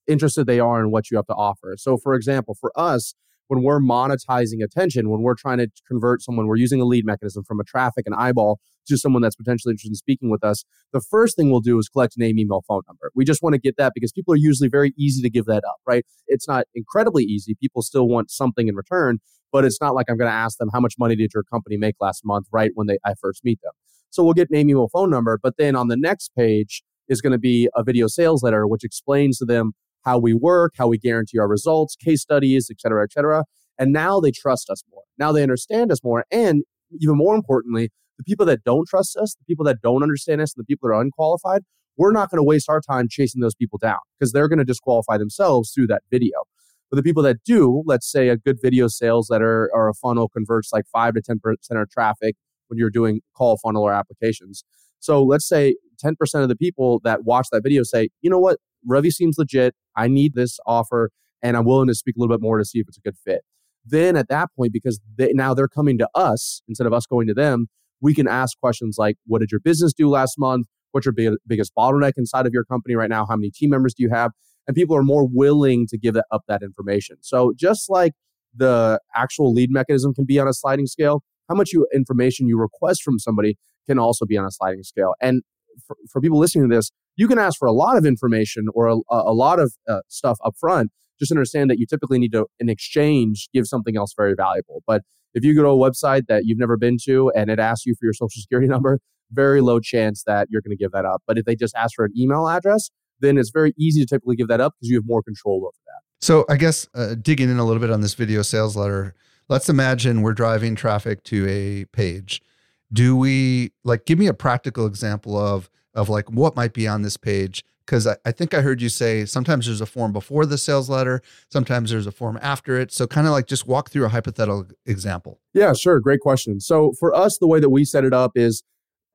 interested 0.07 0.47
they 0.47 0.59
are 0.59 0.79
in 0.79 0.91
what 0.91 1.11
you 1.11 1.17
have 1.17 1.27
to 1.27 1.33
offer. 1.33 1.75
So, 1.77 1.97
for 1.97 2.13
example, 2.13 2.55
for 2.55 2.71
us, 2.75 3.15
when 3.49 3.63
we're 3.63 3.79
monetizing 3.79 4.63
attention, 4.63 5.09
when 5.09 5.21
we're 5.21 5.35
trying 5.35 5.57
to 5.57 5.67
convert 5.87 6.21
someone, 6.21 6.45
we're 6.45 6.55
using 6.55 6.79
a 6.79 6.85
lead 6.85 7.03
mechanism 7.03 7.43
from 7.43 7.59
a 7.59 7.63
traffic 7.63 8.03
and 8.05 8.15
eyeball 8.15 8.59
to 8.87 8.95
someone 8.95 9.23
that's 9.23 9.35
potentially 9.35 9.71
interested 9.71 9.89
in 9.89 9.95
speaking 9.95 10.29
with 10.29 10.43
us. 10.43 10.63
The 10.93 11.01
first 11.01 11.35
thing 11.35 11.49
we'll 11.49 11.59
do 11.59 11.79
is 11.79 11.89
collect 11.89 12.13
name, 12.15 12.37
email, 12.37 12.63
phone 12.67 12.83
number. 12.87 13.11
We 13.15 13.25
just 13.25 13.41
want 13.41 13.53
to 13.55 13.59
get 13.59 13.75
that 13.77 13.93
because 13.95 14.11
people 14.11 14.33
are 14.35 14.37
usually 14.37 14.69
very 14.69 14.93
easy 14.97 15.23
to 15.23 15.31
give 15.31 15.45
that 15.45 15.63
up, 15.67 15.77
right? 15.87 16.05
It's 16.27 16.47
not 16.47 16.65
incredibly 16.75 17.23
easy. 17.23 17.55
People 17.59 17.81
still 17.81 18.07
want 18.07 18.29
something 18.29 18.67
in 18.67 18.75
return, 18.75 19.17
but 19.51 19.65
it's 19.65 19.81
not 19.81 19.95
like 19.95 20.05
I'm 20.09 20.17
going 20.17 20.29
to 20.29 20.35
ask 20.35 20.59
them 20.59 20.69
how 20.71 20.79
much 20.79 20.93
money 20.99 21.15
did 21.15 21.31
your 21.33 21.43
company 21.43 21.75
make 21.75 21.95
last 21.99 22.21
month, 22.23 22.45
right 22.51 22.69
when 22.75 22.85
they 22.85 22.99
I 23.03 23.15
first 23.19 23.43
meet 23.43 23.59
them. 23.63 23.73
So 24.11 24.23
we'll 24.23 24.33
get 24.33 24.51
name, 24.51 24.69
email, 24.69 24.89
phone 24.89 25.09
number, 25.09 25.39
but 25.41 25.55
then 25.57 25.75
on 25.75 25.87
the 25.87 25.97
next 25.97 26.35
page 26.37 26.83
is 27.07 27.19
going 27.19 27.31
to 27.31 27.39
be 27.39 27.67
a 27.75 27.83
video 27.83 28.05
sales 28.05 28.43
letter 28.43 28.67
which 28.67 28.83
explains 28.83 29.39
to 29.39 29.45
them 29.45 29.73
how 30.03 30.17
we 30.17 30.33
work, 30.33 30.73
how 30.77 30.87
we 30.87 30.97
guarantee 30.97 31.39
our 31.39 31.47
results, 31.47 31.95
case 31.95 32.21
studies, 32.21 32.69
et 32.71 32.79
cetera, 32.79 33.03
et 33.03 33.11
cetera. 33.11 33.43
And 33.77 33.93
now 33.93 34.19
they 34.19 34.31
trust 34.31 34.69
us 34.69 34.83
more. 34.91 35.03
Now 35.17 35.31
they 35.31 35.43
understand 35.43 35.91
us 35.91 36.03
more. 36.03 36.25
And 36.31 36.63
even 36.99 37.15
more 37.17 37.35
importantly, 37.35 37.91
the 38.17 38.23
people 38.23 38.45
that 38.47 38.63
don't 38.63 38.87
trust 38.87 39.15
us, 39.15 39.35
the 39.35 39.45
people 39.45 39.65
that 39.65 39.81
don't 39.81 40.03
understand 40.03 40.41
us, 40.41 40.53
and 40.55 40.61
the 40.61 40.65
people 40.65 40.89
that 40.89 40.95
are 40.95 41.01
unqualified, 41.01 41.61
we're 41.97 42.11
not 42.11 42.29
going 42.29 42.37
to 42.39 42.43
waste 42.43 42.69
our 42.69 42.81
time 42.81 43.07
chasing 43.09 43.41
those 43.41 43.55
people 43.55 43.77
down 43.77 43.99
because 44.17 44.31
they're 44.31 44.47
going 44.47 44.59
to 44.59 44.65
disqualify 44.65 45.17
themselves 45.17 45.71
through 45.71 45.87
that 45.87 46.01
video. 46.11 46.43
But 46.89 46.97
the 46.97 47.03
people 47.03 47.23
that 47.23 47.43
do, 47.45 47.83
let's 47.85 48.09
say 48.09 48.29
a 48.29 48.37
good 48.37 48.57
video 48.61 48.87
sales 48.87 49.29
letter 49.29 49.69
or 49.73 49.89
a 49.89 49.93
funnel 49.93 50.27
converts 50.27 50.71
like 50.73 50.85
5 50.91 51.13
to 51.15 51.21
10% 51.21 51.81
of 51.81 51.89
traffic 51.89 52.35
when 52.67 52.77
you're 52.77 52.89
doing 52.89 53.21
call 53.35 53.57
funnel 53.57 53.83
or 53.83 53.93
applications. 53.93 54.63
So 54.99 55.23
let's 55.23 55.47
say 55.47 55.75
10% 56.03 56.15
of 56.41 56.49
the 56.49 56.55
people 56.55 56.99
that 57.03 57.23
watch 57.25 57.47
that 57.51 57.63
video 57.63 57.83
say, 57.83 58.09
you 58.21 58.29
know 58.29 58.39
what, 58.39 58.59
Ravi 58.87 59.11
seems 59.11 59.37
legit. 59.37 59.75
I 59.95 60.07
need 60.07 60.33
this 60.33 60.59
offer 60.65 61.11
and 61.41 61.55
I'm 61.55 61.65
willing 61.65 61.87
to 61.87 61.95
speak 61.95 62.15
a 62.15 62.19
little 62.19 62.35
bit 62.35 62.41
more 62.41 62.57
to 62.57 62.65
see 62.65 62.79
if 62.79 62.87
it's 62.87 62.97
a 62.97 63.01
good 63.01 63.17
fit. 63.17 63.41
Then 63.85 64.15
at 64.15 64.27
that 64.29 64.49
point, 64.55 64.73
because 64.73 64.99
they, 65.17 65.31
now 65.33 65.53
they're 65.53 65.67
coming 65.67 65.97
to 65.99 66.09
us 66.13 66.61
instead 66.67 66.85
of 66.85 66.93
us 66.93 67.05
going 67.05 67.27
to 67.27 67.33
them, 67.33 67.67
we 68.01 68.13
can 68.13 68.27
ask 68.27 68.57
questions 68.59 68.97
like, 68.97 69.17
what 69.25 69.39
did 69.39 69.51
your 69.51 69.59
business 69.59 69.93
do 69.93 70.09
last 70.09 70.35
month? 70.37 70.67
What's 70.91 71.05
your 71.05 71.13
big, 71.13 71.33
biggest 71.47 71.73
bottleneck 71.77 72.13
inside 72.17 72.45
of 72.45 72.53
your 72.53 72.63
company 72.65 72.95
right 72.95 73.09
now? 73.09 73.25
How 73.25 73.35
many 73.35 73.51
team 73.51 73.69
members 73.69 73.93
do 73.93 74.03
you 74.03 74.09
have? 74.09 74.31
And 74.67 74.75
people 74.75 74.95
are 74.95 75.03
more 75.03 75.27
willing 75.27 75.87
to 75.87 75.97
give 75.97 76.13
that, 76.13 76.25
up 76.31 76.43
that 76.47 76.61
information. 76.61 77.17
So 77.21 77.53
just 77.57 77.89
like 77.89 78.13
the 78.55 78.99
actual 79.15 79.53
lead 79.53 79.71
mechanism 79.71 80.13
can 80.13 80.25
be 80.25 80.39
on 80.39 80.47
a 80.47 80.53
sliding 80.53 80.87
scale, 80.87 81.23
how 81.47 81.55
much 81.55 81.71
you, 81.73 81.87
information 81.93 82.47
you 82.47 82.59
request 82.59 83.03
from 83.03 83.19
somebody 83.19 83.57
can 83.87 83.97
also 83.97 84.25
be 84.25 84.37
on 84.37 84.45
a 84.45 84.51
sliding 84.51 84.83
scale. 84.83 85.13
And 85.21 85.41
for, 85.85 85.95
for 86.09 86.21
people 86.21 86.39
listening 86.39 86.69
to 86.69 86.75
this, 86.75 86.91
you 87.15 87.27
can 87.27 87.39
ask 87.39 87.57
for 87.57 87.67
a 87.67 87.71
lot 87.71 87.97
of 87.97 88.05
information 88.05 88.67
or 88.73 88.87
a, 88.87 88.97
a 89.09 89.33
lot 89.33 89.59
of 89.59 89.73
uh, 89.87 89.99
stuff 90.07 90.37
up 90.43 90.55
front. 90.59 90.91
Just 91.19 91.31
understand 91.31 91.69
that 91.69 91.79
you 91.79 91.85
typically 91.85 92.19
need 92.19 92.31
to, 92.31 92.45
in 92.59 92.69
exchange, 92.69 93.49
give 93.53 93.67
something 93.67 93.97
else 93.97 94.13
very 94.15 94.33
valuable. 94.35 94.83
But 94.87 95.01
if 95.33 95.43
you 95.43 95.53
go 95.53 95.63
to 95.63 95.69
a 95.69 95.77
website 95.77 96.27
that 96.27 96.43
you've 96.45 96.57
never 96.57 96.77
been 96.77 96.97
to 97.05 97.31
and 97.35 97.49
it 97.49 97.59
asks 97.59 97.85
you 97.85 97.93
for 97.93 98.05
your 98.05 98.13
social 98.13 98.41
security 98.41 98.67
number, 98.69 98.99
very 99.31 99.61
low 99.61 99.79
chance 99.79 100.23
that 100.23 100.47
you're 100.49 100.61
going 100.61 100.75
to 100.75 100.81
give 100.81 100.91
that 100.91 101.05
up. 101.05 101.21
But 101.27 101.37
if 101.37 101.45
they 101.45 101.55
just 101.55 101.75
ask 101.75 101.95
for 101.95 102.05
an 102.05 102.13
email 102.17 102.47
address, 102.47 102.89
then 103.19 103.37
it's 103.37 103.49
very 103.49 103.73
easy 103.77 104.01
to 104.01 104.07
typically 104.07 104.35
give 104.35 104.47
that 104.47 104.61
up 104.61 104.73
because 104.75 104.89
you 104.89 104.97
have 104.97 105.05
more 105.05 105.21
control 105.21 105.57
over 105.63 105.75
that. 105.85 106.25
So 106.25 106.45
I 106.49 106.57
guess 106.57 106.87
uh, 106.93 107.15
digging 107.15 107.49
in 107.49 107.57
a 107.57 107.65
little 107.65 107.81
bit 107.81 107.91
on 107.91 108.01
this 108.01 108.13
video 108.13 108.41
sales 108.41 108.75
letter, 108.75 109.15
let's 109.47 109.69
imagine 109.69 110.21
we're 110.21 110.33
driving 110.33 110.75
traffic 110.75 111.23
to 111.25 111.47
a 111.47 111.85
page. 111.85 112.41
Do 112.91 113.15
we 113.15 113.71
like 113.83 114.05
give 114.05 114.19
me 114.19 114.27
a 114.27 114.33
practical 114.33 114.85
example 114.85 115.37
of 115.37 115.69
of 115.93 116.09
like 116.09 116.29
what 116.31 116.55
might 116.55 116.73
be 116.73 116.87
on 116.87 117.01
this 117.01 117.17
page 117.17 117.63
because 117.89 118.05
I, 118.05 118.17
I, 118.23 118.31
think 118.31 118.53
I 118.53 118.61
heard 118.61 118.83
you 118.83 118.89
say 118.89 119.25
sometimes 119.25 119.65
there's 119.65 119.81
a 119.81 119.85
form 119.87 120.13
before 120.13 120.45
the 120.45 120.59
sales 120.59 120.91
letter, 120.91 121.23
sometimes 121.49 121.89
there's 121.89 122.05
a 122.05 122.11
form 122.11 122.37
after 122.39 122.79
it. 122.79 122.91
So, 122.91 123.07
kind 123.07 123.25
of 123.25 123.33
like 123.33 123.47
just 123.47 123.65
walk 123.65 123.89
through 123.89 124.05
a 124.05 124.09
hypothetical 124.09 124.67
example. 124.85 125.39
Yeah, 125.53 125.73
sure. 125.73 125.99
Great 125.99 126.19
question. 126.19 126.59
So, 126.59 126.93
for 126.99 127.15
us, 127.15 127.39
the 127.39 127.47
way 127.47 127.59
that 127.59 127.71
we 127.71 127.83
set 127.85 128.03
it 128.03 128.13
up 128.13 128.33
is, 128.35 128.61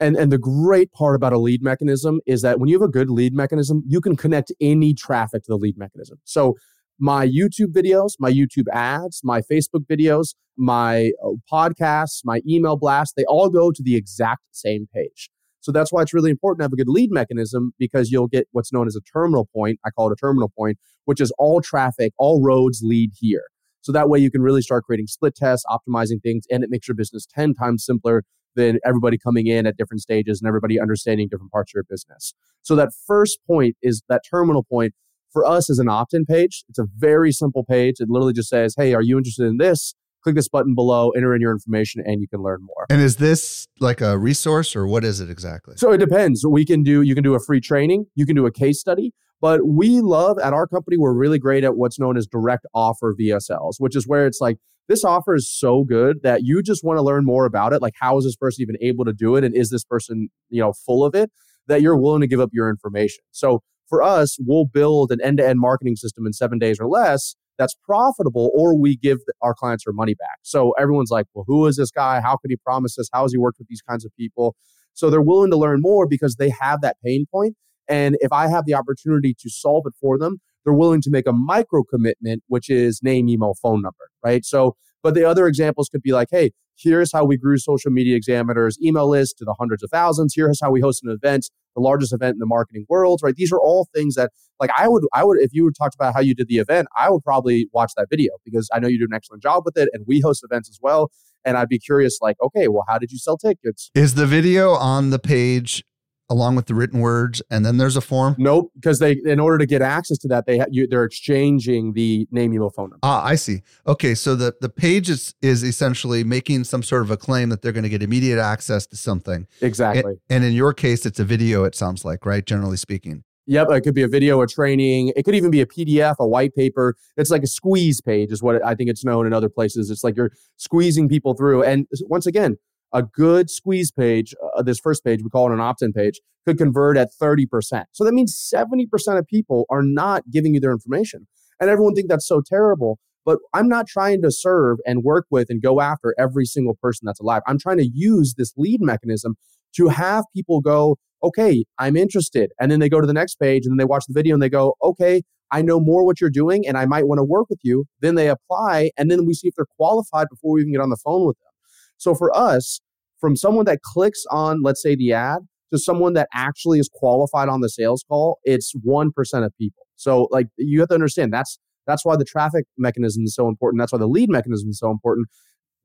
and, 0.00 0.16
and 0.16 0.32
the 0.32 0.38
great 0.38 0.90
part 0.90 1.14
about 1.14 1.32
a 1.32 1.38
lead 1.38 1.62
mechanism 1.62 2.20
is 2.26 2.42
that 2.42 2.58
when 2.58 2.68
you 2.68 2.74
have 2.74 2.88
a 2.88 2.90
good 2.90 3.10
lead 3.10 3.32
mechanism, 3.32 3.84
you 3.86 4.00
can 4.00 4.16
connect 4.16 4.50
any 4.60 4.92
traffic 4.92 5.44
to 5.44 5.52
the 5.52 5.56
lead 5.56 5.78
mechanism. 5.78 6.18
So, 6.24 6.56
my 6.98 7.26
YouTube 7.26 7.72
videos, 7.72 8.12
my 8.18 8.30
YouTube 8.30 8.68
ads, 8.72 9.20
my 9.24 9.40
Facebook 9.40 9.86
videos, 9.90 10.34
my 10.56 11.10
uh, 11.24 11.30
podcasts, 11.52 12.20
my 12.24 12.40
email 12.48 12.76
blast, 12.76 13.14
they 13.16 13.24
all 13.24 13.50
go 13.50 13.70
to 13.72 13.82
the 13.82 13.96
exact 13.96 14.42
same 14.52 14.86
page. 14.94 15.30
So 15.60 15.72
that's 15.72 15.90
why 15.90 16.02
it's 16.02 16.12
really 16.12 16.30
important 16.30 16.60
to 16.60 16.64
have 16.64 16.72
a 16.72 16.76
good 16.76 16.88
lead 16.88 17.10
mechanism 17.10 17.72
because 17.78 18.10
you'll 18.10 18.28
get 18.28 18.46
what's 18.52 18.72
known 18.72 18.86
as 18.86 18.96
a 18.96 19.00
terminal 19.00 19.48
point. 19.54 19.80
I 19.84 19.90
call 19.90 20.10
it 20.10 20.12
a 20.12 20.16
terminal 20.16 20.52
point, 20.56 20.78
which 21.06 21.20
is 21.20 21.32
all 21.38 21.62
traffic, 21.62 22.12
all 22.18 22.42
roads 22.42 22.82
lead 22.84 23.12
here. 23.18 23.44
So 23.80 23.90
that 23.92 24.08
way 24.08 24.18
you 24.18 24.30
can 24.30 24.42
really 24.42 24.62
start 24.62 24.84
creating 24.84 25.06
split 25.06 25.34
tests, 25.34 25.64
optimizing 25.68 26.22
things, 26.22 26.44
and 26.50 26.62
it 26.62 26.70
makes 26.70 26.86
your 26.86 26.94
business 26.94 27.26
10 27.34 27.54
times 27.54 27.84
simpler 27.84 28.24
than 28.56 28.78
everybody 28.84 29.18
coming 29.18 29.46
in 29.46 29.66
at 29.66 29.76
different 29.76 30.00
stages 30.00 30.40
and 30.40 30.48
everybody 30.48 30.78
understanding 30.78 31.28
different 31.28 31.50
parts 31.50 31.70
of 31.70 31.74
your 31.74 31.84
business. 31.84 32.34
So 32.62 32.76
that 32.76 32.90
first 33.06 33.38
point 33.46 33.76
is 33.82 34.02
that 34.08 34.22
terminal 34.28 34.64
point 34.64 34.94
for 35.34 35.44
us 35.44 35.68
is 35.68 35.78
an 35.78 35.90
opt-in 35.90 36.24
page. 36.24 36.64
It's 36.70 36.78
a 36.78 36.86
very 36.96 37.32
simple 37.32 37.64
page. 37.64 37.96
It 37.98 38.08
literally 38.08 38.32
just 38.32 38.48
says, 38.48 38.74
"Hey, 38.78 38.94
are 38.94 39.02
you 39.02 39.18
interested 39.18 39.44
in 39.44 39.58
this? 39.58 39.94
click 40.24 40.34
this 40.34 40.48
button 40.48 40.74
below, 40.74 41.10
enter 41.10 41.34
in 41.34 41.40
your 41.40 41.52
information, 41.52 42.02
and 42.04 42.20
you 42.20 42.26
can 42.26 42.42
learn 42.42 42.60
more. 42.62 42.86
And 42.90 43.00
is 43.00 43.16
this 43.16 43.68
like 43.78 44.00
a 44.00 44.18
resource 44.18 44.74
or 44.74 44.86
what 44.86 45.04
is 45.04 45.20
it 45.20 45.30
exactly? 45.30 45.74
So 45.76 45.92
it 45.92 45.98
depends. 45.98 46.44
We 46.46 46.64
can 46.64 46.82
do, 46.82 47.02
you 47.02 47.14
can 47.14 47.22
do 47.22 47.34
a 47.34 47.40
free 47.40 47.60
training, 47.60 48.06
you 48.14 48.26
can 48.26 48.34
do 48.34 48.46
a 48.46 48.50
case 48.50 48.80
study, 48.80 49.12
but 49.40 49.66
we 49.66 50.00
love 50.00 50.38
at 50.38 50.52
our 50.52 50.66
company, 50.66 50.96
we're 50.96 51.12
really 51.12 51.38
great 51.38 51.62
at 51.62 51.76
what's 51.76 51.98
known 51.98 52.16
as 52.16 52.26
direct 52.26 52.66
offer 52.74 53.14
VSLs, 53.14 53.74
which 53.78 53.94
is 53.94 54.08
where 54.08 54.26
it's 54.26 54.40
like, 54.40 54.56
this 54.88 55.04
offer 55.04 55.34
is 55.34 55.50
so 55.50 55.84
good 55.84 56.22
that 56.22 56.42
you 56.42 56.62
just 56.62 56.84
want 56.84 56.98
to 56.98 57.02
learn 57.02 57.24
more 57.24 57.46
about 57.46 57.72
it. 57.72 57.80
Like, 57.80 57.94
how 57.98 58.18
is 58.18 58.24
this 58.24 58.36
person 58.36 58.62
even 58.62 58.76
able 58.82 59.04
to 59.06 59.14
do 59.14 59.36
it? 59.36 59.44
And 59.44 59.56
is 59.56 59.70
this 59.70 59.84
person, 59.84 60.28
you 60.50 60.60
know, 60.60 60.72
full 60.72 61.04
of 61.04 61.14
it 61.14 61.30
that 61.68 61.80
you're 61.80 61.96
willing 61.96 62.20
to 62.20 62.26
give 62.26 62.40
up 62.40 62.50
your 62.52 62.68
information? 62.68 63.24
So 63.30 63.62
for 63.88 64.02
us, 64.02 64.36
we'll 64.40 64.66
build 64.66 65.12
an 65.12 65.20
end 65.22 65.38
to 65.38 65.46
end 65.46 65.60
marketing 65.60 65.96
system 65.96 66.26
in 66.26 66.32
seven 66.32 66.58
days 66.58 66.78
or 66.80 66.88
less 66.88 67.36
that's 67.58 67.74
profitable 67.84 68.50
or 68.54 68.76
we 68.76 68.96
give 68.96 69.18
our 69.42 69.54
clients 69.54 69.84
their 69.84 69.92
money 69.92 70.14
back. 70.14 70.38
So 70.42 70.72
everyone's 70.78 71.10
like, 71.10 71.26
well, 71.34 71.44
who 71.46 71.66
is 71.66 71.76
this 71.76 71.90
guy? 71.90 72.20
How 72.20 72.36
could 72.36 72.50
he 72.50 72.56
promise 72.56 72.96
this? 72.96 73.08
How 73.12 73.22
has 73.22 73.32
he 73.32 73.38
worked 73.38 73.58
with 73.58 73.68
these 73.68 73.82
kinds 73.82 74.04
of 74.04 74.10
people? 74.16 74.56
So 74.94 75.10
they're 75.10 75.22
willing 75.22 75.50
to 75.50 75.56
learn 75.56 75.80
more 75.80 76.06
because 76.06 76.36
they 76.36 76.50
have 76.60 76.80
that 76.82 76.96
pain 77.04 77.26
point. 77.30 77.56
And 77.88 78.16
if 78.20 78.32
I 78.32 78.48
have 78.48 78.64
the 78.66 78.74
opportunity 78.74 79.34
to 79.38 79.50
solve 79.50 79.84
it 79.86 79.94
for 80.00 80.18
them, 80.18 80.38
they're 80.64 80.74
willing 80.74 81.02
to 81.02 81.10
make 81.10 81.26
a 81.26 81.32
micro 81.32 81.82
commitment, 81.84 82.42
which 82.48 82.70
is 82.70 83.00
name, 83.02 83.28
email, 83.28 83.54
phone 83.60 83.82
number, 83.82 84.10
right? 84.24 84.44
So 84.44 84.76
But 85.02 85.14
the 85.14 85.24
other 85.24 85.46
examples 85.46 85.88
could 85.88 86.02
be 86.02 86.12
like, 86.12 86.28
hey, 86.30 86.52
here's 86.76 87.12
how 87.12 87.24
we 87.24 87.36
grew 87.36 87.58
social 87.58 87.90
media 87.90 88.16
examiners 88.16 88.78
email 88.82 89.08
list 89.08 89.38
to 89.38 89.44
the 89.44 89.54
hundreds 89.58 89.82
of 89.82 89.90
thousands. 89.90 90.32
Here's 90.34 90.60
how 90.60 90.70
we 90.70 90.80
host 90.80 91.02
an 91.04 91.10
event, 91.10 91.50
the 91.74 91.80
largest 91.80 92.12
event 92.12 92.34
in 92.34 92.38
the 92.38 92.46
marketing 92.46 92.86
world, 92.88 93.20
right? 93.22 93.34
These 93.34 93.52
are 93.52 93.58
all 93.60 93.88
things 93.94 94.14
that 94.14 94.30
like 94.60 94.70
I 94.76 94.88
would 94.88 95.04
I 95.12 95.24
would 95.24 95.38
if 95.40 95.50
you 95.52 95.70
talked 95.70 95.94
about 95.94 96.14
how 96.14 96.20
you 96.20 96.34
did 96.34 96.48
the 96.48 96.58
event, 96.58 96.88
I 96.96 97.10
would 97.10 97.22
probably 97.22 97.68
watch 97.72 97.92
that 97.96 98.06
video 98.10 98.32
because 98.44 98.68
I 98.72 98.78
know 98.78 98.88
you 98.88 98.98
do 98.98 99.04
an 99.04 99.14
excellent 99.14 99.42
job 99.42 99.62
with 99.64 99.76
it 99.76 99.88
and 99.92 100.04
we 100.06 100.20
host 100.20 100.44
events 100.44 100.68
as 100.68 100.78
well. 100.80 101.10
And 101.46 101.58
I'd 101.58 101.68
be 101.68 101.78
curious, 101.78 102.20
like, 102.22 102.36
okay, 102.42 102.68
well, 102.68 102.84
how 102.88 102.96
did 102.96 103.12
you 103.12 103.18
sell 103.18 103.36
tickets? 103.36 103.90
Is 103.94 104.14
the 104.14 104.24
video 104.26 104.70
on 104.72 105.10
the 105.10 105.18
page 105.18 105.84
along 106.30 106.56
with 106.56 106.66
the 106.66 106.74
written 106.74 107.00
words 107.00 107.42
and 107.50 107.64
then 107.64 107.76
there's 107.76 107.96
a 107.96 108.00
form 108.00 108.34
nope 108.38 108.70
because 108.74 108.98
they 108.98 109.16
in 109.24 109.38
order 109.38 109.58
to 109.58 109.66
get 109.66 109.82
access 109.82 110.18
to 110.18 110.28
that 110.28 110.46
they 110.46 110.58
ha- 110.58 110.66
you, 110.70 110.86
they're 110.86 111.04
exchanging 111.04 111.92
the 111.92 112.26
name 112.30 112.52
email 112.52 112.70
phone 112.70 112.90
number 112.90 112.98
ah 113.02 113.24
i 113.24 113.34
see 113.34 113.62
okay 113.86 114.14
so 114.14 114.34
the 114.34 114.54
the 114.60 114.68
page 114.68 115.10
is 115.10 115.34
is 115.42 115.62
essentially 115.62 116.24
making 116.24 116.64
some 116.64 116.82
sort 116.82 117.02
of 117.02 117.10
a 117.10 117.16
claim 117.16 117.48
that 117.48 117.62
they're 117.62 117.72
going 117.72 117.84
to 117.84 117.88
get 117.88 118.02
immediate 118.02 118.38
access 118.38 118.86
to 118.86 118.96
something 118.96 119.46
exactly 119.60 120.12
and, 120.12 120.20
and 120.30 120.44
in 120.44 120.52
your 120.52 120.72
case 120.72 121.04
it's 121.04 121.20
a 121.20 121.24
video 121.24 121.64
it 121.64 121.74
sounds 121.74 122.04
like 122.04 122.24
right 122.24 122.46
generally 122.46 122.76
speaking 122.76 123.24
Yep, 123.46 123.70
it 123.72 123.80
could 123.82 123.94
be 123.94 124.02
a 124.02 124.08
video, 124.08 124.40
a 124.40 124.46
training. 124.46 125.12
It 125.16 125.24
could 125.24 125.34
even 125.34 125.50
be 125.50 125.60
a 125.60 125.66
PDF, 125.66 126.16
a 126.18 126.26
white 126.26 126.54
paper. 126.54 126.96
It's 127.16 127.30
like 127.30 127.42
a 127.42 127.46
squeeze 127.46 128.00
page, 128.00 128.32
is 128.32 128.42
what 128.42 128.64
I 128.64 128.74
think 128.74 128.88
it's 128.88 129.04
known 129.04 129.26
in 129.26 129.32
other 129.32 129.50
places. 129.50 129.90
It's 129.90 130.02
like 130.02 130.16
you're 130.16 130.32
squeezing 130.56 131.08
people 131.08 131.34
through. 131.34 131.62
And 131.62 131.86
once 132.08 132.26
again, 132.26 132.56
a 132.94 133.02
good 133.02 133.50
squeeze 133.50 133.90
page, 133.90 134.34
uh, 134.56 134.62
this 134.62 134.78
first 134.78 135.04
page, 135.04 135.20
we 135.22 135.28
call 135.28 135.50
it 135.50 135.54
an 135.54 135.60
opt 135.60 135.82
in 135.82 135.92
page, 135.92 136.20
could 136.46 136.56
convert 136.56 136.96
at 136.96 137.10
30%. 137.20 137.84
So 137.92 138.04
that 138.04 138.14
means 138.14 138.50
70% 138.54 138.86
of 139.18 139.26
people 139.26 139.66
are 139.68 139.82
not 139.82 140.30
giving 140.30 140.54
you 140.54 140.60
their 140.60 140.72
information. 140.72 141.26
And 141.60 141.68
everyone 141.68 141.94
think 141.94 142.08
that's 142.08 142.26
so 142.26 142.40
terrible. 142.40 142.98
But 143.26 143.38
I'm 143.54 143.68
not 143.68 143.86
trying 143.86 144.22
to 144.22 144.30
serve 144.30 144.78
and 144.86 145.02
work 145.02 145.26
with 145.30 145.48
and 145.48 145.62
go 145.62 145.80
after 145.80 146.14
every 146.18 146.44
single 146.44 146.74
person 146.74 147.06
that's 147.06 147.20
alive. 147.20 147.42
I'm 147.46 147.58
trying 147.58 147.78
to 147.78 147.88
use 147.88 148.34
this 148.36 148.52
lead 148.56 148.80
mechanism 148.82 149.36
to 149.76 149.88
have 149.88 150.24
people 150.34 150.60
go, 150.60 150.98
okay, 151.22 151.64
I'm 151.78 151.96
interested. 151.96 152.52
And 152.60 152.70
then 152.70 152.80
they 152.80 152.90
go 152.90 153.00
to 153.00 153.06
the 153.06 153.14
next 153.14 153.36
page 153.36 153.64
and 153.64 153.72
then 153.72 153.78
they 153.78 153.86
watch 153.86 154.04
the 154.06 154.12
video 154.12 154.34
and 154.34 154.42
they 154.42 154.50
go, 154.50 154.74
okay, 154.82 155.22
I 155.50 155.62
know 155.62 155.80
more 155.80 156.04
what 156.04 156.20
you're 156.20 156.30
doing 156.30 156.66
and 156.66 156.76
I 156.76 156.84
might 156.84 157.06
want 157.06 157.18
to 157.18 157.24
work 157.24 157.46
with 157.48 157.60
you. 157.62 157.86
Then 158.00 158.14
they 158.14 158.28
apply 158.28 158.90
and 158.98 159.10
then 159.10 159.24
we 159.24 159.32
see 159.32 159.48
if 159.48 159.54
they're 159.54 159.66
qualified 159.78 160.26
before 160.28 160.52
we 160.52 160.60
even 160.60 160.72
get 160.72 160.82
on 160.82 160.90
the 160.90 160.98
phone 161.02 161.26
with 161.26 161.38
them. 161.38 161.50
So 161.96 162.14
for 162.14 162.36
us, 162.36 162.80
from 163.24 163.36
someone 163.36 163.64
that 163.64 163.80
clicks 163.80 164.22
on, 164.30 164.60
let's 164.62 164.82
say, 164.82 164.94
the 164.94 165.14
ad 165.14 165.38
to 165.72 165.78
someone 165.78 166.12
that 166.12 166.28
actually 166.34 166.78
is 166.78 166.90
qualified 166.92 167.48
on 167.48 167.62
the 167.62 167.70
sales 167.70 168.04
call, 168.06 168.38
it's 168.44 168.74
1% 168.86 169.08
of 169.46 169.50
people. 169.56 169.86
So 169.96 170.28
like 170.30 170.48
you 170.58 170.80
have 170.80 170.90
to 170.90 170.94
understand 170.94 171.32
that's 171.32 171.58
that's 171.86 172.04
why 172.04 172.16
the 172.16 172.24
traffic 172.26 172.66
mechanism 172.76 173.24
is 173.24 173.34
so 173.34 173.48
important. 173.48 173.80
That's 173.80 173.92
why 173.92 173.98
the 173.98 174.06
lead 174.06 174.28
mechanism 174.28 174.68
is 174.68 174.78
so 174.78 174.90
important. 174.90 175.28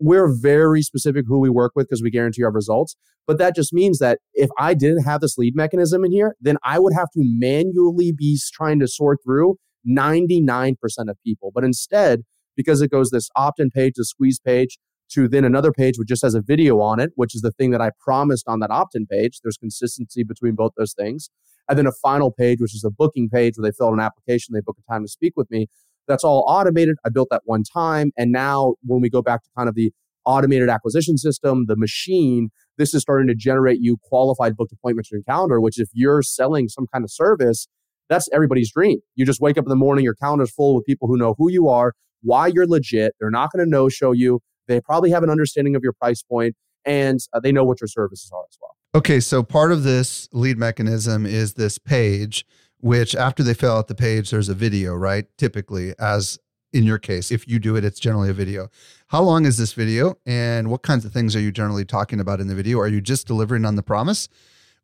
We're 0.01 0.29
very 0.29 0.81
specific 0.81 1.23
who 1.29 1.39
we 1.39 1.49
work 1.49 1.71
with 1.77 1.87
because 1.87 2.03
we 2.03 2.11
guarantee 2.11 2.43
our 2.43 2.51
results. 2.51 2.97
But 3.25 3.37
that 3.37 3.55
just 3.55 3.71
means 3.71 3.99
that 3.99 4.19
if 4.33 4.49
I 4.59 4.73
didn't 4.73 5.05
have 5.05 5.21
this 5.21 5.37
lead 5.37 5.55
mechanism 5.55 6.03
in 6.03 6.11
here, 6.11 6.35
then 6.41 6.57
I 6.61 6.77
would 6.77 6.93
have 6.93 7.07
to 7.13 7.21
manually 7.23 8.11
be 8.11 8.37
trying 8.51 8.81
to 8.81 8.87
sort 8.89 9.19
through 9.23 9.55
99% 9.89 10.75
of 11.07 11.15
people. 11.25 11.51
But 11.55 11.63
instead, 11.63 12.23
because 12.57 12.81
it 12.81 12.91
goes 12.91 13.11
this 13.11 13.29
opt 13.37 13.61
in 13.61 13.69
page, 13.69 13.93
the 13.95 14.03
squeeze 14.03 14.41
page, 14.41 14.77
to 15.09 15.27
then 15.27 15.43
another 15.43 15.71
page 15.71 15.97
which 15.97 16.07
just 16.07 16.21
has 16.21 16.35
a 16.35 16.41
video 16.41 16.79
on 16.81 16.99
it, 16.99 17.11
which 17.15 17.35
is 17.35 17.41
the 17.41 17.51
thing 17.51 17.71
that 17.71 17.81
I 17.81 17.91
promised 17.99 18.47
on 18.47 18.59
that 18.59 18.71
opt 18.71 18.95
in 18.95 19.05
page. 19.05 19.39
There's 19.43 19.57
consistency 19.57 20.23
between 20.23 20.55
both 20.55 20.73
those 20.77 20.93
things. 20.93 21.29
And 21.67 21.77
then 21.77 21.85
a 21.85 21.91
final 21.91 22.31
page, 22.31 22.59
which 22.61 22.73
is 22.73 22.83
a 22.83 22.89
booking 22.89 23.29
page 23.29 23.53
where 23.57 23.69
they 23.69 23.75
fill 23.75 23.87
out 23.87 23.93
an 23.93 23.99
application, 23.99 24.53
they 24.53 24.61
book 24.61 24.77
a 24.79 24.91
time 24.91 25.03
to 25.03 25.07
speak 25.07 25.33
with 25.35 25.49
me. 25.51 25.67
That's 26.07 26.23
all 26.23 26.43
automated. 26.47 26.97
I 27.05 27.09
built 27.09 27.29
that 27.29 27.43
one 27.45 27.63
time. 27.63 28.11
And 28.17 28.31
now 28.31 28.75
when 28.83 29.01
we 29.01 29.09
go 29.09 29.21
back 29.21 29.43
to 29.43 29.49
kind 29.55 29.69
of 29.69 29.75
the 29.75 29.91
automated 30.25 30.69
acquisition 30.69 31.17
system, 31.17 31.65
the 31.67 31.75
machine, 31.75 32.49
this 32.77 32.93
is 32.93 33.01
starting 33.01 33.27
to 33.27 33.35
generate 33.35 33.79
you 33.81 33.97
qualified 34.03 34.57
booked 34.57 34.71
appointments 34.71 35.11
in 35.11 35.17
your 35.17 35.23
calendar, 35.23 35.61
which 35.61 35.79
if 35.79 35.89
you're 35.93 36.23
selling 36.23 36.67
some 36.67 36.87
kind 36.91 37.03
of 37.03 37.11
service, 37.11 37.67
that's 38.09 38.27
everybody's 38.33 38.71
dream. 38.71 38.99
You 39.15 39.25
just 39.25 39.39
wake 39.39 39.57
up 39.57 39.65
in 39.65 39.69
the 39.69 39.75
morning, 39.75 40.03
your 40.03 40.15
calendar's 40.15 40.51
full 40.51 40.75
with 40.75 40.85
people 40.85 41.07
who 41.07 41.17
know 41.17 41.35
who 41.37 41.51
you 41.51 41.67
are, 41.67 41.93
why 42.21 42.47
you're 42.47 42.67
legit. 42.67 43.13
They're 43.19 43.29
not 43.29 43.51
going 43.51 43.63
to 43.63 43.69
no 43.69 43.87
show 43.89 44.11
you. 44.11 44.39
They 44.69 44.79
probably 44.79 45.09
have 45.09 45.23
an 45.23 45.29
understanding 45.29 45.75
of 45.75 45.83
your 45.83 45.93
price 45.93 46.23
point 46.23 46.55
and 46.85 47.19
uh, 47.33 47.41
they 47.41 47.51
know 47.51 47.65
what 47.65 47.81
your 47.81 47.89
services 47.89 48.31
are 48.31 48.43
as 48.49 48.57
well. 48.61 48.75
Okay, 48.95 49.19
so 49.19 49.43
part 49.43 49.71
of 49.71 49.83
this 49.83 50.29
lead 50.31 50.57
mechanism 50.57 51.25
is 51.25 51.55
this 51.55 51.77
page, 51.77 52.45
which 52.79 53.15
after 53.15 53.43
they 53.43 53.53
fill 53.53 53.73
out 53.73 53.87
the 53.87 53.95
page, 53.95 54.31
there's 54.31 54.47
a 54.47 54.53
video, 54.53 54.95
right? 54.95 55.25
Typically, 55.37 55.93
as 55.99 56.39
in 56.71 56.83
your 56.83 56.99
case, 56.99 57.31
if 57.31 57.47
you 57.47 57.59
do 57.59 57.75
it, 57.75 57.83
it's 57.83 57.99
generally 57.99 58.29
a 58.29 58.33
video. 58.33 58.69
How 59.07 59.21
long 59.21 59.45
is 59.45 59.57
this 59.57 59.73
video? 59.73 60.15
And 60.25 60.69
what 60.69 60.83
kinds 60.83 61.03
of 61.03 61.11
things 61.11 61.35
are 61.35 61.39
you 61.39 61.51
generally 61.51 61.85
talking 61.85 62.19
about 62.19 62.39
in 62.39 62.47
the 62.47 62.55
video? 62.55 62.79
Are 62.79 62.87
you 62.87 63.01
just 63.01 63.27
delivering 63.27 63.65
on 63.65 63.75
the 63.75 63.83
promise? 63.83 64.29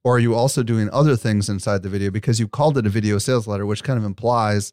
Or 0.04 0.18
are 0.18 0.20
you 0.20 0.36
also 0.36 0.62
doing 0.62 0.90
other 0.92 1.16
things 1.16 1.48
inside 1.48 1.84
the 1.84 1.90
video? 1.90 2.12
Because 2.12 2.40
you 2.40 2.48
called 2.48 2.78
it 2.78 2.86
a 2.86 2.90
video 2.90 3.18
sales 3.18 3.48
letter, 3.48 3.66
which 3.66 3.84
kind 3.84 3.98
of 3.98 4.06
implies 4.06 4.72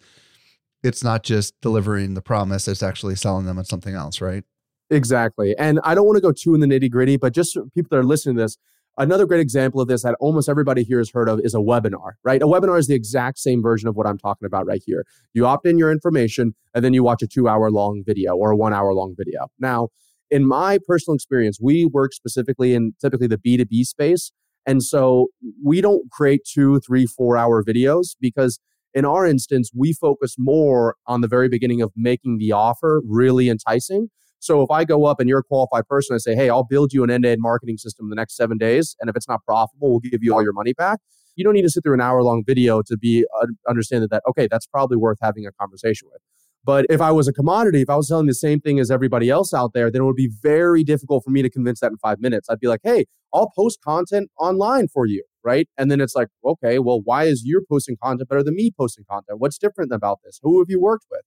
it's 0.83 1.05
not 1.05 1.23
just 1.23 1.59
delivering 1.61 2.15
the 2.15 2.23
promise, 2.23 2.67
it's 2.67 2.83
actually 2.83 3.15
selling 3.15 3.47
them 3.47 3.59
on 3.59 3.65
something 3.65 3.95
else, 3.95 4.21
right? 4.21 4.45
Exactly. 4.93 5.57
And 5.59 5.81
I 5.85 5.95
don't 5.95 6.07
want 6.07 6.17
to 6.19 6.21
go 6.21 6.33
too 6.33 6.55
in 6.55 6.61
the 6.61 6.67
nitty 6.67 6.91
gritty, 6.91 7.17
but 7.17 7.33
just 7.33 7.57
people 7.75 7.89
that 7.91 7.97
are 7.97 8.05
listening 8.05 8.37
to 8.37 8.43
this, 8.43 8.59
another 8.99 9.25
great 9.25 9.41
example 9.41 9.81
of 9.81 9.89
this 9.89 10.03
that 10.03 10.17
almost 10.21 10.51
everybody 10.51 10.83
here 10.85 10.99
has 10.99 11.11
heard 11.11 11.31
of 11.31 11.41
is 11.41 11.55
a 11.55 11.59
webinar, 11.59 12.13
right? 12.25 12.43
A 12.43 12.47
webinar 12.47 12.79
is 12.79 12.89
the 12.89 12.95
exact 12.95 13.39
same 13.39 13.63
version 13.63 13.89
of 13.89 13.97
what 13.97 14.07
I'm 14.07 14.19
talking 14.19 14.45
about 14.45 14.67
right 14.67 14.83
here. 14.85 15.07
You 15.33 15.47
opt 15.47 15.67
in 15.67 15.79
your 15.79 15.91
information 15.91 16.55
and 16.75 16.85
then 16.85 16.93
you 16.93 17.03
watch 17.03 17.23
a 17.23 17.27
two 17.27 17.49
hour 17.49 17.71
long 17.71 18.03
video 18.07 18.37
or 18.37 18.51
a 18.51 18.57
one 18.57 18.75
hour 18.75 18.93
long 18.93 19.15
video. 19.17 19.49
Now, 19.59 19.89
in 20.31 20.47
my 20.47 20.79
personal 20.87 21.15
experience, 21.15 21.59
we 21.61 21.87
work 21.87 22.13
specifically 22.13 22.75
in 22.75 22.93
typically 23.01 23.29
the 23.29 23.39
B2B 23.39 23.85
space. 23.87 24.31
And 24.67 24.83
so 24.83 25.29
we 25.65 25.81
don't 25.81 26.11
create 26.11 26.43
two, 26.45 26.81
three, 26.81 27.07
four 27.07 27.39
hour 27.39 27.65
videos 27.65 28.15
because 28.21 28.61
in 28.93 29.07
our 29.07 29.25
instance, 29.27 29.71
we 29.75 29.95
focus 29.95 30.37
more 30.39 30.97
on 31.07 31.23
the 31.23 31.29
very 31.29 31.49
beginning 31.49 31.81
of 31.81 31.93
making 31.97 32.37
the 32.37 32.53
offer 32.53 33.01
really 33.07 33.49
enticing 33.49 34.11
so 34.43 34.61
if 34.61 34.73
I 34.73 34.85
go 34.85 35.05
up 35.05 35.21
and 35.21 35.29
you're 35.29 35.39
a 35.39 35.45
qualified 35.45 35.87
person, 35.87 36.17
I 36.17 36.19
say, 36.19 36.35
hey, 36.35 36.51
I'll 36.51 36.65
build 36.65 36.93
you 36.93 37.05
an 37.05 37.11
end 37.11 37.23
to 37.23 37.31
end 37.31 37.41
marketing 37.41 37.79
system 37.79 38.07
in 38.07 38.11
the 38.11 38.17
next 38.17 38.37
seven 38.37 38.59
days. 38.59 38.97
And 39.01 39.09
if 39.09 39.15
it's 39.15 39.29
not 39.29 39.45
profitable, 39.45 39.91
we'll 39.93 40.01
give 40.01 40.25
you 40.25 40.35
all 40.35 40.43
your 40.43 40.53
money 40.53 40.73
back. 40.73 40.99
You 41.37 41.45
don't 41.45 41.53
need 41.55 41.63
to 41.63 41.71
sit 41.71 41.85
through 41.85 41.95
an 41.95 42.01
hour 42.01 42.25
long 42.25 42.43
video 42.45 42.83
to 42.89 42.97
be 42.97 43.25
uh, 43.41 43.47
understand 43.69 44.09
that, 44.11 44.23
okay, 44.29 44.49
that's 44.51 44.67
probably 44.67 44.97
worth 44.97 45.19
having 45.23 45.47
a 45.47 45.53
conversation 45.53 46.09
with. 46.13 46.21
But 46.65 46.87
if 46.91 47.01
I 47.01 47.13
was 47.13 47.29
a 47.29 47.33
commodity, 47.33 47.83
if 47.83 47.91
I 47.91 47.95
was 47.95 48.09
selling 48.09 48.27
the 48.27 48.35
same 48.35 48.59
thing 48.59 48.81
as 48.81 48.91
everybody 48.91 49.31
else 49.31 49.55
out 49.55 49.75
there, 49.75 49.93
then 49.93 50.03
it 50.03 50.05
would 50.05 50.17
be 50.17 50.31
very 50.43 50.83
difficult 50.83 51.23
for 51.23 51.31
me 51.31 51.43
to 51.43 51.51
convince 51.51 51.79
that 51.79 51.93
in 51.93 51.99
five 51.99 52.19
minutes. 52.19 52.49
I'd 52.51 52.59
be 52.59 52.67
like, 52.67 52.81
hey, 52.83 53.05
I'll 53.33 53.53
post 53.57 53.81
content 53.81 54.29
online 54.41 54.89
for 54.89 55.07
you. 55.07 55.23
Right. 55.45 55.69
And 55.79 55.89
then 55.89 56.01
it's 56.01 56.17
like, 56.17 56.29
okay, 56.45 56.81
well, 56.81 57.01
why 57.01 57.25
is 57.25 57.43
your 57.45 57.63
posting 57.69 57.97
content 58.03 58.29
better 58.29 58.43
than 58.43 58.57
me 58.57 58.73
posting 58.77 59.05
content? 59.09 59.39
What's 59.39 59.59
different 59.59 59.93
about 59.93 60.19
this? 60.25 60.41
Who 60.43 60.61
have 60.61 60.69
you 60.69 60.81
worked 60.81 61.07
with? 61.11 61.23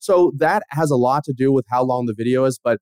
So 0.00 0.32
that 0.38 0.64
has 0.70 0.90
a 0.90 0.96
lot 0.96 1.24
to 1.24 1.32
do 1.32 1.52
with 1.52 1.66
how 1.70 1.84
long 1.84 2.06
the 2.06 2.14
video 2.14 2.44
is. 2.44 2.58
But 2.62 2.80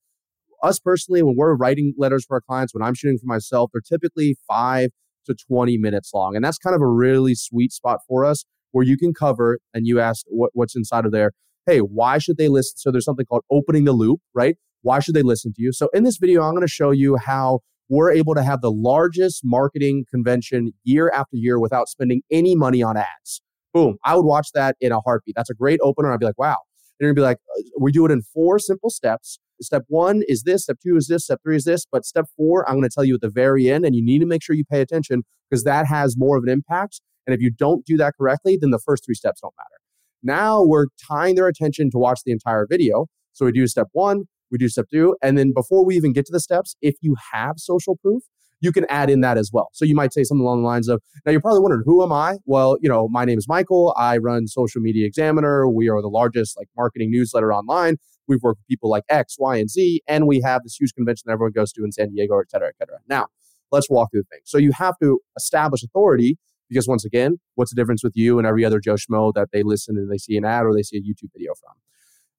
us 0.63 0.79
personally, 0.79 1.23
when 1.23 1.37
we're 1.37 1.55
writing 1.55 1.95
letters 1.99 2.25
for 2.25 2.37
our 2.37 2.41
clients, 2.41 2.75
when 2.75 2.83
I'm 2.83 2.95
shooting 2.95 3.19
for 3.19 3.27
myself, 3.27 3.71
they're 3.73 3.81
typically 3.81 4.37
five 4.47 4.91
to 5.27 5.35
20 5.35 5.77
minutes 5.79 6.11
long. 6.15 6.35
And 6.35 6.45
that's 6.45 6.59
kind 6.59 6.75
of 6.75 6.83
a 6.83 6.87
really 6.87 7.35
sweet 7.35 7.73
spot 7.73 8.01
for 8.09 8.25
us 8.25 8.45
where 8.73 8.85
you 8.85 8.97
can 8.97 9.13
cover 9.15 9.59
and 9.75 9.87
you 9.87 10.01
ask 10.01 10.25
what, 10.29 10.51
what's 10.55 10.75
inside 10.75 11.05
of 11.05 11.13
there. 11.13 11.33
Hey, 11.67 11.79
why 11.79 12.19
should 12.19 12.39
they 12.39 12.49
listen? 12.49 12.79
So 12.79 12.91
there's 12.91 13.05
something 13.05 13.27
called 13.27 13.43
opening 13.51 13.85
the 13.85 13.93
loop, 13.93 14.21
right? 14.35 14.57
Why 14.83 15.01
should 15.01 15.15
they 15.15 15.23
listen 15.23 15.53
to 15.55 15.63
you? 15.63 15.73
So 15.73 15.89
in 15.93 16.05
this 16.05 16.17
video, 16.17 16.43
I'm 16.43 16.53
going 16.53 16.63
to 16.63 16.69
show 16.69 16.91
you 16.91 17.17
how 17.17 17.61
we're 17.89 18.13
able 18.13 18.35
to 18.35 18.43
have 18.43 18.61
the 18.61 18.71
largest 18.71 19.41
marketing 19.45 20.05
convention 20.11 20.73
year 20.85 21.11
after 21.15 21.37
year 21.37 21.59
without 21.59 21.89
spending 21.89 22.23
any 22.31 22.55
money 22.55 22.83
on 22.83 22.97
ads. 22.97 23.43
Boom. 23.75 23.97
I 24.05 24.15
would 24.15 24.25
watch 24.25 24.49
that 24.55 24.77
in 24.81 24.93
a 24.93 25.01
heartbeat. 25.01 25.35
That's 25.37 25.51
a 25.51 25.55
great 25.55 25.81
opener. 25.83 26.13
I'd 26.13 26.21
be 26.21 26.27
like, 26.27 26.39
wow, 26.39 26.59
they're 26.99 27.09
going 27.09 27.17
to 27.17 27.21
be 27.21 27.25
like, 27.25 27.39
uh, 27.57 27.63
we 27.81 27.93
do 27.93 28.05
it 28.07 28.11
in 28.11 28.23
four 28.23 28.59
simple 28.59 28.91
steps. 28.91 29.39
Step 29.61 29.85
one 29.89 30.23
is 30.29 30.43
this, 30.45 30.65
step 30.65 30.79
two 30.83 30.97
is 30.97 31.09
this, 31.09 31.25
step 31.25 31.41
three 31.43 31.57
is 31.57 31.65
this. 31.65 31.85
But 31.91 32.05
step 32.05 32.27
four, 32.37 32.69
I'm 32.69 32.77
going 32.77 32.89
to 32.89 32.95
tell 32.95 33.05
you 33.05 33.15
at 33.15 33.21
the 33.21 33.31
very 33.31 33.69
end, 33.69 33.85
and 33.85 33.95
you 33.95 34.05
need 34.05 34.21
to 34.21 34.27
make 34.27 34.43
sure 34.43 34.55
you 34.55 34.65
pay 34.65 34.81
attention 34.81 35.25
because 35.51 35.65
that 35.65 35.87
has 35.87 36.17
more 36.17 36.37
of 36.37 36.45
an 36.45 36.49
impact. 36.49 37.01
And 37.27 37.35
if 37.35 37.41
you 37.41 37.51
don't 37.51 37.85
do 37.85 37.97
that 37.99 38.15
correctly, 38.17 38.57
then 38.61 38.71
the 38.71 38.79
first 38.79 39.05
three 39.05 39.15
steps 39.15 39.41
don't 39.41 39.55
matter. 39.59 39.81
Now 40.23 40.63
we're 40.63 40.87
tying 41.09 41.35
their 41.35 41.47
attention 41.47 41.91
to 41.91 41.99
watch 41.99 42.21
the 42.25 42.33
entire 42.33 42.67
video. 42.69 43.07
So 43.33 43.47
we 43.47 43.53
do 43.53 43.67
step 43.67 43.89
one, 43.93 44.25
we 44.51 44.59
do 44.59 44.69
step 44.69 44.87
two. 44.91 45.17
And 45.23 45.37
then 45.39 45.53
before 45.55 45.85
we 45.85 45.97
even 45.97 46.13
get 46.13 46.27
to 46.27 46.33
the 46.33 46.41
steps, 46.41 46.75
if 46.81 46.97
you 47.01 47.17
have 47.33 47.55
social 47.59 47.97
proof, 47.97 48.23
you 48.61 48.73
can 48.73 48.85
add 48.89 49.11
in 49.11 49.21
that 49.21 49.39
as 49.39 49.51
well. 49.53 49.69
So 49.73 49.85
you 49.85 49.95
might 49.95 50.13
say 50.13 50.25
something 50.25 50.43
along 50.43 50.63
the 50.63 50.67
lines 50.67 50.89
of, 50.89 51.01
now 51.25 51.33
you're 51.33 51.41
probably 51.41 51.61
wondering, 51.61 51.83
who 51.85 52.03
am 52.03 52.13
I? 52.13 52.39
Well, 52.45 52.77
you 52.81 52.89
know, 52.89 53.09
my 53.09 53.25
name 53.25 53.39
is 53.39 53.47
Michael. 53.47 53.95
I 53.97 54.19
run 54.19 54.47
Social 54.49 54.81
Media 54.81 55.07
Examiner. 55.07 55.69
We 55.69 55.89
are 55.89 56.03
the 56.03 56.09
largest 56.09 56.57
like 56.57 56.69
marketing 56.77 57.11
newsletter 57.11 57.53
online. 57.53 57.97
We've 58.27 58.43
worked 58.43 58.59
with 58.61 58.67
people 58.67 58.91
like 58.91 59.05
X, 59.09 59.37
Y, 59.39 59.57
and 59.57 59.71
Z, 59.71 60.03
and 60.07 60.27
we 60.27 60.41
have 60.43 60.63
this 60.63 60.77
huge 60.77 60.93
convention 60.95 61.25
that 61.27 61.33
everyone 61.33 61.53
goes 61.53 61.73
to 61.73 61.85
in 61.85 61.93
San 61.93 62.11
Diego, 62.11 62.39
et 62.41 62.51
cetera, 62.51 62.69
et 62.69 62.77
cetera. 62.77 62.99
Now, 63.09 63.29
let's 63.71 63.89
walk 63.89 64.11
through 64.11 64.23
the 64.23 64.29
thing. 64.37 64.41
So 64.45 64.59
you 64.59 64.73
have 64.73 64.99
to 65.01 65.21
establish 65.37 65.83
authority 65.83 66.37
because 66.69 66.87
once 66.87 67.05
again, 67.05 67.39
what's 67.55 67.71
the 67.71 67.81
difference 67.81 68.05
with 68.05 68.15
you 68.17 68.39
and 68.39 68.47
every 68.47 68.65
other 68.65 68.81
Joe 68.81 68.97
Schmo 68.97 69.33
that 69.35 69.49
they 69.53 69.63
listen 69.63 69.97
and 69.97 70.11
they 70.11 70.19
see 70.19 70.37
an 70.37 70.45
ad 70.45 70.65
or 70.65 70.75
they 70.75 70.83
see 70.83 70.99
a 70.99 71.01
YouTube 71.01 71.33
video 71.33 71.55
from? 71.55 71.75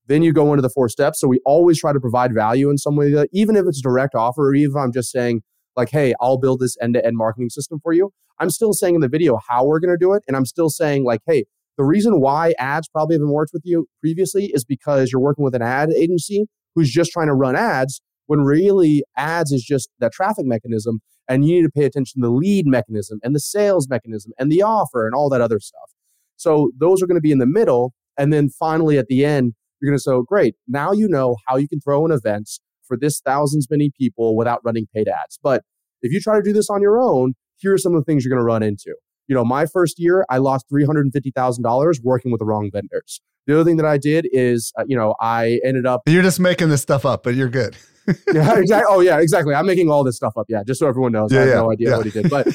Then 0.06 0.22
you 0.22 0.34
go 0.34 0.52
into 0.54 0.62
the 0.62 0.70
four 0.70 0.90
steps. 0.90 1.20
So 1.20 1.28
we 1.28 1.40
always 1.46 1.80
try 1.80 1.94
to 1.94 2.00
provide 2.00 2.34
value 2.34 2.70
in 2.70 2.78
some 2.78 2.96
way, 2.96 3.12
that, 3.14 3.30
even 3.32 3.56
if 3.56 3.66
it's 3.68 3.80
a 3.80 3.84
direct 3.84 4.16
offer, 4.16 4.50
or 4.50 4.56
even 4.56 4.72
if 4.72 4.78
I'm 4.78 4.92
just 4.92 5.12
saying, 5.12 5.44
like, 5.80 5.90
hey, 5.90 6.14
I'll 6.20 6.38
build 6.38 6.60
this 6.60 6.76
end 6.82 6.96
to 6.96 7.06
end 7.06 7.16
marketing 7.16 7.50
system 7.50 7.80
for 7.82 7.94
you. 7.94 8.12
I'm 8.38 8.50
still 8.50 8.74
saying 8.74 8.96
in 8.96 9.02
the 9.02 9.08
video 9.08 9.40
how 9.48 9.66
we're 9.66 9.80
going 9.80 9.94
to 9.94 9.98
do 9.98 10.14
it. 10.14 10.24
And 10.28 10.36
I'm 10.36 10.46
still 10.46 10.70
saying, 10.70 11.06
like, 11.06 11.22
hey, 11.26 11.46
the 11.78 11.86
reason 11.86 12.20
why 12.20 12.54
ads 12.60 12.90
probably 12.90 13.16
haven't 13.16 13.32
worked 13.32 13.52
with 13.54 13.62
you 13.64 13.88
previously 14.02 14.52
is 14.54 14.66
because 14.66 15.12
you're 15.12 15.22
working 15.22 15.46
with 15.46 15.56
an 15.56 15.62
ad 15.62 15.92
agency 15.94 16.46
who's 16.76 16.92
just 16.92 17.12
trying 17.12 17.28
to 17.28 17.34
run 17.34 17.56
ads 17.56 18.02
when 18.28 18.42
really 18.42 19.04
ads 19.16 19.52
is 19.54 19.64
just 19.64 19.90
that 20.00 20.12
traffic 20.12 20.46
mechanism. 20.46 21.00
And 21.30 21.46
you 21.46 21.56
need 21.56 21.64
to 21.64 21.72
pay 21.72 21.86
attention 21.86 22.22
to 22.22 22.28
the 22.28 22.34
lead 22.34 22.68
mechanism 22.68 23.20
and 23.24 23.34
the 23.34 23.40
sales 23.40 23.88
mechanism 23.90 24.34
and 24.38 24.52
the 24.52 24.62
offer 24.62 25.06
and 25.06 25.16
all 25.16 25.30
that 25.30 25.42
other 25.42 25.62
stuff. 25.62 25.90
So 26.36 26.72
those 26.78 27.02
are 27.02 27.08
going 27.08 27.16
to 27.16 27.22
be 27.22 27.32
in 27.32 27.38
the 27.38 27.46
middle. 27.46 27.94
And 28.18 28.34
then 28.34 28.50
finally 28.50 28.98
at 28.98 29.08
the 29.08 29.24
end, 29.24 29.54
you're 29.80 29.90
going 29.90 29.98
to 29.98 30.02
say, 30.02 30.12
oh, 30.12 30.24
great, 30.24 30.56
now 30.68 30.92
you 30.92 31.08
know 31.08 31.38
how 31.48 31.56
you 31.56 31.70
can 31.70 31.80
throw 31.80 32.06
in 32.06 32.12
events 32.12 32.60
for 32.90 32.98
this 32.98 33.22
thousands 33.22 33.68
many 33.70 33.92
people 33.98 34.36
without 34.36 34.60
running 34.66 34.88
paid 34.94 35.08
ads. 35.08 35.40
But 35.42 35.64
if 36.02 36.12
you 36.12 36.20
try 36.20 36.36
to 36.36 36.44
do 36.44 36.52
this 36.52 36.70
on 36.70 36.82
your 36.82 37.00
own, 37.00 37.36
here 37.58 37.74
are 37.74 37.78
some 37.78 37.94
of 37.96 38.02
the 38.02 38.06
things 38.06 38.26
you're 38.26 38.30
going 38.30 38.42
to 38.42 38.46
run 38.46 38.64
into. 38.64 38.96
You 39.28 39.36
know, 39.36 39.46
my 39.46 39.68
first 39.68 40.00
year, 40.00 40.26
I 40.30 40.40
lost 40.40 40.66
$350,000 40.74 41.96
working 42.04 42.32
with 42.32 42.40
the 42.40 42.46
wrong 42.46 42.72
vendors. 42.74 43.22
The 43.46 43.54
other 43.56 43.64
thing 43.64 43.78
that 43.78 43.86
I 43.86 43.98
did 43.98 44.28
is, 44.32 44.74
uh, 44.78 44.84
you 44.88 44.98
know, 44.98 45.16
I 45.22 45.60
ended 45.64 45.86
up. 45.86 46.02
You're 46.08 46.24
just 46.24 46.40
making 46.40 46.70
this 46.70 46.82
stuff 46.82 47.06
up, 47.06 47.24
but 47.24 47.36
you're 47.36 47.50
good. 47.50 47.78
yeah, 48.34 48.58
exactly. 48.58 48.88
Oh, 48.90 49.02
yeah, 49.02 49.20
exactly. 49.20 49.54
I'm 49.54 49.66
making 49.66 49.90
all 49.90 50.04
this 50.04 50.16
stuff 50.16 50.34
up. 50.36 50.48
Yeah, 50.50 50.64
just 50.66 50.80
so 50.80 50.88
everyone 50.88 51.12
knows. 51.12 51.32
Yeah, 51.32 51.40
I 51.40 51.42
have 51.42 51.50
yeah, 51.50 51.56
no 51.56 51.72
idea 51.72 51.90
yeah. 51.90 51.98
what 51.98 52.06
he 52.06 52.12
did, 52.12 52.30
but 52.30 52.46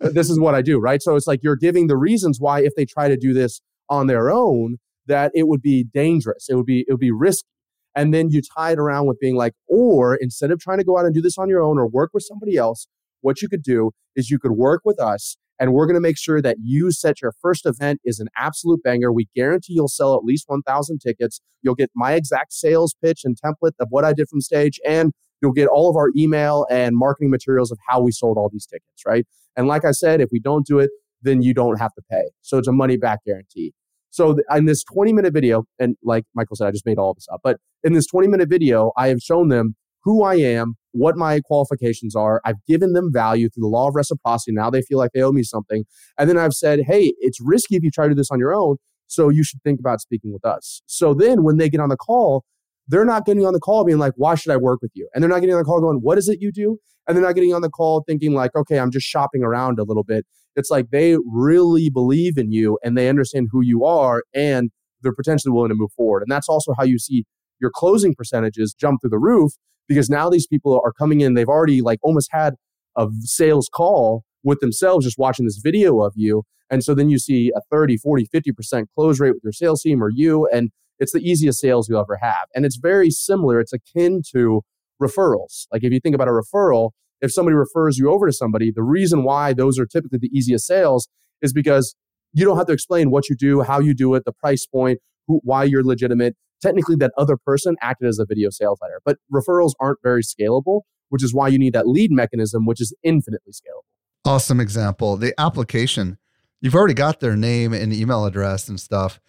this 0.00 0.28
is 0.28 0.38
what 0.40 0.54
I 0.54 0.62
do, 0.62 0.78
right? 0.78 1.00
So 1.02 1.14
it's 1.14 1.26
like 1.26 1.40
you're 1.42 1.56
giving 1.56 1.86
the 1.86 1.96
reasons 1.96 2.40
why, 2.40 2.62
if 2.62 2.74
they 2.76 2.84
try 2.84 3.08
to 3.08 3.16
do 3.16 3.32
this 3.32 3.60
on 3.88 4.06
their 4.06 4.30
own, 4.30 4.78
that 5.06 5.30
it 5.34 5.46
would 5.46 5.62
be 5.62 5.84
dangerous. 5.84 6.46
It 6.48 6.54
would 6.54 6.66
be 6.66 6.84
it 6.88 6.92
would 6.92 7.00
be 7.00 7.12
risky. 7.12 7.48
And 7.96 8.12
then 8.12 8.30
you 8.30 8.42
tie 8.56 8.72
it 8.72 8.78
around 8.78 9.06
with 9.06 9.18
being 9.20 9.36
like, 9.36 9.54
or 9.68 10.16
instead 10.16 10.50
of 10.50 10.60
trying 10.60 10.78
to 10.78 10.84
go 10.84 10.98
out 10.98 11.04
and 11.04 11.14
do 11.14 11.20
this 11.20 11.38
on 11.38 11.48
your 11.48 11.62
own 11.62 11.78
or 11.78 11.86
work 11.86 12.10
with 12.12 12.24
somebody 12.24 12.56
else, 12.56 12.88
what 13.20 13.40
you 13.40 13.48
could 13.48 13.62
do 13.62 13.92
is 14.16 14.30
you 14.30 14.38
could 14.38 14.52
work 14.52 14.82
with 14.84 15.00
us 15.00 15.36
and 15.60 15.72
we're 15.72 15.86
going 15.86 15.94
to 15.94 16.00
make 16.00 16.18
sure 16.18 16.42
that 16.42 16.56
you 16.62 16.90
set 16.90 17.22
your 17.22 17.32
first 17.40 17.64
event 17.64 18.00
is 18.04 18.18
an 18.18 18.28
absolute 18.36 18.82
banger. 18.82 19.12
We 19.12 19.28
guarantee 19.34 19.74
you'll 19.74 19.88
sell 19.88 20.14
at 20.16 20.24
least 20.24 20.44
1,000 20.48 20.98
tickets. 20.98 21.40
You'll 21.62 21.76
get 21.76 21.90
my 21.94 22.14
exact 22.14 22.52
sales 22.52 22.94
pitch 23.02 23.22
and 23.24 23.36
template 23.40 23.72
of 23.78 23.88
what 23.90 24.04
I 24.04 24.12
did 24.12 24.28
from 24.28 24.40
stage, 24.40 24.80
and 24.86 25.12
you'll 25.40 25.52
get 25.52 25.68
all 25.68 25.88
of 25.88 25.96
our 25.96 26.10
email 26.16 26.66
and 26.70 26.96
marketing 26.96 27.30
materials 27.30 27.70
of 27.70 27.78
how 27.88 28.00
we 28.00 28.10
sold 28.10 28.36
all 28.36 28.48
these 28.52 28.66
tickets, 28.66 29.02
right? 29.06 29.26
And 29.56 29.68
like 29.68 29.84
I 29.84 29.92
said, 29.92 30.20
if 30.20 30.30
we 30.32 30.40
don't 30.40 30.66
do 30.66 30.80
it, 30.80 30.90
then 31.22 31.40
you 31.40 31.54
don't 31.54 31.78
have 31.78 31.94
to 31.94 32.02
pay. 32.10 32.30
So 32.42 32.58
it's 32.58 32.68
a 32.68 32.72
money 32.72 32.96
back 32.96 33.20
guarantee. 33.24 33.72
So 34.14 34.36
in 34.54 34.66
this 34.66 34.84
20 34.84 35.12
minute 35.12 35.32
video, 35.32 35.64
and 35.80 35.96
like 36.04 36.24
Michael 36.36 36.54
said, 36.54 36.68
I 36.68 36.70
just 36.70 36.86
made 36.86 36.98
all 36.98 37.14
this 37.14 37.26
up, 37.32 37.40
but 37.42 37.56
in 37.82 37.94
this 37.94 38.06
20 38.06 38.28
minute 38.28 38.48
video, 38.48 38.92
I 38.96 39.08
have 39.08 39.18
shown 39.18 39.48
them 39.48 39.74
who 40.04 40.22
I 40.22 40.36
am, 40.36 40.76
what 40.92 41.16
my 41.16 41.40
qualifications 41.40 42.14
are. 42.14 42.40
I've 42.44 42.64
given 42.64 42.92
them 42.92 43.10
value 43.12 43.48
through 43.48 43.62
the 43.62 43.68
law 43.68 43.88
of 43.88 43.96
reciprocity. 43.96 44.52
Now 44.52 44.70
they 44.70 44.82
feel 44.82 44.98
like 44.98 45.10
they 45.14 45.22
owe 45.22 45.32
me 45.32 45.42
something. 45.42 45.84
And 46.16 46.30
then 46.30 46.38
I've 46.38 46.52
said, 46.52 46.82
hey, 46.86 47.12
it's 47.18 47.40
risky 47.40 47.74
if 47.74 47.82
you 47.82 47.90
try 47.90 48.04
to 48.04 48.10
do 48.10 48.14
this 48.14 48.30
on 48.30 48.38
your 48.38 48.54
own. 48.54 48.76
So 49.08 49.30
you 49.30 49.42
should 49.42 49.60
think 49.64 49.80
about 49.80 50.00
speaking 50.00 50.32
with 50.32 50.44
us. 50.44 50.80
So 50.86 51.12
then 51.12 51.42
when 51.42 51.56
they 51.56 51.68
get 51.68 51.80
on 51.80 51.88
the 51.88 51.96
call, 51.96 52.44
they're 52.86 53.04
not 53.04 53.26
getting 53.26 53.44
on 53.44 53.52
the 53.52 53.58
call 53.60 53.84
being 53.84 53.98
like, 53.98 54.12
why 54.14 54.36
should 54.36 54.52
I 54.52 54.58
work 54.58 54.80
with 54.80 54.92
you? 54.94 55.08
And 55.12 55.24
they're 55.24 55.30
not 55.30 55.40
getting 55.40 55.56
on 55.56 55.60
the 55.60 55.64
call 55.64 55.80
going, 55.80 55.98
what 55.98 56.18
is 56.18 56.28
it 56.28 56.40
you 56.40 56.52
do? 56.52 56.78
And 57.08 57.16
they're 57.16 57.24
not 57.24 57.34
getting 57.34 57.52
on 57.52 57.62
the 57.62 57.70
call 57.70 58.04
thinking 58.06 58.32
like, 58.32 58.54
okay, 58.54 58.78
I'm 58.78 58.92
just 58.92 59.06
shopping 59.08 59.42
around 59.42 59.80
a 59.80 59.82
little 59.82 60.04
bit. 60.04 60.24
It's 60.56 60.70
like 60.70 60.90
they 60.90 61.16
really 61.26 61.90
believe 61.90 62.36
in 62.38 62.52
you 62.52 62.78
and 62.82 62.96
they 62.96 63.08
understand 63.08 63.48
who 63.50 63.62
you 63.62 63.84
are 63.84 64.22
and 64.34 64.70
they're 65.02 65.14
potentially 65.14 65.52
willing 65.52 65.70
to 65.70 65.74
move 65.74 65.92
forward. 65.92 66.22
And 66.22 66.30
that's 66.30 66.48
also 66.48 66.74
how 66.76 66.84
you 66.84 66.98
see 66.98 67.24
your 67.60 67.70
closing 67.74 68.14
percentages 68.14 68.74
jump 68.74 69.00
through 69.00 69.10
the 69.10 69.18
roof 69.18 69.52
because 69.88 70.08
now 70.08 70.30
these 70.30 70.46
people 70.46 70.80
are 70.84 70.92
coming 70.92 71.20
in, 71.20 71.34
they've 71.34 71.48
already 71.48 71.82
like 71.82 71.98
almost 72.02 72.28
had 72.32 72.54
a 72.96 73.08
sales 73.20 73.68
call 73.72 74.24
with 74.42 74.60
themselves 74.60 75.04
just 75.04 75.18
watching 75.18 75.44
this 75.44 75.60
video 75.62 76.00
of 76.00 76.12
you. 76.16 76.42
And 76.70 76.82
so 76.82 76.94
then 76.94 77.10
you 77.10 77.18
see 77.18 77.52
a 77.54 77.60
30, 77.70 77.98
40, 77.98 78.26
50% 78.34 78.86
close 78.94 79.20
rate 79.20 79.32
with 79.32 79.42
your 79.42 79.52
sales 79.52 79.82
team 79.82 80.02
or 80.02 80.10
you. 80.10 80.48
And 80.52 80.70
it's 80.98 81.12
the 81.12 81.20
easiest 81.20 81.60
sales 81.60 81.88
you'll 81.88 82.00
ever 82.00 82.18
have. 82.22 82.46
And 82.54 82.64
it's 82.64 82.76
very 82.76 83.10
similar. 83.10 83.60
It's 83.60 83.72
akin 83.72 84.22
to 84.32 84.62
referrals. 85.02 85.66
Like 85.72 85.84
if 85.84 85.92
you 85.92 86.00
think 86.00 86.14
about 86.14 86.28
a 86.28 86.30
referral, 86.30 86.90
if 87.24 87.32
somebody 87.32 87.54
refers 87.54 87.98
you 87.98 88.10
over 88.10 88.26
to 88.26 88.32
somebody, 88.32 88.70
the 88.70 88.82
reason 88.82 89.24
why 89.24 89.52
those 89.52 89.78
are 89.78 89.86
typically 89.86 90.18
the 90.18 90.30
easiest 90.32 90.66
sales 90.66 91.08
is 91.42 91.52
because 91.52 91.96
you 92.32 92.44
don't 92.44 92.56
have 92.56 92.66
to 92.66 92.72
explain 92.72 93.10
what 93.10 93.28
you 93.28 93.36
do, 93.36 93.62
how 93.62 93.80
you 93.80 93.94
do 93.94 94.14
it, 94.14 94.24
the 94.24 94.32
price 94.32 94.66
point, 94.66 94.98
who, 95.26 95.40
why 95.42 95.64
you're 95.64 95.84
legitimate 95.84 96.36
technically 96.62 96.96
that 96.96 97.12
other 97.18 97.36
person 97.36 97.76
acted 97.82 98.08
as 98.08 98.18
a 98.18 98.24
video 98.24 98.48
sales 98.50 98.78
letter. 98.80 99.00
But 99.04 99.18
referrals 99.32 99.72
aren't 99.80 99.98
very 100.02 100.22
scalable, 100.22 100.82
which 101.10 101.22
is 101.22 101.34
why 101.34 101.48
you 101.48 101.58
need 101.58 101.74
that 101.74 101.86
lead 101.86 102.10
mechanism, 102.10 102.64
which 102.66 102.80
is 102.80 102.94
infinitely 103.02 103.52
scalable. 103.52 103.84
Awesome 104.24 104.60
example. 104.60 105.16
The 105.16 105.34
application, 105.38 106.18
you've 106.60 106.74
already 106.74 106.94
got 106.94 107.20
their 107.20 107.36
name 107.36 107.72
and 107.72 107.92
email 107.92 108.24
address 108.24 108.68
and 108.68 108.80
stuff. 108.80 109.20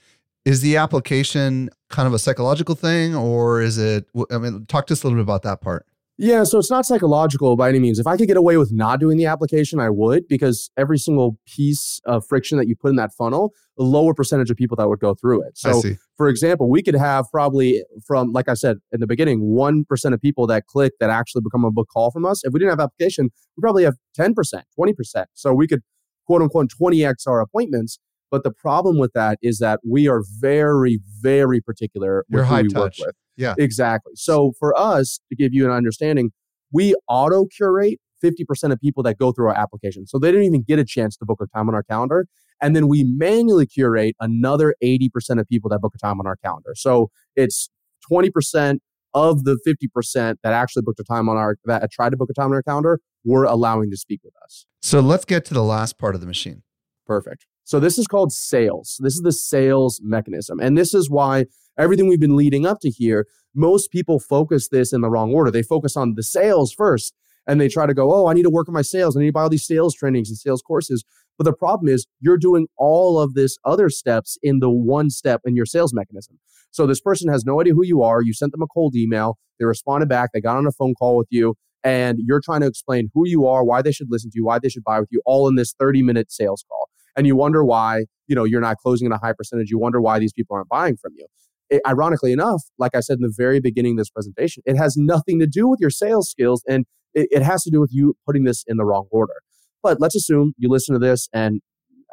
Is 0.45 0.61
the 0.61 0.77
application 0.77 1.69
kind 1.89 2.07
of 2.07 2.13
a 2.13 2.19
psychological 2.19 2.75
thing 2.75 3.15
or 3.15 3.61
is 3.61 3.77
it, 3.77 4.05
I 4.31 4.37
mean, 4.37 4.65
talk 4.67 4.87
to 4.87 4.93
us 4.93 5.03
a 5.03 5.07
little 5.07 5.17
bit 5.17 5.23
about 5.23 5.41
that 5.41 5.59
part. 5.59 5.85
Yeah, 6.17 6.45
so 6.45 6.59
it's 6.59 6.71
not 6.71 6.85
psychological 6.85 7.57
by 7.57 7.67
any 7.67 7.79
means. 7.79 7.99
If 7.99 8.07
I 8.07 8.15
could 8.15 8.27
get 8.27 8.37
away 8.37 8.55
with 8.55 8.71
not 8.71 9.01
doing 9.01 9.17
the 9.17 9.25
application, 9.25 9.81
I 9.81 9.89
would, 9.89 10.27
because 10.29 10.71
every 10.77 10.97
single 10.97 11.37
piece 11.45 11.99
of 12.05 12.25
friction 12.25 12.57
that 12.57 12.67
you 12.67 12.75
put 12.77 12.89
in 12.89 12.95
that 12.95 13.11
funnel, 13.13 13.51
a 13.77 13.83
lower 13.83 14.13
percentage 14.13 14.49
of 14.49 14.55
people 14.55 14.77
that 14.77 14.87
would 14.87 15.01
go 15.01 15.13
through 15.13 15.41
it. 15.41 15.57
So, 15.57 15.81
for 16.15 16.29
example, 16.29 16.69
we 16.69 16.81
could 16.81 16.95
have 16.95 17.25
probably 17.31 17.83
from, 18.07 18.31
like 18.31 18.47
I 18.47 18.53
said 18.53 18.77
in 18.93 19.01
the 19.01 19.07
beginning, 19.07 19.41
1% 19.41 20.13
of 20.13 20.21
people 20.21 20.47
that 20.47 20.67
click 20.67 20.93
that 21.01 21.09
actually 21.09 21.41
become 21.41 21.65
a 21.65 21.71
book 21.71 21.89
call 21.91 22.11
from 22.11 22.25
us. 22.25 22.45
If 22.45 22.53
we 22.53 22.59
didn't 22.59 22.71
have 22.71 22.79
application, 22.79 23.29
we 23.57 23.61
probably 23.61 23.83
have 23.83 23.95
10%, 24.17 24.33
20%. 24.79 25.25
So 25.33 25.53
we 25.53 25.67
could 25.67 25.81
quote 26.25 26.41
unquote 26.41 26.69
20x 26.81 27.27
our 27.27 27.41
appointments. 27.41 27.99
But 28.31 28.43
the 28.43 28.51
problem 28.51 28.97
with 28.97 29.11
that 29.13 29.37
is 29.41 29.59
that 29.59 29.81
we 29.87 30.07
are 30.07 30.23
very, 30.39 30.99
very 31.21 31.59
particular 31.59 32.25
You're 32.29 32.41
with 32.41 32.49
high 32.49 32.61
we 32.63 32.69
touch. 32.69 32.99
work 32.99 33.07
with. 33.07 33.15
Yeah. 33.37 33.55
Exactly. 33.57 34.13
So 34.15 34.53
for 34.59 34.77
us, 34.77 35.19
to 35.29 35.35
give 35.35 35.53
you 35.53 35.65
an 35.65 35.71
understanding, 35.71 36.31
we 36.71 36.95
auto 37.07 37.45
curate 37.45 37.99
50% 38.23 38.71
of 38.71 38.79
people 38.79 39.03
that 39.03 39.17
go 39.17 39.31
through 39.31 39.47
our 39.47 39.57
application. 39.57 40.07
So 40.07 40.17
they 40.17 40.31
didn't 40.31 40.45
even 40.45 40.63
get 40.63 40.79
a 40.79 40.85
chance 40.85 41.17
to 41.17 41.25
book 41.25 41.39
a 41.41 41.47
time 41.47 41.67
on 41.69 41.75
our 41.75 41.83
calendar. 41.83 42.27
And 42.61 42.75
then 42.75 42.87
we 42.87 43.03
manually 43.03 43.67
curate 43.67 44.15
another 44.19 44.75
80% 44.83 45.39
of 45.39 45.47
people 45.47 45.69
that 45.69 45.79
book 45.79 45.93
a 45.95 45.97
time 45.97 46.19
on 46.19 46.25
our 46.25 46.37
calendar. 46.37 46.73
So 46.75 47.11
it's 47.35 47.69
20% 48.09 48.79
of 49.13 49.43
the 49.45 49.57
50% 49.65 50.35
that 50.43 50.53
actually 50.53 50.83
booked 50.83 50.99
a 50.99 51.03
time 51.03 51.29
on 51.29 51.37
our, 51.37 51.57
that 51.65 51.89
tried 51.91 52.11
to 52.11 52.17
book 52.17 52.29
a 52.29 52.33
time 52.33 52.47
on 52.47 52.53
our 52.53 52.63
calendar, 52.63 52.99
we're 53.23 53.45
allowing 53.45 53.89
to 53.89 53.97
speak 53.97 54.21
with 54.23 54.33
us. 54.43 54.65
So 54.81 54.99
let's 54.99 55.25
get 55.25 55.45
to 55.45 55.53
the 55.53 55.63
last 55.63 55.97
part 55.97 56.15
of 56.15 56.21
the 56.21 56.27
machine. 56.27 56.63
Perfect. 57.07 57.45
So 57.63 57.79
this 57.79 57.97
is 57.97 58.07
called 58.07 58.31
sales. 58.31 58.97
This 58.99 59.13
is 59.15 59.21
the 59.21 59.31
sales 59.31 60.01
mechanism. 60.03 60.59
And 60.59 60.77
this 60.77 60.93
is 60.93 61.09
why 61.09 61.45
everything 61.77 62.07
we've 62.07 62.19
been 62.19 62.35
leading 62.35 62.65
up 62.65 62.79
to 62.81 62.89
here, 62.89 63.27
most 63.53 63.91
people 63.91 64.19
focus 64.19 64.69
this 64.69 64.93
in 64.93 65.01
the 65.01 65.09
wrong 65.09 65.33
order. 65.33 65.49
They 65.49 65.63
focus 65.63 65.95
on 65.95 66.15
the 66.15 66.23
sales 66.23 66.73
first 66.73 67.13
and 67.47 67.61
they 67.61 67.69
try 67.69 67.85
to 67.85 67.93
go, 67.93 68.13
oh, 68.13 68.27
I 68.27 68.33
need 68.33 68.43
to 68.43 68.49
work 68.49 68.67
on 68.67 68.73
my 68.73 68.81
sales. 68.81 69.15
I 69.15 69.21
need 69.21 69.27
to 69.27 69.33
buy 69.33 69.43
all 69.43 69.49
these 69.49 69.65
sales 69.65 69.95
trainings 69.95 70.29
and 70.29 70.37
sales 70.37 70.61
courses. 70.61 71.03
But 71.37 71.45
the 71.45 71.53
problem 71.53 71.87
is 71.87 72.07
you're 72.19 72.37
doing 72.37 72.67
all 72.77 73.19
of 73.19 73.33
this 73.33 73.57
other 73.63 73.89
steps 73.89 74.37
in 74.41 74.59
the 74.59 74.69
one 74.69 75.09
step 75.09 75.41
in 75.45 75.55
your 75.55 75.65
sales 75.65 75.93
mechanism. 75.93 76.39
So 76.71 76.85
this 76.85 77.01
person 77.01 77.29
has 77.29 77.45
no 77.45 77.61
idea 77.61 77.73
who 77.73 77.85
you 77.85 78.01
are. 78.03 78.21
You 78.21 78.33
sent 78.33 78.51
them 78.51 78.61
a 78.61 78.67
cold 78.67 78.95
email. 78.95 79.37
They 79.59 79.65
responded 79.65 80.09
back. 80.09 80.31
They 80.33 80.41
got 80.41 80.57
on 80.57 80.67
a 80.67 80.71
phone 80.71 80.93
call 80.95 81.15
with 81.15 81.27
you 81.29 81.55
and 81.83 82.17
you're 82.25 82.41
trying 82.41 82.61
to 82.61 82.67
explain 82.67 83.09
who 83.13 83.27
you 83.27 83.45
are, 83.45 83.63
why 83.63 83.81
they 83.81 83.91
should 83.91 84.07
listen 84.09 84.31
to 84.31 84.35
you, 84.35 84.45
why 84.45 84.59
they 84.59 84.69
should 84.69 84.83
buy 84.83 84.99
with 84.99 85.09
you, 85.11 85.21
all 85.25 85.47
in 85.47 85.55
this 85.55 85.73
30 85.79 86.01
minute 86.03 86.31
sales 86.31 86.65
call. 86.67 86.89
And 87.15 87.27
you 87.27 87.35
wonder 87.35 87.63
why, 87.63 88.05
you 88.27 88.35
know, 88.35 88.43
you're 88.43 88.59
not 88.59 88.77
closing 88.77 89.07
at 89.07 89.13
a 89.15 89.19
high 89.19 89.33
percentage. 89.33 89.69
You 89.69 89.77
wonder 89.77 90.01
why 90.01 90.19
these 90.19 90.33
people 90.33 90.55
aren't 90.55 90.67
buying 90.67 90.97
from 90.97 91.13
you 91.15 91.27
it, 91.69 91.81
ironically 91.87 92.31
enough, 92.31 92.63
like 92.77 92.95
I 92.95 92.99
said 92.99 93.17
in 93.17 93.23
the 93.23 93.33
very 93.35 93.59
beginning 93.59 93.93
of 93.93 93.97
this 93.97 94.09
presentation, 94.09 94.63
it 94.65 94.75
has 94.75 94.95
nothing 94.97 95.39
to 95.39 95.47
do 95.47 95.67
with 95.67 95.79
your 95.79 95.89
sales 95.89 96.29
skills 96.29 96.63
and 96.67 96.85
it, 97.13 97.27
it 97.31 97.43
has 97.43 97.63
to 97.63 97.71
do 97.71 97.79
with 97.79 97.91
you 97.93 98.15
putting 98.25 98.43
this 98.43 98.63
in 98.67 98.77
the 98.77 98.85
wrong 98.85 99.07
order. 99.11 99.33
But 99.81 99.99
let's 99.99 100.15
assume 100.15 100.53
you 100.57 100.69
listen 100.69 100.93
to 100.93 100.99
this 100.99 101.29
and, 101.33 101.61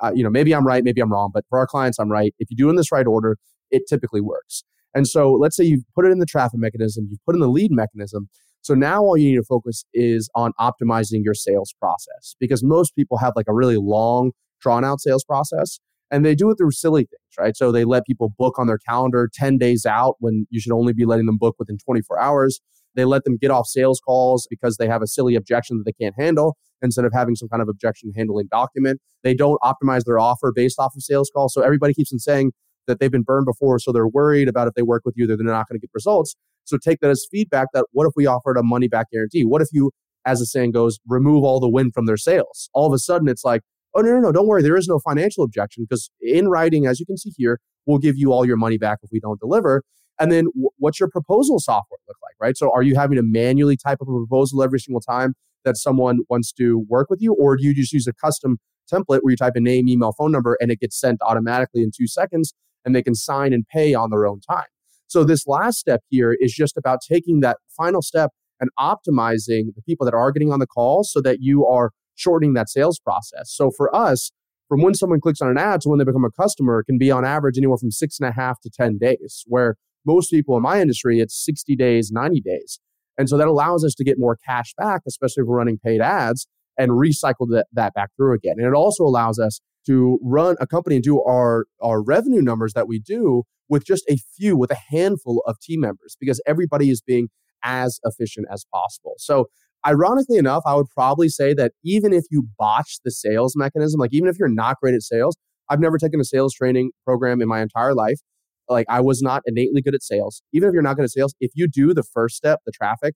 uh, 0.03 0.13
you 0.15 0.23
know, 0.23 0.31
maybe 0.31 0.55
I'm 0.55 0.67
right, 0.67 0.85
maybe 0.85 1.01
I'm 1.01 1.13
wrong, 1.13 1.31
but 1.33 1.45
for 1.49 1.59
our 1.59 1.67
clients, 1.67 1.99
I'm 1.99 2.11
right. 2.11 2.35
If 2.39 2.51
you 2.51 2.57
do 2.57 2.69
in 2.71 2.77
this 2.77 2.93
right 2.93 3.07
order, 3.07 3.39
it 3.71 3.83
typically 3.89 4.21
works. 4.21 4.65
And 4.95 5.09
so 5.09 5.33
let's 5.33 5.57
say 5.57 5.65
you've 5.65 5.85
put 5.95 6.05
it 6.05 6.11
in 6.11 6.19
the 6.19 6.27
traffic 6.27 6.61
mechanism, 6.61 7.09
you've 7.11 7.25
put 7.25 7.35
in 7.35 7.41
the 7.41 7.49
lead 7.49 7.71
mechanism. 7.71 8.29
So 8.61 8.75
now 8.75 9.03
all 9.03 9.17
you 9.17 9.31
need 9.31 9.37
to 9.37 9.43
focus 9.43 9.85
is 9.93 10.31
on 10.35 10.53
optimizing 10.61 11.25
your 11.25 11.35
sales 11.35 11.75
process 11.81 12.37
because 12.39 12.63
most 12.63 12.95
people 12.95 13.19
have 13.19 13.33
like 13.35 13.47
a 13.49 13.55
really 13.55 13.77
long, 13.77 14.33
drawn 14.61 14.85
out 14.85 15.01
sales 15.01 15.25
process. 15.25 15.79
And 16.11 16.27
they 16.27 16.35
do 16.35 16.51
it 16.51 16.57
through 16.57 16.73
silly 16.73 17.03
things, 17.03 17.22
right? 17.39 17.57
So 17.57 17.73
they 17.73 17.85
let 17.85 18.07
people 18.07 18.33
book 18.39 18.59
on 18.59 18.67
their 18.67 18.79
calendar 18.79 19.29
10 19.33 19.59
days 19.59 19.87
out 19.87 20.17
when 20.21 20.47
you 20.51 20.61
should 20.61 20.73
only 20.73 20.93
be 20.93 21.05
letting 21.05 21.27
them 21.27 21.39
book 21.39 21.57
within 21.59 21.79
24 21.79 22.21
hours. 22.21 22.61
They 22.95 23.05
let 23.05 23.25
them 23.25 23.37
get 23.37 23.51
off 23.51 23.67
sales 23.67 24.01
calls 24.05 24.47
because 24.51 24.77
they 24.77 24.87
have 24.87 25.03
a 25.03 25.07
silly 25.07 25.35
objection 25.35 25.79
that 25.79 25.85
they 25.85 25.93
can't 25.93 26.15
handle 26.19 26.57
instead 26.83 27.05
of 27.05 27.13
having 27.13 27.35
some 27.35 27.49
kind 27.49 27.63
of 27.63 27.69
objection 27.69 28.13
handling 28.15 28.49
document. 28.51 29.01
They 29.23 29.35
don't 29.35 29.59
optimize 29.63 30.05
their 30.05 30.19
offer 30.19 30.53
based 30.55 30.79
off 30.79 30.95
of 30.95 31.03
sales 31.03 31.31
calls. 31.35 31.55
So 31.55 31.63
everybody 31.63 31.95
keeps 31.95 32.13
on 32.13 32.19
saying, 32.19 32.53
that 32.87 33.01
they've 33.01 33.11
been 33.11 33.23
burned 33.23 33.47
before. 33.47 33.79
So 33.79 33.93
they're 33.93 34.09
worried 34.09 34.49
about 34.49 34.69
if 34.69 34.75
they 34.75 34.83
work 34.83 35.03
with 35.05 35.15
you, 35.17 35.27
they're 35.27 35.37
not 35.37 35.69
going 35.69 35.79
to 35.79 35.81
get 35.81 35.91
results. 35.95 36.35
So 36.65 36.79
take 36.79 37.01
that 37.01 37.11
as 37.11 37.27
feedback 37.31 37.69
that 37.75 37.87
what 37.93 38.07
if 38.07 38.13
we 38.17 38.27
offered 38.27 38.57
a 38.57 38.63
money 38.63 38.89
back 38.89 39.11
guarantee? 39.11 39.45
What 39.45 39.63
if 39.63 39.69
you, 39.73 39.91
as 40.25 40.39
the 40.39 40.47
saying 40.47 40.73
goes, 40.73 40.99
remove 41.07 41.45
all 41.45 41.61
the 41.61 41.69
wind 41.69 41.93
from 41.95 42.07
their 42.07 42.17
sails? 42.17 42.71
All 42.73 42.87
of 42.87 42.93
a 42.93 42.99
sudden 42.99 43.29
it's 43.29 43.45
like, 43.45 43.63
oh, 43.95 44.01
no, 44.01 44.13
no, 44.13 44.21
no, 44.21 44.33
don't 44.33 44.47
worry. 44.47 44.63
There 44.63 44.77
is 44.77 44.89
no 44.89 44.99
financial 44.99 45.45
objection 45.45 45.85
because 45.85 46.11
in 46.21 46.49
writing, 46.49 46.87
as 46.87 47.01
you 47.01 47.07
can 47.07 47.17
see 47.17 47.33
here, 47.37 47.61
we'll 47.87 47.99
give 47.99 48.17
you 48.17 48.33
all 48.33 48.45
your 48.45 48.57
money 48.57 48.79
back 48.79 48.99
if 49.03 49.11
we 49.13 49.21
don't 49.21 49.41
deliver. 49.41 49.83
And 50.19 50.31
then 50.31 50.45
w- 50.47 50.71
what's 50.79 51.01
your 51.01 51.09
proposal 51.09 51.59
software 51.59 51.99
look 52.07 52.17
like, 52.23 52.35
right? 52.41 52.57
So 52.57 52.71
are 52.73 52.83
you 52.83 52.95
having 52.95 53.17
to 53.17 53.23
manually 53.23 53.77
type 53.77 53.99
up 54.01 54.09
a 54.09 54.13
proposal 54.13 54.63
every 54.63 54.79
single 54.79 55.01
time 55.01 55.35
that 55.65 55.77
someone 55.77 56.21
wants 56.29 56.53
to 56.53 56.85
work 56.89 57.09
with 57.11 57.21
you? 57.21 57.35
Or 57.35 57.57
do 57.57 57.65
you 57.65 57.75
just 57.75 57.93
use 57.93 58.07
a 58.07 58.13
custom 58.13 58.59
template 58.93 59.21
where 59.23 59.31
you 59.31 59.37
type 59.37 59.55
a 59.57 59.61
name, 59.61 59.89
email, 59.89 60.13
phone 60.13 60.33
number, 60.33 60.57
and 60.61 60.71
it 60.71 60.81
gets 60.81 60.99
sent 60.99 61.21
automatically 61.23 61.83
in 61.83 61.91
two 61.97 62.07
seconds 62.07 62.55
and 62.85 62.95
they 62.95 63.03
can 63.03 63.15
sign 63.15 63.53
and 63.53 63.67
pay 63.67 63.95
on 63.95 64.11
their 64.11 64.27
own 64.27 64.41
time? 64.41 64.67
So 65.07 65.25
this 65.25 65.47
last 65.47 65.79
step 65.79 66.03
here 66.09 66.37
is 66.41 66.55
just 66.55 66.77
about 66.77 67.01
taking 67.07 67.41
that 67.41 67.59
final 67.77 68.01
step 68.01 68.31
and 68.61 68.71
optimizing 68.79 69.75
the 69.75 69.83
people 69.85 70.05
that 70.07 70.15
are 70.15 70.33
getting 70.33 70.53
on 70.53 70.59
the 70.59 70.67
call 70.67 71.05
so 71.05 71.21
that 71.21 71.39
you 71.41 71.67
are 71.67 71.91
shortening 72.15 72.55
that 72.55 72.69
sales 72.69 72.99
process. 72.99 73.53
So 73.53 73.71
for 73.71 73.95
us, 73.95 74.31
from 74.69 74.83
when 74.83 74.95
someone 74.95 75.21
clicks 75.21 75.41
on 75.41 75.51
an 75.51 75.59
ad 75.59 75.83
to 75.83 75.89
when 75.89 75.99
they 75.99 76.05
become 76.05 76.25
a 76.25 76.31
customer 76.31 76.83
can 76.83 76.99
be 76.99 77.11
on 77.11 77.25
average 77.25 77.59
anywhere 77.59 77.77
from 77.77 77.91
six 77.91 78.19
and 78.19 78.29
a 78.29 78.33
half 78.33 78.61
to 78.63 78.71
10 78.71 78.99
days, 78.99 79.45
where 79.47 79.77
most 80.07 80.31
people 80.31 80.57
in 80.57 80.63
my 80.63 80.81
industry, 80.81 81.21
it's 81.21 81.45
60 81.45 81.77
days, 81.77 82.11
90 82.11 82.41
days. 82.41 82.81
And 83.19 83.29
so 83.29 83.37
that 83.37 83.49
allows 83.49 83.85
us 83.85 83.95
to 83.95 84.05
get 84.05 84.19
more 84.19 84.39
cash 84.47 84.73
back, 84.77 85.03
especially 85.07 85.43
if 85.43 85.47
we're 85.47 85.59
running 85.59 85.79
paid 85.79 86.01
ads 86.01 86.47
and 86.79 86.93
recycle 86.93 87.47
that, 87.51 87.67
that 87.73 87.93
back 87.95 88.11
through 88.17 88.35
again. 88.35 88.55
And 88.57 88.67
it 88.67 88.75
also 88.75 89.05
allows 89.05 89.39
us 89.39 89.61
to 89.87 90.19
run 90.23 90.57
a 90.61 90.67
company 90.67 90.97
and 90.97 91.05
do 91.05 91.23
our, 91.23 91.67
our 91.83 92.03
revenue 92.03 92.41
numbers 92.41 92.73
that 92.73 92.89
we 92.89 92.99
do 92.99 93.43
with 93.69 93.85
just 93.85 94.05
a 94.09 94.17
few, 94.37 94.57
with 94.57 94.71
a 94.71 94.79
handful 94.89 95.43
of 95.47 95.59
team 95.61 95.81
members, 95.81 96.17
because 96.19 96.41
everybody 96.47 96.89
is 96.91 97.03
being 97.03 97.29
as 97.63 98.01
efficient 98.05 98.47
as 98.51 98.65
possible. 98.73 99.15
So 99.19 99.47
ironically 99.87 100.39
enough, 100.39 100.63
I 100.67 100.75
would 100.75 100.89
probably 100.95 101.29
say 101.29 101.55
that 101.55 101.73
even 101.85 102.13
if 102.13 102.25
you 102.31 102.49
botch 102.59 102.99
the 103.05 103.11
sales 103.11 103.55
mechanism, 103.57 104.01
like 104.01 104.13
even 104.13 104.29
if 104.29 104.39
you're 104.39 104.49
not 104.49 104.79
great 104.81 104.95
at 104.95 105.03
sales, 105.03 105.37
I've 105.69 105.81
never 105.81 105.99
taken 105.99 106.21
a 106.21 106.25
sales 106.25 106.55
training 106.55 106.93
program 107.05 107.41
in 107.41 107.49
my 107.49 107.61
entire 107.61 107.95
life. 107.95 108.21
Like 108.69 108.87
I 108.89 109.01
was 109.01 109.23
not 109.23 109.43
innately 109.47 109.83
good 109.83 109.95
at 109.95 110.03
sales. 110.03 110.43
Even 110.53 110.69
if 110.69 110.73
you're 110.73 110.83
not 110.83 110.97
good 110.97 111.05
at 111.05 111.11
sales, 111.11 111.35
if 111.41 111.51
you 111.55 111.69
do 111.69 111.95
the 111.95 112.03
first 112.03 112.37
step, 112.37 112.61
the 112.65 112.73
traffic, 112.73 113.15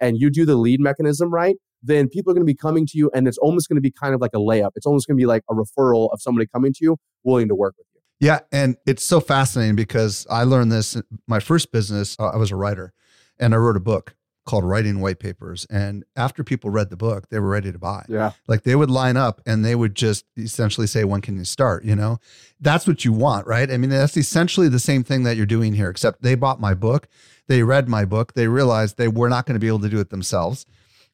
and 0.00 0.16
you 0.18 0.30
do 0.30 0.44
the 0.44 0.56
lead 0.56 0.80
mechanism 0.80 1.32
right, 1.32 1.56
then 1.82 2.08
people 2.08 2.30
are 2.30 2.34
going 2.34 2.46
to 2.46 2.50
be 2.50 2.56
coming 2.56 2.86
to 2.86 2.98
you 2.98 3.10
and 3.14 3.28
it's 3.28 3.38
almost 3.38 3.68
going 3.68 3.76
to 3.76 3.80
be 3.82 3.90
kind 3.90 4.14
of 4.14 4.20
like 4.20 4.32
a 4.34 4.38
layup. 4.38 4.70
It's 4.74 4.86
almost 4.86 5.06
going 5.06 5.16
to 5.16 5.20
be 5.20 5.26
like 5.26 5.42
a 5.50 5.54
referral 5.54 6.12
of 6.12 6.20
somebody 6.20 6.46
coming 6.46 6.72
to 6.72 6.78
you 6.82 6.96
willing 7.24 7.48
to 7.48 7.54
work 7.54 7.74
with 7.78 7.86
you. 7.94 8.00
Yeah. 8.20 8.40
And 8.50 8.76
it's 8.86 9.04
so 9.04 9.20
fascinating 9.20 9.76
because 9.76 10.26
I 10.28 10.42
learned 10.44 10.72
this 10.72 10.96
in 10.96 11.04
my 11.26 11.40
first 11.40 11.70
business. 11.70 12.16
Uh, 12.18 12.28
I 12.28 12.36
was 12.36 12.50
a 12.50 12.56
writer 12.56 12.92
and 13.38 13.54
I 13.54 13.58
wrote 13.58 13.76
a 13.76 13.80
book 13.80 14.14
called 14.48 14.64
Writing 14.64 15.00
White 15.00 15.18
Papers. 15.18 15.66
And 15.68 16.04
after 16.16 16.42
people 16.42 16.70
read 16.70 16.88
the 16.88 16.96
book, 16.96 17.28
they 17.28 17.38
were 17.38 17.50
ready 17.50 17.70
to 17.70 17.78
buy. 17.78 18.06
Yeah. 18.08 18.32
Like 18.46 18.62
they 18.62 18.74
would 18.74 18.90
line 18.90 19.18
up 19.18 19.42
and 19.44 19.62
they 19.62 19.74
would 19.74 19.94
just 19.94 20.24
essentially 20.38 20.86
say, 20.86 21.04
when 21.04 21.20
can 21.20 21.36
you 21.36 21.44
start? 21.44 21.84
You 21.84 21.94
know, 21.94 22.18
that's 22.58 22.86
what 22.86 23.04
you 23.04 23.12
want, 23.12 23.46
right? 23.46 23.70
I 23.70 23.76
mean, 23.76 23.90
that's 23.90 24.16
essentially 24.16 24.70
the 24.70 24.78
same 24.78 25.04
thing 25.04 25.24
that 25.24 25.36
you're 25.36 25.44
doing 25.44 25.74
here, 25.74 25.90
except 25.90 26.22
they 26.22 26.34
bought 26.34 26.60
my 26.60 26.72
book. 26.72 27.08
They 27.46 27.62
read 27.62 27.90
my 27.90 28.06
book. 28.06 28.32
They 28.32 28.48
realized 28.48 28.96
they 28.96 29.06
were 29.06 29.28
not 29.28 29.44
going 29.44 29.54
to 29.54 29.60
be 29.60 29.68
able 29.68 29.80
to 29.80 29.88
do 29.90 30.00
it 30.00 30.08
themselves. 30.08 30.64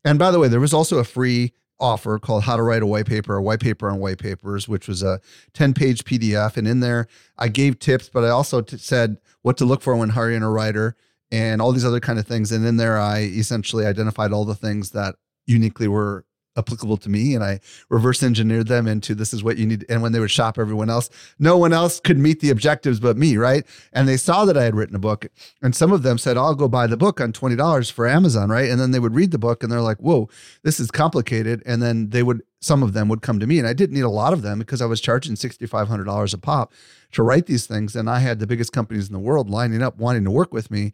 And 0.05 0.16
by 0.16 0.30
the 0.30 0.39
way, 0.39 0.47
there 0.47 0.61
was 0.61 0.72
also 0.72 0.99
a 0.99 1.05
free 1.05 1.55
offer 1.80 2.20
called 2.20 2.45
How 2.45 2.57
to 2.57 2.62
Write 2.62 2.82
a 2.82 2.87
White 2.87 3.07
Paper, 3.07 3.35
a 3.35 3.43
white 3.43 3.59
paper 3.59 3.91
on 3.91 3.99
white 3.99 4.18
papers, 4.18 4.68
which 4.68 4.87
was 4.87 5.03
a 5.03 5.20
10 5.55 5.74
page 5.74 6.05
PDF. 6.05 6.57
And 6.57 6.68
in 6.68 6.78
there, 6.78 7.09
I 7.37 7.49
gave 7.49 7.80
tips, 7.80 8.09
but 8.09 8.22
I 8.22 8.28
also 8.28 8.61
t- 8.61 8.76
said 8.76 9.16
what 9.43 9.57
to 9.57 9.64
look 9.64 9.82
for 9.82 9.97
when 9.97 10.11
hiring 10.11 10.45
a 10.45 10.51
writer 10.51 10.95
and 11.31 11.61
all 11.61 11.72
these 11.72 11.85
other 11.85 12.01
kind 12.01 12.18
of 12.18 12.27
things. 12.27 12.53
And 12.53 12.64
in 12.64 12.77
there, 12.77 12.99
I 12.99 13.20
essentially 13.20 13.87
identified 13.87 14.33
all 14.33 14.45
the 14.45 14.55
things 14.55 14.91
that 14.91 15.16
uniquely 15.47 15.89
were 15.89 16.25
applicable 16.57 16.96
to 16.98 17.09
me 17.09 17.34
and 17.34 17.42
I 17.42 17.61
reverse 17.88 18.22
engineered 18.22 18.68
them 18.68 18.86
into 18.86 19.14
this 19.14 19.32
is 19.32 19.42
what 19.42 19.57
you 19.57 19.66
need. 19.66 19.84
And 19.88 20.02
when 20.02 20.12
they 20.12 20.20
would 20.20 20.30
shop 20.30 20.59
everyone 20.59 20.90
else, 20.90 21.11
no 21.38 21.57
one 21.59 21.72
else 21.72 22.00
could 22.00 22.18
meet 22.18 22.40
the 22.40 22.50
objectives 22.50 23.00
but 23.00 23.16
me, 23.16 23.36
right? 23.36 23.64
And 23.92 24.09
they 24.09 24.16
saw 24.16 24.44
that 24.44 24.57
I 24.57 24.64
had 24.64 24.74
written 24.74 24.96
a 24.96 25.00
book. 25.00 25.26
And 25.62 25.74
some 25.74 25.92
of 25.92 26.02
them 26.02 26.18
said, 26.18 26.36
I'll 26.36 26.55
go 26.55 26.68
buy 26.68 26.86
the 26.86 26.96
book 26.96 27.20
on 27.20 27.32
$20 27.32 27.90
for 27.90 28.07
Amazon, 28.07 28.48
right? 28.50 28.70
And 28.70 28.80
then 28.80 28.92
they 28.92 29.00
would 29.00 29.14
read 29.14 29.30
the 29.30 29.38
book 29.38 29.62
and 29.62 29.70
they're 29.70 29.80
like, 29.80 29.98
whoa, 29.98 30.28
this 30.62 30.78
is 30.78 30.90
complicated. 30.90 31.62
And 31.66 31.82
then 31.82 32.11
they 32.11 32.22
would, 32.22 32.42
some 32.61 32.82
of 32.82 32.92
them 32.92 33.09
would 33.09 33.22
come 33.22 33.40
to 33.40 33.46
me. 33.46 33.59
And 33.59 33.66
I 33.66 33.72
didn't 33.72 33.94
need 33.94 34.02
a 34.02 34.11
lot 34.11 34.32
of 34.32 34.42
them 34.42 34.59
because 34.59 34.80
I 34.80 34.86
was 34.86 35.00
charging 35.00 35.34
$6,500 35.34 36.34
a 36.34 36.38
pop 36.38 36.72
to 37.12 37.22
write 37.22 37.46
these 37.46 37.66
things. 37.66 37.96
And 37.96 38.09
I 38.09 38.20
had 38.20 38.38
the 38.38 38.46
biggest 38.46 38.72
companies 38.72 39.09
in 39.09 39.12
the 39.12 39.18
world 39.18 39.50
lining 39.50 39.82
up 39.82 39.98
wanting 39.98 40.24
to 40.24 40.30
work 40.30 40.52
with 40.52 40.70
me. 40.70 40.92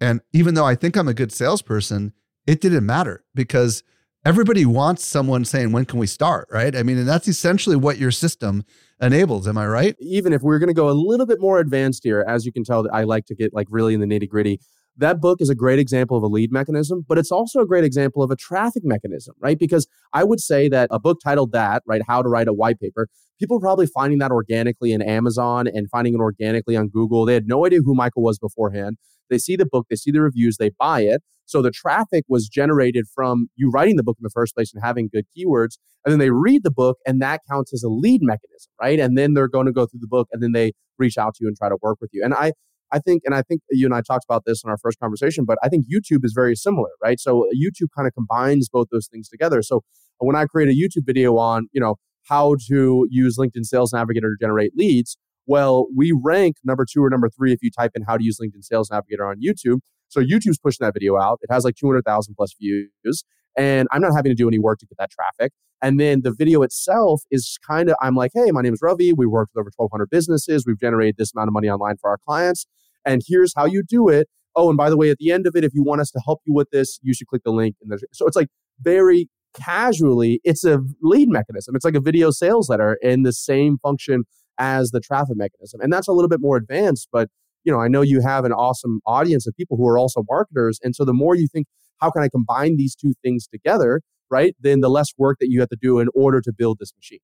And 0.00 0.20
even 0.32 0.54
though 0.54 0.66
I 0.66 0.74
think 0.74 0.96
I'm 0.96 1.08
a 1.08 1.14
good 1.14 1.32
salesperson, 1.32 2.12
it 2.46 2.60
didn't 2.60 2.84
matter 2.84 3.24
because 3.34 3.84
everybody 4.24 4.64
wants 4.64 5.04
someone 5.04 5.44
saying, 5.44 5.72
when 5.72 5.84
can 5.84 5.98
we 5.98 6.06
start? 6.06 6.48
Right. 6.50 6.74
I 6.76 6.82
mean, 6.82 6.98
and 6.98 7.08
that's 7.08 7.28
essentially 7.28 7.76
what 7.76 7.98
your 7.98 8.10
system 8.10 8.64
enables. 9.00 9.48
Am 9.48 9.58
I 9.58 9.66
right? 9.66 9.96
Even 9.98 10.32
if 10.32 10.42
we're 10.42 10.58
going 10.58 10.68
to 10.68 10.74
go 10.74 10.88
a 10.88 10.92
little 10.92 11.26
bit 11.26 11.40
more 11.40 11.58
advanced 11.58 12.04
here, 12.04 12.24
as 12.28 12.46
you 12.46 12.52
can 12.52 12.64
tell, 12.64 12.86
I 12.92 13.02
like 13.02 13.26
to 13.26 13.34
get 13.34 13.52
like 13.52 13.66
really 13.70 13.94
in 13.94 14.00
the 14.00 14.06
nitty 14.06 14.28
gritty. 14.28 14.60
That 14.98 15.20
book 15.20 15.40
is 15.40 15.48
a 15.48 15.54
great 15.54 15.78
example 15.78 16.18
of 16.18 16.22
a 16.22 16.26
lead 16.26 16.52
mechanism, 16.52 17.04
but 17.08 17.16
it's 17.16 17.32
also 17.32 17.60
a 17.60 17.66
great 17.66 17.82
example 17.82 18.22
of 18.22 18.30
a 18.30 18.36
traffic 18.36 18.84
mechanism, 18.84 19.34
right? 19.40 19.58
Because 19.58 19.88
I 20.12 20.22
would 20.22 20.38
say 20.38 20.68
that 20.68 20.88
a 20.90 21.00
book 21.00 21.18
titled 21.24 21.52
that, 21.52 21.82
right, 21.86 22.02
How 22.06 22.20
to 22.20 22.28
Write 22.28 22.46
a 22.46 22.52
White 22.52 22.78
Paper, 22.78 23.08
people 23.40 23.56
are 23.56 23.60
probably 23.60 23.86
finding 23.86 24.18
that 24.18 24.30
organically 24.30 24.92
in 24.92 25.00
Amazon 25.00 25.66
and 25.66 25.88
finding 25.88 26.14
it 26.14 26.20
organically 26.20 26.76
on 26.76 26.88
Google. 26.88 27.24
They 27.24 27.34
had 27.34 27.48
no 27.48 27.64
idea 27.64 27.80
who 27.82 27.94
Michael 27.94 28.22
was 28.22 28.38
beforehand. 28.38 28.98
They 29.32 29.38
see 29.38 29.56
the 29.56 29.66
book, 29.66 29.86
they 29.88 29.96
see 29.96 30.10
the 30.10 30.20
reviews, 30.20 30.58
they 30.58 30.70
buy 30.78 31.00
it. 31.00 31.22
So 31.46 31.60
the 31.60 31.70
traffic 31.70 32.24
was 32.28 32.48
generated 32.48 33.06
from 33.12 33.48
you 33.56 33.70
writing 33.70 33.96
the 33.96 34.02
book 34.02 34.16
in 34.18 34.22
the 34.22 34.30
first 34.30 34.54
place 34.54 34.72
and 34.72 34.82
having 34.82 35.08
good 35.12 35.24
keywords. 35.36 35.78
And 36.04 36.12
then 36.12 36.18
they 36.18 36.30
read 36.30 36.62
the 36.62 36.70
book, 36.70 36.98
and 37.06 37.20
that 37.22 37.40
counts 37.50 37.72
as 37.72 37.82
a 37.82 37.88
lead 37.88 38.20
mechanism, 38.22 38.70
right? 38.80 39.00
And 39.00 39.18
then 39.18 39.34
they're 39.34 39.48
going 39.48 39.66
to 39.66 39.72
go 39.72 39.86
through 39.86 40.00
the 40.00 40.06
book 40.06 40.28
and 40.32 40.42
then 40.42 40.52
they 40.52 40.72
reach 40.98 41.18
out 41.18 41.34
to 41.34 41.38
you 41.42 41.48
and 41.48 41.56
try 41.56 41.68
to 41.68 41.76
work 41.82 41.98
with 42.00 42.10
you. 42.12 42.22
And 42.24 42.34
I, 42.34 42.52
I 42.92 42.98
think, 42.98 43.22
and 43.24 43.34
I 43.34 43.42
think 43.42 43.62
you 43.70 43.86
and 43.86 43.94
I 43.94 44.02
talked 44.02 44.24
about 44.24 44.44
this 44.46 44.62
in 44.62 44.70
our 44.70 44.76
first 44.78 44.98
conversation, 45.00 45.44
but 45.44 45.58
I 45.62 45.68
think 45.68 45.86
YouTube 45.92 46.24
is 46.24 46.32
very 46.34 46.54
similar, 46.54 46.90
right? 47.02 47.18
So 47.18 47.46
YouTube 47.54 47.88
kind 47.96 48.06
of 48.06 48.14
combines 48.14 48.68
both 48.68 48.88
those 48.92 49.08
things 49.08 49.28
together. 49.28 49.62
So 49.62 49.82
when 50.18 50.36
I 50.36 50.44
create 50.44 50.68
a 50.68 50.72
YouTube 50.72 51.06
video 51.06 51.38
on, 51.38 51.68
you 51.72 51.80
know, 51.80 51.96
how 52.28 52.54
to 52.68 53.06
use 53.10 53.36
LinkedIn 53.38 53.64
Sales 53.64 53.92
Navigator 53.92 54.36
to 54.36 54.36
generate 54.40 54.72
leads, 54.76 55.16
well, 55.46 55.86
we 55.94 56.12
rank 56.12 56.56
number 56.64 56.84
two 56.90 57.02
or 57.02 57.10
number 57.10 57.28
three 57.28 57.52
if 57.52 57.62
you 57.62 57.70
type 57.70 57.92
in 57.94 58.02
how 58.02 58.16
to 58.16 58.24
use 58.24 58.38
LinkedIn 58.40 58.62
Sales 58.62 58.90
Navigator 58.90 59.26
on 59.26 59.36
YouTube. 59.40 59.80
So 60.08 60.20
YouTube's 60.20 60.58
pushing 60.58 60.84
that 60.84 60.94
video 60.94 61.18
out. 61.18 61.40
It 61.42 61.52
has 61.52 61.64
like 61.64 61.76
200,000 61.76 62.34
plus 62.34 62.54
views. 62.60 63.24
And 63.56 63.88
I'm 63.92 64.00
not 64.00 64.14
having 64.14 64.30
to 64.30 64.36
do 64.36 64.48
any 64.48 64.58
work 64.58 64.78
to 64.78 64.86
get 64.86 64.98
that 64.98 65.10
traffic. 65.10 65.52
And 65.82 65.98
then 65.98 66.22
the 66.22 66.32
video 66.32 66.62
itself 66.62 67.22
is 67.30 67.58
kind 67.66 67.90
of, 67.90 67.96
I'm 68.00 68.14
like, 68.14 68.30
hey, 68.34 68.50
my 68.50 68.62
name 68.62 68.72
is 68.72 68.80
Ravi. 68.80 69.12
We 69.12 69.26
worked 69.26 69.52
with 69.54 69.62
over 69.62 69.70
1,200 69.76 70.08
businesses. 70.10 70.64
We've 70.66 70.78
generated 70.78 71.16
this 71.18 71.32
amount 71.34 71.48
of 71.48 71.52
money 71.52 71.68
online 71.68 71.96
for 72.00 72.08
our 72.08 72.18
clients. 72.26 72.66
And 73.04 73.22
here's 73.26 73.52
how 73.56 73.66
you 73.66 73.82
do 73.82 74.08
it. 74.08 74.28
Oh, 74.54 74.68
and 74.68 74.76
by 74.76 74.90
the 74.90 74.96
way, 74.96 75.10
at 75.10 75.18
the 75.18 75.32
end 75.32 75.46
of 75.46 75.56
it, 75.56 75.64
if 75.64 75.74
you 75.74 75.82
want 75.82 76.00
us 76.00 76.10
to 76.12 76.20
help 76.24 76.40
you 76.46 76.54
with 76.54 76.70
this, 76.70 76.98
you 77.02 77.14
should 77.14 77.26
click 77.26 77.42
the 77.44 77.50
link. 77.50 77.76
And 77.82 77.98
so 78.12 78.26
it's 78.26 78.36
like 78.36 78.48
very 78.80 79.28
casually, 79.54 80.40
it's 80.44 80.64
a 80.64 80.80
lead 81.02 81.28
mechanism. 81.28 81.74
It's 81.74 81.84
like 81.84 81.94
a 81.94 82.00
video 82.00 82.30
sales 82.30 82.68
letter 82.68 82.98
in 83.02 83.22
the 83.22 83.32
same 83.32 83.78
function 83.78 84.24
as 84.62 84.92
the 84.92 85.00
traffic 85.00 85.36
mechanism. 85.36 85.80
And 85.80 85.92
that's 85.92 86.06
a 86.06 86.12
little 86.12 86.28
bit 86.28 86.40
more 86.40 86.56
advanced, 86.56 87.08
but 87.12 87.28
you 87.64 87.72
know, 87.72 87.80
I 87.80 87.88
know 87.88 88.00
you 88.00 88.20
have 88.22 88.44
an 88.44 88.52
awesome 88.52 89.00
audience 89.06 89.46
of 89.46 89.54
people 89.56 89.76
who 89.76 89.86
are 89.88 89.98
also 89.98 90.24
marketers. 90.30 90.78
And 90.82 90.94
so 90.94 91.04
the 91.04 91.12
more 91.12 91.34
you 91.34 91.48
think, 91.48 91.66
how 92.00 92.10
can 92.10 92.22
I 92.22 92.28
combine 92.28 92.76
these 92.76 92.94
two 92.94 93.14
things 93.22 93.46
together, 93.46 94.02
right? 94.30 94.54
Then 94.60 94.80
the 94.80 94.88
less 94.88 95.08
work 95.18 95.38
that 95.40 95.48
you 95.50 95.60
have 95.60 95.68
to 95.70 95.78
do 95.80 95.98
in 95.98 96.08
order 96.14 96.40
to 96.40 96.52
build 96.56 96.78
this 96.80 96.92
machine. 96.96 97.20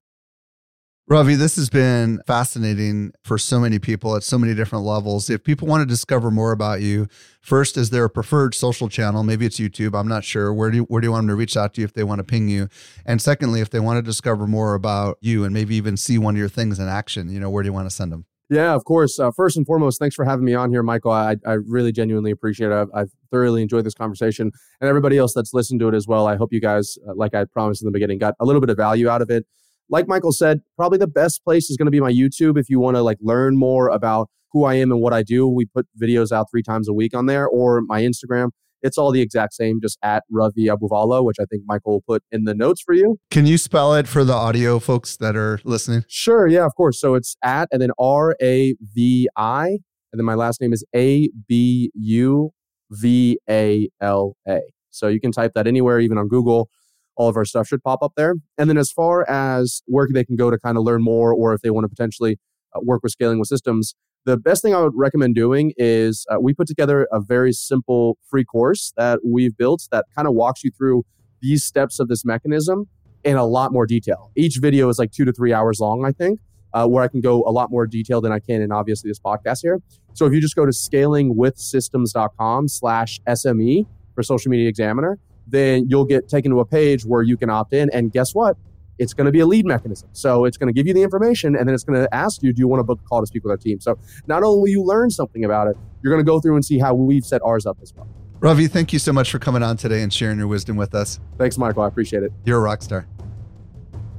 Ravi, 1.11 1.37
this 1.37 1.57
has 1.57 1.71
been 1.71 2.21
fascinating 2.27 3.13
for 3.25 3.39
so 3.39 3.59
many 3.59 3.79
people 3.79 4.15
at 4.15 4.23
so 4.23 4.37
many 4.37 4.55
different 4.55 4.85
levels. 4.85 5.31
If 5.31 5.43
people 5.43 5.67
want 5.67 5.81
to 5.81 5.87
discover 5.87 6.31
more 6.31 6.53
about 6.53 6.83
you, 6.83 7.09
first, 7.41 7.79
is 7.79 7.89
there 7.89 8.05
a 8.05 8.11
preferred 8.11 8.55
social 8.55 8.91
channel? 8.91 9.23
Maybe 9.23 9.47
it's 9.47 9.59
YouTube. 9.59 9.99
I'm 9.99 10.07
not 10.07 10.23
sure. 10.23 10.53
Where 10.53 10.71
do 10.71 10.77
you, 10.77 10.83
where 10.83 11.01
do 11.01 11.07
you 11.07 11.13
want 11.13 11.23
them 11.23 11.29
to 11.29 11.35
reach 11.35 11.57
out 11.57 11.73
to 11.75 11.81
you 11.81 11.87
if 11.87 11.95
they 11.95 12.05
want 12.05 12.19
to 12.19 12.25
ping 12.25 12.51
you? 12.51 12.69
And 13.07 13.23
secondly, 13.23 13.63
if 13.63 13.71
they 13.71 13.81
want 13.81 13.97
to 13.97 14.03
discover 14.03 14.47
more 14.47 14.75
about 14.75 15.17
you 15.23 15.45
and 15.45 15.55
maybe 15.55 15.77
even 15.77 15.97
see 15.97 16.19
one 16.19 16.35
of 16.35 16.39
your 16.39 16.51
things 16.51 16.79
in 16.79 16.89
action, 16.89 17.31
you 17.31 17.41
know, 17.41 17.49
where 17.49 17.63
do 17.63 17.69
you 17.69 17.73
want 17.73 17.89
to 17.89 17.95
send 17.95 18.13
them? 18.13 18.27
Yeah, 18.51 18.75
of 18.75 18.85
course. 18.85 19.19
Uh, 19.19 19.31
first 19.31 19.57
and 19.57 19.65
foremost, 19.65 19.99
thanks 19.99 20.15
for 20.15 20.27
having 20.27 20.45
me 20.45 20.53
on 20.53 20.71
here, 20.71 20.83
Michael. 20.83 21.13
I, 21.13 21.37
I 21.47 21.55
really 21.55 21.91
genuinely 21.91 22.33
appreciate 22.33 22.71
it. 22.71 22.75
I've, 22.75 22.89
I've, 22.93 23.11
thoroughly 23.31 23.61
enjoyed 23.61 23.85
this 23.85 23.93
conversation, 23.93 24.51
and 24.81 24.89
everybody 24.89 25.19
else 25.19 25.35
that's 25.35 25.53
listened 25.53 25.81
to 25.81 25.89
it 25.89 25.95
as 25.95 26.07
well. 26.07 26.27
I 26.27 26.37
hope 26.37 26.51
you 26.51 26.63
guys, 26.63 26.97
uh, 27.07 27.13
like 27.15 27.35
I 27.35 27.45
promised 27.45 27.83
in 27.83 27.87
the 27.87 27.93
beginning, 27.93 28.19
got 28.19 28.35
a 28.41 28.47
little 28.47 28.61
bit 28.63 28.71
of 28.71 28.79
value 28.79 29.11
out 29.11 29.21
of 29.21 29.29
it 29.29 29.45
like 29.91 30.07
Michael 30.09 30.33
said, 30.33 30.61
probably 30.77 30.99
the 30.99 31.07
best 31.07 31.43
place 31.45 31.71
is 31.71 31.77
going 31.77 31.87
to 31.87 31.91
be 31.91 32.01
my 32.01 32.13
YouTube 32.13 32.59
if 32.59 32.69
you 32.69 32.81
want 32.81 32.97
to 32.97 33.03
like 33.03 33.19
learn 33.21 33.57
more 33.57 33.89
about 33.89 34.29
who 34.53 34.65
I 34.65 34.75
am 34.75 34.91
and 34.91 35.01
what 35.01 35.13
I 35.13 35.23
do. 35.23 35.47
We 35.47 35.67
put 35.67 35.87
videos 36.01 36.33
out 36.33 36.47
three 36.51 36.63
times 36.63 36.89
a 36.89 36.93
week 36.93 37.15
on 37.15 37.27
there 37.27 37.47
or 37.47 37.83
my 37.83 38.03
Instagram. 38.03 38.51
it's 38.83 38.99
all 38.99 39.11
the 39.11 39.21
exact 39.21 39.55
same, 39.55 39.81
just 39.81 39.99
at 40.03 40.25
Ravi 40.31 40.67
Abuvala, 40.67 41.25
which 41.25 41.37
I 41.41 41.45
think 41.45 41.63
Michael 41.67 41.95
will 41.95 42.05
put 42.07 42.23
in 42.31 42.45
the 42.45 42.55
notes 42.55 42.81
for 42.81 42.95
you. 42.95 43.19
Can 43.31 43.47
you 43.47 43.59
spell 43.59 43.95
it 43.95 44.07
for 44.07 44.25
the 44.25 44.33
audio 44.33 44.79
folks 44.79 45.17
that 45.17 45.37
are 45.37 45.61
listening? 45.65 46.05
Sure, 46.09 46.47
yeah, 46.47 46.65
of 46.65 46.75
course. 46.77 47.01
So 47.01 47.15
it's 47.15 47.37
at 47.43 47.69
and 47.73 47.83
then 47.83 47.91
R 47.99 48.37
A 48.41 48.75
V 48.95 49.29
I, 49.37 49.67
and 49.67 50.19
then 50.19 50.25
my 50.25 50.35
last 50.35 50.61
name 50.61 50.73
is 50.73 50.85
A 50.95 51.29
B 51.49 51.91
U 51.95 52.51
V 52.91 53.39
A 53.49 53.89
L 54.01 54.37
A. 54.49 54.61
So 54.91 55.09
you 55.09 55.21
can 55.21 55.33
type 55.33 55.53
that 55.55 55.67
anywhere, 55.67 56.01
even 56.01 56.19
on 56.19 56.29
Google. 56.29 56.71
All 57.19 57.29
of 57.29 57.37
our 57.37 57.45
stuff 57.45 57.67
should 57.67 57.83
pop 57.83 58.03
up 58.03 58.13
there. 58.17 58.35
And 58.57 58.71
then 58.71 58.79
as 58.79 58.91
far 58.91 59.29
as 59.29 59.83
where 59.87 60.07
they 60.11 60.25
can 60.25 60.37
go 60.37 60.51
to 60.51 60.59
kind 60.59 60.79
of 60.79 60.85
learn 60.85 61.03
more, 61.03 61.35
or 61.35 61.53
if 61.53 61.61
they 61.61 61.71
want 61.71 61.85
to 61.85 61.89
potentially 61.89 62.39
uh, 62.75 62.81
work 62.83 63.03
with 63.03 63.13
scaling 63.13 63.39
with 63.39 63.49
systems, 63.49 63.95
the 64.25 64.37
best 64.37 64.63
thing 64.63 64.75
I 64.75 64.81
would 64.81 64.93
recommend 64.95 65.35
doing 65.35 65.73
is 65.77 66.25
uh, 66.31 66.39
we 66.41 66.55
put 66.55 66.67
together 66.67 67.09
a 67.13 67.21
very 67.21 67.53
simple 67.53 68.19
free 68.29 68.45
course 68.45 68.93
that 68.97 69.21
we've 69.25 69.57
built 69.57 69.89
that 69.91 70.05
kind 70.15 70.29
of 70.29 70.35
walks 70.35 70.63
you 70.65 70.71
through 70.71 71.05
these 71.41 71.65
steps 71.65 71.99
of 71.99 72.09
this 72.09 72.25
mechanism 72.25 72.87
in 73.25 73.37
a 73.37 73.45
lot 73.45 73.73
more 73.73 73.87
detail. 73.87 74.31
Each 74.37 74.59
video 74.61 74.89
is 74.89 74.99
like 74.99 75.13
two 75.13 75.25
to 75.25 75.33
three 75.33 75.53
hours 75.53 75.81
long, 75.81 76.05
I 76.05 76.13
think, 76.13 76.41
uh, 76.73 76.87
where 76.87 77.03
I 77.03 77.09
can 77.09 77.21
go 77.21 77.43
a 77.45 77.51
lot 77.51 77.71
more 77.71 77.87
detail 77.87 78.21
than 78.21 78.33
I 78.33 78.39
can 78.39 78.61
in 78.63 78.71
obviously 78.73 79.11
this 79.11 79.19
podcast 79.19 79.61
here. 79.63 79.81
So 80.15 80.27
if 80.27 80.33
you 80.33 80.41
just 80.41 80.57
go 80.57 80.67
to 80.67 80.73
scalingwithsystems.com 80.73 82.69
slash 82.69 83.21
SME 83.27 83.87
for 84.15 84.23
Social 84.23 84.51
Media 84.51 84.69
Examiner, 84.69 85.19
then 85.49 85.87
you'll 85.89 86.05
get 86.05 86.29
taken 86.29 86.53
to 86.53 86.61
a 86.61 86.65
page 86.65 87.05
where 87.05 87.23
you 87.23 87.37
can 87.37 87.51
opt 87.51 87.73
in. 87.73 87.91
And 87.93 88.13
guess 88.13 88.35
what? 88.35 88.57
it's 88.99 89.15
going 89.15 89.27
to 89.27 89.33
be 89.33 89.41
a 89.41 89.47
lead 89.47 89.65
mechanism. 89.65 90.09
So 90.13 90.45
it's 90.45 90.57
going 90.57 90.67
to 90.67 90.73
give 90.73 90.87
you 90.87 90.95
the 90.95 91.03
information 91.03 91.57
and 91.57 91.69
then 91.69 91.75
it's 91.75 91.85
going 91.85 92.01
to 92.01 92.15
ask 92.15 92.43
you, 92.43 92.53
do 92.53 92.61
you 92.61 92.69
want 92.69 92.81
to 92.81 92.85
book 92.85 93.01
a 93.05 93.09
call 93.09 93.21
to 93.21 93.27
speak 93.27 93.45
with 93.45 93.51
our 93.51 93.57
team? 93.57 93.81
So 93.81 93.99
not 94.27 94.43
only 94.43 94.59
will 94.59 94.69
you 94.69 94.83
learn 94.83 95.11
something 95.11 95.45
about 95.45 95.69
it, 95.69 95.77
you're 96.03 96.13
going 96.13 96.25
to 96.25 96.29
go 96.29 96.41
through 96.41 96.57
and 96.57 96.65
see 96.65 96.79
how 96.79 96.95
we've 96.95 97.25
set 97.25 97.43
ours 97.43 97.67
up 97.67 97.79
as 97.83 97.93
well. 97.95 98.09
Ravi, 98.41 98.69
thank 98.69 98.93
you 98.93 99.01
so 99.01 99.13
much 99.13 99.31
for 99.31 99.39
coming 99.39 99.63
on 99.63 99.77
today 99.77 100.03
and 100.03 100.13
sharing 100.13 100.39
your 100.39 100.49
wisdom 100.49 100.77
with 100.77 100.95
us. 100.95 101.19
Thanks, 101.39 101.59
Michael. 101.59 101.83
I 101.83 101.89
appreciate 101.89 102.23
it. 102.23 102.33
You're 102.45 102.59
a 102.59 102.61
rock 102.61 102.83
star. 102.83 103.07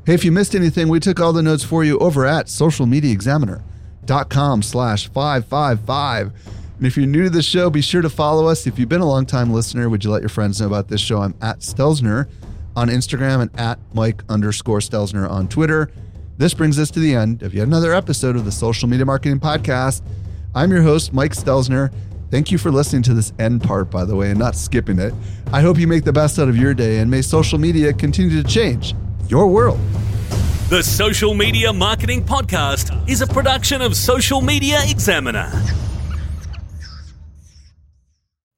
Hey, 0.06 0.14
if 0.14 0.24
you 0.26 0.32
missed 0.32 0.56
anything, 0.56 0.90
we 0.90 1.00
took 1.00 1.20
all 1.20 1.34
the 1.34 1.44
notes 1.44 1.64
for 1.64 1.84
you 1.84 2.00
over 2.00 2.26
at 2.26 2.48
socialmediaexaminer.com 2.48 4.62
slash 4.62 5.08
555. 5.10 6.34
And 6.80 6.88
if 6.88 6.96
you're 6.96 7.06
new 7.06 7.24
to 7.24 7.30
the 7.30 7.44
show, 7.44 7.70
be 7.70 7.82
sure 7.82 8.02
to 8.02 8.10
follow 8.10 8.48
us. 8.48 8.66
If 8.66 8.80
you've 8.80 8.88
been 8.88 9.02
a 9.02 9.06
long 9.06 9.26
time 9.26 9.52
listener, 9.52 9.90
would 9.90 10.02
you 10.02 10.12
let 10.12 10.22
your 10.22 10.30
friends 10.30 10.62
know 10.62 10.68
about 10.68 10.88
this 10.88 11.02
show? 11.02 11.22
I'm 11.22 11.36
at 11.42 11.60
Stelzner 11.60 12.30
on 12.74 12.88
Instagram 12.88 13.42
and 13.42 13.60
at 13.60 13.80
Mike 13.94 14.24
underscore 14.30 14.80
Stelzner 14.80 15.30
on 15.30 15.50
Twitter. 15.50 15.92
This 16.38 16.54
brings 16.54 16.80
us 16.80 16.90
to 16.92 17.02
the 17.02 17.14
end 17.14 17.44
of 17.44 17.54
yet 17.54 17.68
another 17.68 17.94
episode 17.94 18.38
of 18.38 18.46
the 18.46 18.52
Social 18.54 18.88
Media 18.88 19.06
Marketing 19.06 19.42
Podcast. 19.42 20.04
I'm 20.56 20.72
your 20.72 20.82
host, 20.82 21.12
Mike 21.12 21.34
Stelzner. 21.34 21.94
Thank 22.32 22.50
you 22.50 22.58
for 22.58 22.72
listening 22.72 23.02
to 23.04 23.14
this 23.14 23.34
end 23.40 23.62
part, 23.62 23.92
by 23.92 24.06
the 24.06 24.16
way, 24.16 24.30
and 24.30 24.40
not 24.40 24.56
skipping 24.56 25.00
it. 25.00 25.14
I 25.52 25.60
hope 25.60 25.78
you 25.78 25.86
make 25.86 26.06
the 26.06 26.14
best 26.14 26.40
out 26.40 26.48
of 26.48 26.56
your 26.56 26.74
day 26.74 27.00
and 27.00 27.12
may 27.12 27.22
social 27.22 27.60
media 27.60 27.92
continue 27.92 28.42
to 28.42 28.48
change 28.48 28.96
your 29.28 29.48
world. 29.48 29.82
The 30.70 30.82
Social 30.82 31.34
Media 31.34 31.74
Marketing 31.74 32.24
Podcast 32.24 33.10
is 33.10 33.20
a 33.20 33.28
production 33.28 33.82
of 33.82 33.98
Social 33.98 34.40
Media 34.40 34.80
Examiner. 34.88 35.52